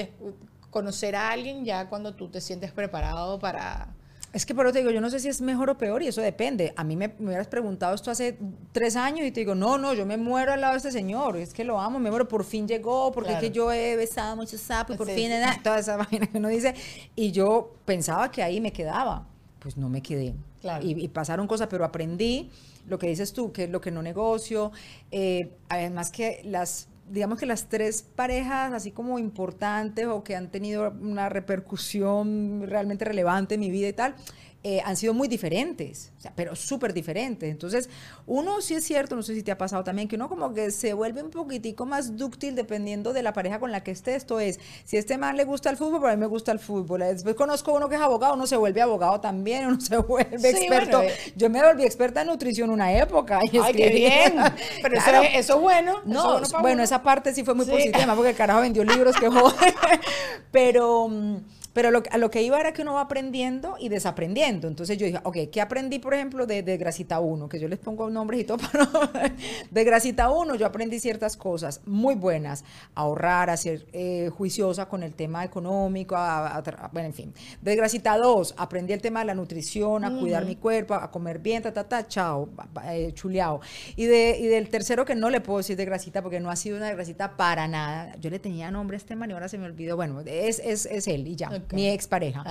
conocer 0.70 1.16
a 1.16 1.30
alguien 1.30 1.64
ya 1.64 1.88
cuando 1.88 2.14
tú 2.14 2.28
te 2.28 2.40
sientes 2.40 2.70
preparado 2.70 3.38
para 3.38 3.88
es 4.32 4.44
que 4.44 4.54
por 4.54 4.66
eso 4.66 4.74
te 4.74 4.80
digo, 4.80 4.90
yo 4.90 5.00
no 5.00 5.08
sé 5.08 5.20
si 5.20 5.28
es 5.28 5.40
mejor 5.40 5.70
o 5.70 5.78
peor 5.78 6.02
y 6.02 6.08
eso 6.08 6.20
depende. 6.20 6.74
A 6.76 6.84
mí 6.84 6.96
me, 6.96 7.14
hubieras 7.18 7.48
preguntado 7.48 7.94
esto 7.94 8.10
hace 8.10 8.38
tres 8.72 8.94
años 8.94 9.26
y 9.26 9.32
te 9.32 9.40
digo, 9.40 9.54
no, 9.54 9.78
no, 9.78 9.94
yo 9.94 10.04
me 10.04 10.18
muero 10.18 10.52
al 10.52 10.60
lado 10.60 10.74
de 10.74 10.78
este 10.78 10.92
señor, 10.92 11.38
es 11.38 11.54
que 11.54 11.64
lo 11.64 11.80
amo, 11.80 11.98
me 11.98 12.10
muero, 12.10 12.28
por 12.28 12.44
fin 12.44 12.68
llegó, 12.68 13.10
porque 13.10 13.32
es 13.32 13.38
que 13.38 13.50
yo 13.50 13.72
he 13.72 13.96
besado 13.96 14.36
muchos 14.36 14.60
sapos 14.60 14.96
y 14.96 14.98
por 14.98 15.08
fin, 15.08 15.32
toda 15.62 15.78
esa 15.78 15.96
vaina 16.10 16.26
que 16.26 16.36
uno 16.36 16.48
dice. 16.48 16.74
Y 17.16 17.32
yo 17.32 17.72
pensaba 17.86 18.30
que 18.30 18.42
ahí 18.42 18.60
me 18.60 18.70
quedaba, 18.70 19.26
pues 19.68 19.76
no 19.76 19.90
me 19.90 20.00
quedé. 20.00 20.34
Y, 20.80 20.98
y, 20.98 21.08
pasaron 21.08 21.46
cosas, 21.46 21.66
pero 21.68 21.84
aprendí 21.84 22.48
lo 22.86 22.98
que 22.98 23.06
dices 23.06 23.34
tú, 23.34 23.52
que 23.52 23.64
es 23.64 23.70
lo 23.70 23.82
que 23.82 23.90
no 23.90 24.02
negocio. 24.02 24.72
Eh, 25.10 25.50
además 25.68 26.10
que 26.10 26.40
las 26.42 26.88
digamos 27.10 27.38
que 27.38 27.44
las 27.44 27.68
tres 27.68 28.02
parejas 28.02 28.72
así 28.72 28.90
como 28.90 29.18
importantes 29.18 30.06
o 30.06 30.24
que 30.24 30.36
han 30.36 30.50
tenido 30.50 30.90
una 31.02 31.28
repercusión 31.28 32.62
realmente 32.66 33.04
relevante 33.04 33.56
en 33.56 33.60
mi 33.60 33.70
vida 33.70 33.88
y 33.88 33.92
tal, 33.92 34.14
eh, 34.64 34.82
han 34.84 34.96
sido 34.96 35.14
muy 35.14 35.28
diferentes, 35.28 36.10
pero 36.34 36.56
súper 36.56 36.92
diferentes. 36.92 37.48
Entonces, 37.48 37.88
uno 38.26 38.60
sí 38.60 38.74
es 38.74 38.82
cierto, 38.82 39.14
no 39.14 39.22
sé 39.22 39.36
si 39.36 39.44
te 39.44 39.52
ha 39.52 39.56
pasado 39.56 39.84
también, 39.84 40.08
que 40.08 40.16
uno 40.16 40.28
como 40.28 40.52
que 40.52 40.72
se 40.72 40.94
vuelve 40.94 41.22
un 41.22 41.30
poquitico 41.30 41.86
más 41.86 42.16
dúctil 42.16 42.56
dependiendo 42.56 43.12
de 43.12 43.22
la 43.22 43.32
pareja 43.32 43.60
con 43.60 43.70
la 43.70 43.84
que 43.84 43.92
esté. 43.92 44.16
Esto 44.16 44.40
es, 44.40 44.58
si 44.84 44.96
a 44.96 44.98
este 45.00 45.16
man 45.16 45.36
le 45.36 45.44
gusta 45.44 45.70
el 45.70 45.76
fútbol, 45.76 46.00
pero 46.00 46.12
a 46.12 46.16
mí 46.16 46.20
me 46.20 46.26
gusta 46.26 46.50
el 46.50 46.58
fútbol. 46.58 47.00
Después 47.00 47.36
conozco 47.36 47.72
uno 47.72 47.88
que 47.88 47.94
es 47.94 48.00
abogado, 48.00 48.34
uno 48.34 48.48
se 48.48 48.56
vuelve 48.56 48.82
abogado 48.82 49.20
también, 49.20 49.64
uno 49.68 49.80
se 49.80 49.96
vuelve 49.98 50.50
experto. 50.50 51.02
Eh. 51.02 51.14
Yo 51.36 51.48
me 51.50 51.62
volví 51.62 51.84
experta 51.84 52.22
en 52.22 52.26
nutrición 52.26 52.70
una 52.70 52.92
época. 52.92 53.38
Y 53.52 53.58
Ay, 53.58 53.72
qué 53.72 53.88
bien. 53.94 54.34
Pero 54.82 54.96
eso, 55.34 55.54
es, 55.54 55.60
bueno. 55.60 56.00
No, 56.04 56.40
bueno, 56.60 56.82
esa 56.82 57.00
parte 57.00 57.32
sí 57.32 57.44
fue 57.44 57.54
muy 57.54 57.64
positiva, 57.64 58.12
porque 58.16 58.30
el 58.30 58.36
carajo 58.36 58.60
vendió 58.62 58.82
libros 58.82 59.14
que 59.16 59.28
joder. 59.28 59.74
pero... 60.50 61.08
Pero 61.78 61.92
lo, 61.92 62.02
a 62.10 62.18
lo 62.18 62.28
que 62.28 62.42
iba 62.42 62.58
era 62.58 62.72
que 62.72 62.82
uno 62.82 62.94
va 62.94 63.02
aprendiendo 63.02 63.76
y 63.78 63.88
desaprendiendo. 63.88 64.66
Entonces 64.66 64.98
yo 64.98 65.06
dije, 65.06 65.20
ok, 65.22 65.36
¿qué 65.52 65.60
aprendí, 65.60 66.00
por 66.00 66.12
ejemplo, 66.12 66.44
de, 66.44 66.64
de 66.64 66.76
Grasita 66.76 67.20
1? 67.20 67.48
Que 67.48 67.60
yo 67.60 67.68
les 67.68 67.78
pongo 67.78 68.10
nombres 68.10 68.40
y 68.40 68.44
todo, 68.44 68.58
pero 68.72 68.84
de 69.70 69.84
Grasita 69.84 70.28
1 70.28 70.56
yo 70.56 70.66
aprendí 70.66 70.98
ciertas 70.98 71.36
cosas 71.36 71.80
muy 71.86 72.16
buenas. 72.16 72.64
ahorrar, 72.96 73.48
a 73.48 73.56
ser 73.56 73.86
eh, 73.92 74.28
juiciosa 74.36 74.88
con 74.88 75.04
el 75.04 75.14
tema 75.14 75.44
económico, 75.44 76.16
bueno, 76.90 77.06
en 77.06 77.14
fin. 77.14 77.34
De 77.62 77.76
Grasita 77.76 78.18
2 78.18 78.56
aprendí 78.56 78.92
el 78.92 79.00
tema 79.00 79.20
de 79.20 79.26
la 79.26 79.34
nutrición, 79.36 80.04
a 80.04 80.18
cuidar 80.18 80.46
mi 80.46 80.56
cuerpo, 80.56 80.94
a 80.94 81.12
comer 81.12 81.38
bien, 81.38 81.62
ta, 81.62 81.72
ta, 81.72 81.84
ta, 81.84 82.08
chao, 82.08 82.48
eh, 82.86 83.12
chuleado. 83.14 83.60
Y, 83.94 84.06
de, 84.06 84.36
y 84.36 84.48
del 84.48 84.68
tercero 84.68 85.04
que 85.04 85.14
no 85.14 85.30
le 85.30 85.40
puedo 85.40 85.58
decir 85.58 85.76
de 85.76 85.84
Grasita 85.84 86.22
porque 86.22 86.40
no 86.40 86.50
ha 86.50 86.56
sido 86.56 86.76
una 86.76 86.90
Grasita 86.90 87.36
para 87.36 87.68
nada. 87.68 88.16
Yo 88.16 88.30
le 88.30 88.40
tenía 88.40 88.68
nombre 88.72 88.96
a 88.96 88.98
este 88.98 89.14
man 89.14 89.30
y 89.30 89.34
ahora 89.34 89.48
se 89.48 89.58
me 89.58 89.66
olvidó. 89.66 89.94
Bueno, 89.94 90.22
es, 90.26 90.58
es, 90.58 90.84
es 90.84 91.06
él 91.06 91.28
y 91.28 91.36
ya 91.36 91.67
mi 91.72 91.88
expareja. 91.88 92.44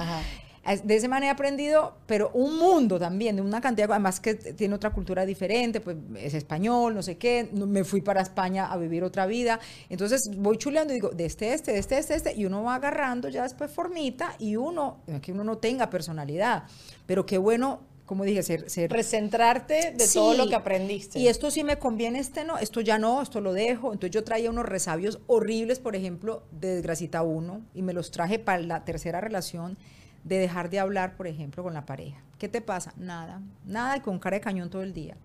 De 0.84 0.98
esa 0.98 1.08
manera 1.08 1.28
he 1.28 1.34
aprendido, 1.34 1.96
pero 2.08 2.30
un 2.34 2.58
mundo 2.58 3.00
también, 3.00 3.38
de 3.38 3.42
una 3.42 3.62
cantidad, 3.62 3.90
además 3.90 4.20
que 4.20 4.36
tiene 4.36 4.76
otra 4.76 4.90
cultura 4.90 5.26
diferente, 5.26 5.80
pues 5.80 5.96
es 6.18 6.34
español, 6.34 6.94
no 6.94 7.02
sé 7.02 7.18
qué, 7.18 7.50
me 7.54 7.86
fui 7.86 8.02
para 8.02 8.20
España 8.20 8.66
a 8.70 8.76
vivir 8.76 9.02
otra 9.06 9.26
vida, 9.28 9.62
entonces 9.90 10.30
voy 10.36 10.58
chuleando 10.58 10.92
y 10.92 10.96
digo, 10.96 11.12
de 11.12 11.26
este, 11.26 11.54
este, 11.54 11.72
de 11.72 11.80
este, 11.80 11.98
este, 11.98 12.16
este, 12.16 12.34
y 12.36 12.46
uno 12.46 12.64
va 12.64 12.76
agarrando 12.76 13.30
ya 13.30 13.44
después 13.44 13.72
formita 13.72 14.36
y 14.40 14.58
uno, 14.58 14.98
que 15.22 15.32
uno 15.32 15.46
no 15.46 15.58
tenga 15.58 15.90
personalidad, 15.90 16.64
pero 17.06 17.26
qué 17.26 17.38
bueno 17.38 17.80
como 18.08 18.24
dije, 18.24 18.42
ser, 18.42 18.70
ser 18.70 18.90
recentrarte 18.90 19.92
de 19.92 20.08
todo 20.08 20.34
lo 20.34 20.48
que 20.48 20.56
aprendiste. 20.56 21.20
Y 21.20 21.28
esto 21.28 21.52
sí 21.52 21.66
me 21.66 21.78
conviene, 21.78 22.20
este 22.20 22.46
no, 22.46 22.58
esto 22.58 22.80
ya 22.80 22.98
no, 22.98 23.22
esto 23.22 23.42
lo 23.42 23.52
dejo. 23.52 23.92
Entonces 23.92 24.12
yo 24.12 24.24
traía 24.24 24.50
unos 24.50 24.66
resabios 24.66 25.20
horribles, 25.28 25.80
por 25.80 25.94
ejemplo, 25.94 26.44
de 26.52 26.76
Desgracita 26.76 27.22
1 27.22 27.62
y 27.74 27.82
me 27.82 27.92
los 27.92 28.10
traje 28.12 28.40
para 28.40 28.60
la 28.62 28.86
tercera 28.86 29.20
relación 29.20 29.78
de 30.24 30.40
dejar 30.40 30.70
de 30.70 30.80
hablar, 30.80 31.18
por 31.18 31.28
ejemplo, 31.28 31.64
con 31.64 31.74
la 31.74 31.86
pareja. 31.86 32.24
¿Qué 32.38 32.48
te 32.48 32.62
pasa? 32.62 32.94
Nada, 32.96 33.42
nada 33.66 33.98
y 33.98 34.00
con 34.00 34.20
cara 34.20 34.38
de 34.38 34.42
cañón 34.42 34.70
todo 34.70 34.84
el 34.84 34.94
día. 34.94 35.18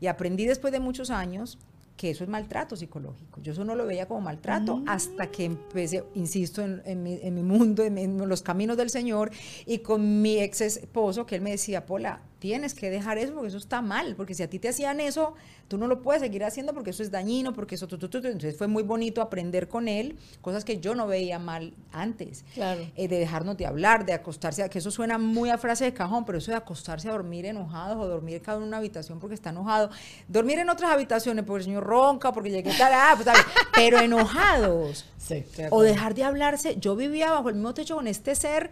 Y 0.00 0.06
aprendí 0.06 0.46
después 0.46 0.72
de 0.72 0.80
muchos 0.80 1.10
años 1.10 1.58
que 2.02 2.10
eso 2.10 2.24
es 2.24 2.30
maltrato 2.30 2.74
psicológico. 2.74 3.40
Yo 3.42 3.52
eso 3.52 3.64
no 3.64 3.76
lo 3.76 3.86
veía 3.86 4.08
como 4.08 4.22
maltrato 4.22 4.78
mm. 4.78 4.88
hasta 4.88 5.30
que 5.30 5.44
empecé, 5.44 6.02
insisto, 6.16 6.60
en, 6.60 7.00
mi, 7.04 7.42
mundo, 7.44 7.84
en, 7.84 8.18
los 8.28 8.42
caminos 8.42 8.76
del 8.76 8.90
Señor 8.90 9.30
y 9.66 9.78
con 9.78 10.20
mi 10.20 10.40
ex 10.40 10.62
esposo, 10.62 11.26
que 11.26 11.36
él 11.36 11.42
me 11.42 11.52
decía, 11.52 11.86
Pola, 11.86 12.20
tienes 12.42 12.74
que 12.74 12.90
dejar 12.90 13.18
eso 13.18 13.34
porque 13.34 13.46
eso 13.46 13.56
está 13.56 13.82
mal, 13.82 14.16
porque 14.16 14.34
si 14.34 14.42
a 14.42 14.50
ti 14.50 14.58
te 14.58 14.68
hacían 14.68 14.98
eso, 14.98 15.34
tú 15.68 15.78
no 15.78 15.86
lo 15.86 16.02
puedes 16.02 16.22
seguir 16.22 16.42
haciendo 16.42 16.74
porque 16.74 16.90
eso 16.90 17.04
es 17.04 17.12
dañino, 17.12 17.52
porque 17.52 17.76
eso... 17.76 17.86
Entonces 17.88 18.56
fue 18.56 18.66
muy 18.66 18.82
bonito 18.82 19.22
aprender 19.22 19.68
con 19.68 19.86
él 19.86 20.18
cosas 20.40 20.64
que 20.64 20.80
yo 20.80 20.96
no 20.96 21.06
veía 21.06 21.38
mal 21.38 21.72
antes. 21.92 22.44
Claro. 22.52 22.80
Eh, 22.96 23.06
de 23.06 23.20
dejarnos 23.20 23.56
de 23.56 23.66
hablar, 23.66 24.04
de 24.04 24.12
acostarse, 24.12 24.68
que 24.70 24.80
eso 24.80 24.90
suena 24.90 25.18
muy 25.18 25.50
a 25.50 25.56
frase 25.56 25.84
de 25.84 25.94
cajón, 25.94 26.24
pero 26.24 26.38
eso 26.38 26.50
de 26.50 26.56
acostarse 26.56 27.08
a 27.08 27.12
dormir 27.12 27.46
enojados 27.46 27.96
o 27.96 28.08
dormir 28.08 28.42
cada 28.42 28.56
uno 28.56 28.66
en 28.66 28.70
una 28.70 28.78
habitación 28.78 29.20
porque 29.20 29.36
está 29.36 29.50
enojado. 29.50 29.90
Dormir 30.26 30.58
en 30.58 30.68
otras 30.68 30.90
habitaciones 30.90 31.44
porque 31.44 31.58
el 31.58 31.64
señor 31.66 31.84
ronca, 31.84 32.32
porque 32.32 32.50
llegué 32.50 32.72
tal, 32.76 32.92
ah, 32.92 33.12
pues, 33.14 33.28
pero 33.72 34.00
enojados. 34.00 35.06
Sí, 35.16 35.44
o 35.70 35.82
dejar 35.82 36.16
de 36.16 36.24
hablarse. 36.24 36.76
Yo 36.80 36.96
vivía 36.96 37.30
bajo 37.30 37.50
el 37.50 37.54
mismo 37.54 37.72
techo 37.72 37.94
con 37.94 38.08
este 38.08 38.34
ser 38.34 38.70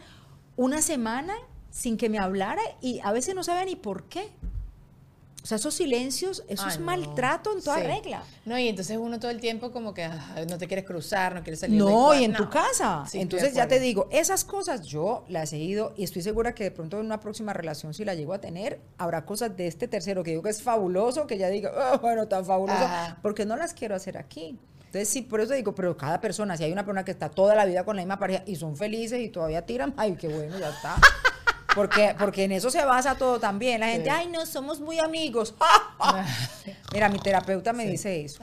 una 0.56 0.82
semana 0.82 1.34
sin 1.70 1.96
que 1.96 2.08
me 2.08 2.18
hablara 2.18 2.62
y 2.80 3.00
a 3.02 3.12
veces 3.12 3.34
no 3.34 3.42
sabía 3.42 3.64
ni 3.64 3.76
por 3.76 4.04
qué. 4.04 4.28
O 5.42 5.46
sea, 5.46 5.56
esos 5.56 5.72
silencios, 5.72 6.44
eso 6.48 6.68
es 6.68 6.78
maltrato 6.78 7.56
en 7.56 7.62
toda 7.62 7.78
regla. 7.78 8.22
No, 8.44 8.58
y 8.58 8.68
entonces 8.68 8.98
uno 8.98 9.18
todo 9.18 9.30
el 9.30 9.40
tiempo 9.40 9.72
como 9.72 9.94
que 9.94 10.06
no 10.48 10.58
te 10.58 10.66
quieres 10.66 10.84
cruzar, 10.84 11.34
no 11.34 11.42
quieres 11.42 11.60
salir 11.60 11.78
No, 11.78 12.14
y 12.14 12.24
en 12.24 12.34
tu 12.34 12.50
casa. 12.50 13.04
entonces 13.14 13.54
ya 13.54 13.66
te 13.66 13.80
digo, 13.80 14.06
esas 14.10 14.44
cosas 14.44 14.82
yo 14.82 15.24
las 15.28 15.54
he 15.54 15.58
ido 15.58 15.94
y 15.96 16.04
estoy 16.04 16.20
segura 16.20 16.54
que 16.54 16.64
de 16.64 16.70
pronto 16.70 17.00
en 17.00 17.06
una 17.06 17.20
próxima 17.20 17.54
relación, 17.54 17.94
si 17.94 18.04
la 18.04 18.14
llego 18.14 18.34
a 18.34 18.40
tener, 18.40 18.80
habrá 18.98 19.24
cosas 19.24 19.56
de 19.56 19.66
este 19.66 19.88
tercero 19.88 20.22
que 20.22 20.32
digo 20.32 20.42
que 20.42 20.50
es 20.50 20.62
fabuloso, 20.62 21.26
que 21.26 21.38
ya 21.38 21.48
diga, 21.48 21.72
oh, 21.94 21.98
bueno, 22.00 22.28
tan 22.28 22.44
fabuloso, 22.44 22.86
porque 23.22 23.46
no 23.46 23.56
las 23.56 23.72
quiero 23.72 23.94
hacer 23.94 24.18
aquí. 24.18 24.58
Entonces, 24.90 25.08
sí, 25.08 25.22
por 25.22 25.40
eso 25.40 25.54
digo, 25.54 25.74
pero 25.74 25.96
cada 25.96 26.20
persona, 26.20 26.56
si 26.56 26.64
hay 26.64 26.72
una 26.72 26.84
persona 26.84 27.04
que 27.04 27.12
está 27.12 27.30
toda 27.30 27.54
la 27.54 27.64
vida 27.64 27.84
con 27.84 27.96
la 27.96 28.02
misma 28.02 28.18
pareja 28.18 28.42
y 28.44 28.56
son 28.56 28.76
felices 28.76 29.20
y 29.20 29.28
todavía 29.28 29.64
tiran, 29.64 29.94
ay, 29.96 30.16
qué 30.16 30.28
bueno, 30.28 30.58
ya 30.58 30.68
está. 30.68 30.96
Porque, 31.74 32.14
porque 32.18 32.44
en 32.44 32.52
eso 32.52 32.70
se 32.70 32.84
basa 32.84 33.14
todo 33.14 33.38
también. 33.38 33.80
La 33.80 33.88
gente, 33.88 34.10
ay, 34.10 34.28
no, 34.28 34.44
somos 34.46 34.80
muy 34.80 34.98
amigos. 34.98 35.54
Mira, 36.92 37.08
mi 37.08 37.18
terapeuta 37.18 37.72
me 37.72 37.86
dice 37.86 38.24
eso. 38.24 38.42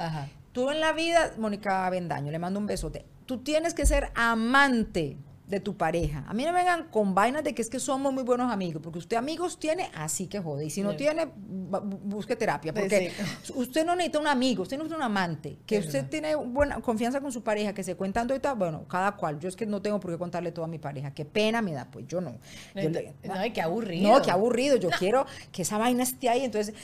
Tú 0.51 0.71
en 0.71 0.79
la 0.79 0.93
vida, 0.93 1.33
Mónica 1.37 1.89
Bendaño, 1.89 2.31
le 2.31 2.39
mando 2.39 2.59
un 2.59 2.65
besote. 2.65 3.05
Tú 3.25 3.39
tienes 3.39 3.73
que 3.73 3.85
ser 3.85 4.11
amante 4.15 5.17
de 5.47 5.61
tu 5.61 5.77
pareja. 5.77 6.25
A 6.27 6.33
mí 6.33 6.43
no 6.43 6.51
vengan 6.51 6.89
con 6.89 7.15
vainas 7.15 7.43
de 7.43 7.55
que 7.55 7.61
es 7.61 7.69
que 7.69 7.79
somos 7.79 8.13
muy 8.13 8.23
buenos 8.23 8.51
amigos, 8.51 8.81
porque 8.83 8.99
usted 8.99 9.15
amigos 9.15 9.57
tiene, 9.57 9.89
así 9.95 10.27
que 10.27 10.39
jode. 10.41 10.65
Y 10.65 10.69
si 10.69 10.81
no 10.81 10.95
tiene, 10.97 11.25
busque 11.33 12.35
terapia, 12.35 12.73
porque 12.73 13.13
usted 13.55 13.85
no 13.85 13.95
necesita 13.95 14.19
un 14.19 14.27
amigo, 14.27 14.63
usted 14.63 14.77
no 14.77 14.83
necesita 14.83 14.97
un 14.97 15.09
amante, 15.09 15.57
que 15.65 15.79
usted 15.79 16.05
tiene 16.09 16.35
buena 16.35 16.81
confianza 16.81 17.21
con 17.21 17.31
su 17.31 17.43
pareja, 17.43 17.73
que 17.73 17.83
se 17.83 17.95
cuentan 17.95 18.27
todo 18.27 18.37
y 18.37 18.41
tal, 18.41 18.57
bueno, 18.57 18.85
cada 18.89 19.15
cual. 19.15 19.39
Yo 19.39 19.47
es 19.47 19.55
que 19.55 19.65
no 19.65 19.81
tengo 19.81 19.99
por 20.01 20.11
qué 20.11 20.17
contarle 20.17 20.51
todo 20.51 20.65
a 20.65 20.67
mi 20.67 20.79
pareja. 20.79 21.11
Qué 21.11 21.23
pena 21.23 21.61
me 21.61 21.71
da, 21.71 21.89
pues 21.89 22.05
yo 22.07 22.19
no. 22.19 22.37
no, 22.75 22.89
no, 22.89 23.53
qué 23.53 23.61
aburrido. 23.61 24.09
No, 24.09 24.21
qué 24.21 24.31
aburrido. 24.31 24.75
Yo 24.75 24.89
quiero 24.99 25.25
que 25.53 25.61
esa 25.61 25.77
vaina 25.77 26.03
esté 26.03 26.29
ahí, 26.29 26.43
entonces... 26.43 26.75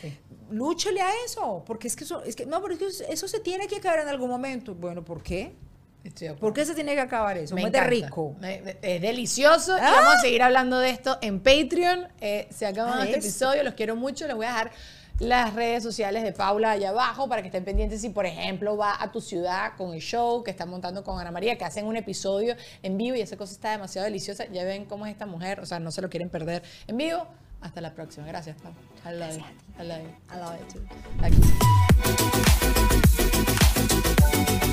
Lúchele 0.51 1.01
a 1.01 1.09
eso, 1.25 1.63
porque 1.65 1.87
es 1.87 1.95
que 1.95 2.03
eso, 2.03 2.21
es 2.23 2.35
que, 2.35 2.45
no, 2.45 2.61
porque 2.61 2.77
eso 2.85 3.27
se 3.27 3.39
tiene 3.39 3.65
que 3.65 3.77
acabar 3.77 3.99
en 3.99 4.07
algún 4.07 4.29
momento. 4.29 4.75
Bueno, 4.75 5.03
¿por 5.03 5.23
qué? 5.23 5.55
¿Por 6.39 6.53
qué 6.53 6.65
se 6.65 6.75
tiene 6.75 6.95
que 6.95 7.01
acabar 7.01 7.37
eso? 7.37 7.55
Me 7.55 7.69
rico. 7.69 8.35
es 8.81 9.01
delicioso. 9.01 9.77
Y 9.77 9.81
ah. 9.81 9.91
vamos 10.01 10.15
a 10.15 10.19
seguir 10.19 10.41
hablando 10.41 10.79
de 10.79 10.89
esto 10.89 11.17
en 11.21 11.39
Patreon. 11.39 12.07
Eh, 12.19 12.47
se 12.49 12.65
acaba 12.65 12.97
ah, 12.97 13.05
este 13.05 13.19
episodio. 13.19 13.63
Los 13.63 13.73
quiero 13.73 13.95
mucho. 13.95 14.27
Les 14.27 14.35
voy 14.35 14.45
a 14.45 14.49
dejar 14.49 14.71
las 15.19 15.53
redes 15.53 15.81
sociales 15.83 16.23
de 16.23 16.33
Paula 16.33 16.71
allá 16.71 16.89
abajo 16.89 17.29
para 17.29 17.41
que 17.41 17.47
estén 17.47 17.63
pendientes 17.63 18.01
si, 18.01 18.09
por 18.09 18.25
ejemplo, 18.25 18.75
va 18.75 19.01
a 19.01 19.11
tu 19.11 19.21
ciudad 19.21 19.73
con 19.77 19.93
el 19.93 20.01
show 20.01 20.43
que 20.43 20.51
está 20.51 20.65
montando 20.65 21.03
con 21.03 21.19
Ana 21.19 21.31
María, 21.31 21.57
que 21.57 21.63
hacen 21.63 21.85
un 21.85 21.95
episodio 21.95 22.55
en 22.81 22.97
vivo 22.97 23.15
y 23.15 23.21
esa 23.21 23.37
cosa 23.37 23.53
está 23.53 23.71
demasiado 23.71 24.05
deliciosa. 24.05 24.45
Ya 24.51 24.65
ven 24.65 24.85
cómo 24.85 25.05
es 25.05 25.13
esta 25.13 25.25
mujer, 25.25 25.61
o 25.61 25.65
sea, 25.65 25.79
no 25.79 25.91
se 25.91 26.01
lo 26.01 26.09
quieren 26.09 26.29
perder 26.29 26.63
en 26.87 26.97
vivo. 26.97 27.27
Hasta 27.61 27.79
la 27.79 27.93
próxima. 27.93 28.27
Gracias, 28.27 28.57
Paula. 28.61 28.77
I 29.05 29.13
love 29.17 29.37
it. 29.37 29.45
I 29.79 29.83
love 29.87 30.01
it. 30.01 30.15
I 30.29 30.37
love 30.37 30.59
it 30.59 30.67
too. 34.67 34.72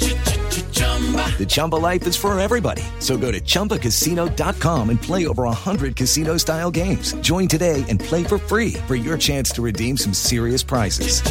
The 1.41 1.47
Chumba 1.47 1.77
life 1.77 2.05
is 2.05 2.15
for 2.15 2.39
everybody. 2.39 2.83
So 2.99 3.17
go 3.17 3.31
to 3.31 3.41
ChumbaCasino.com 3.41 4.89
and 4.91 5.01
play 5.01 5.25
over 5.25 5.45
100 5.45 5.95
casino-style 5.95 6.69
games. 6.69 7.13
Join 7.21 7.47
today 7.47 7.83
and 7.89 7.99
play 7.99 8.23
for 8.23 8.37
free 8.37 8.73
for 8.87 8.95
your 8.95 9.17
chance 9.17 9.49
to 9.53 9.63
redeem 9.63 9.97
some 9.97 10.13
serious 10.13 10.61
prizes. 10.61 11.23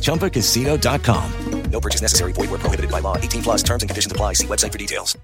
ChumbaCasino.com. 0.00 1.24
No 1.70 1.80
purchase 1.80 2.00
necessary. 2.00 2.32
Void 2.32 2.48
where 2.48 2.58
prohibited 2.58 2.90
by 2.90 3.00
law. 3.00 3.18
18 3.18 3.42
plus 3.42 3.62
terms 3.62 3.82
and 3.82 3.90
conditions 3.90 4.12
apply. 4.12 4.36
See 4.36 4.46
website 4.46 4.72
for 4.72 4.78
details. 4.78 5.14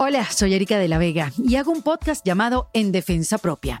Hola, 0.00 0.28
soy 0.30 0.54
Erika 0.54 0.78
de 0.78 0.86
la 0.86 0.98
Vega 0.98 1.32
y 1.36 1.56
hago 1.56 1.72
un 1.72 1.82
podcast 1.82 2.24
llamado 2.24 2.70
En 2.72 2.92
Defensa 2.92 3.36
Propia, 3.38 3.80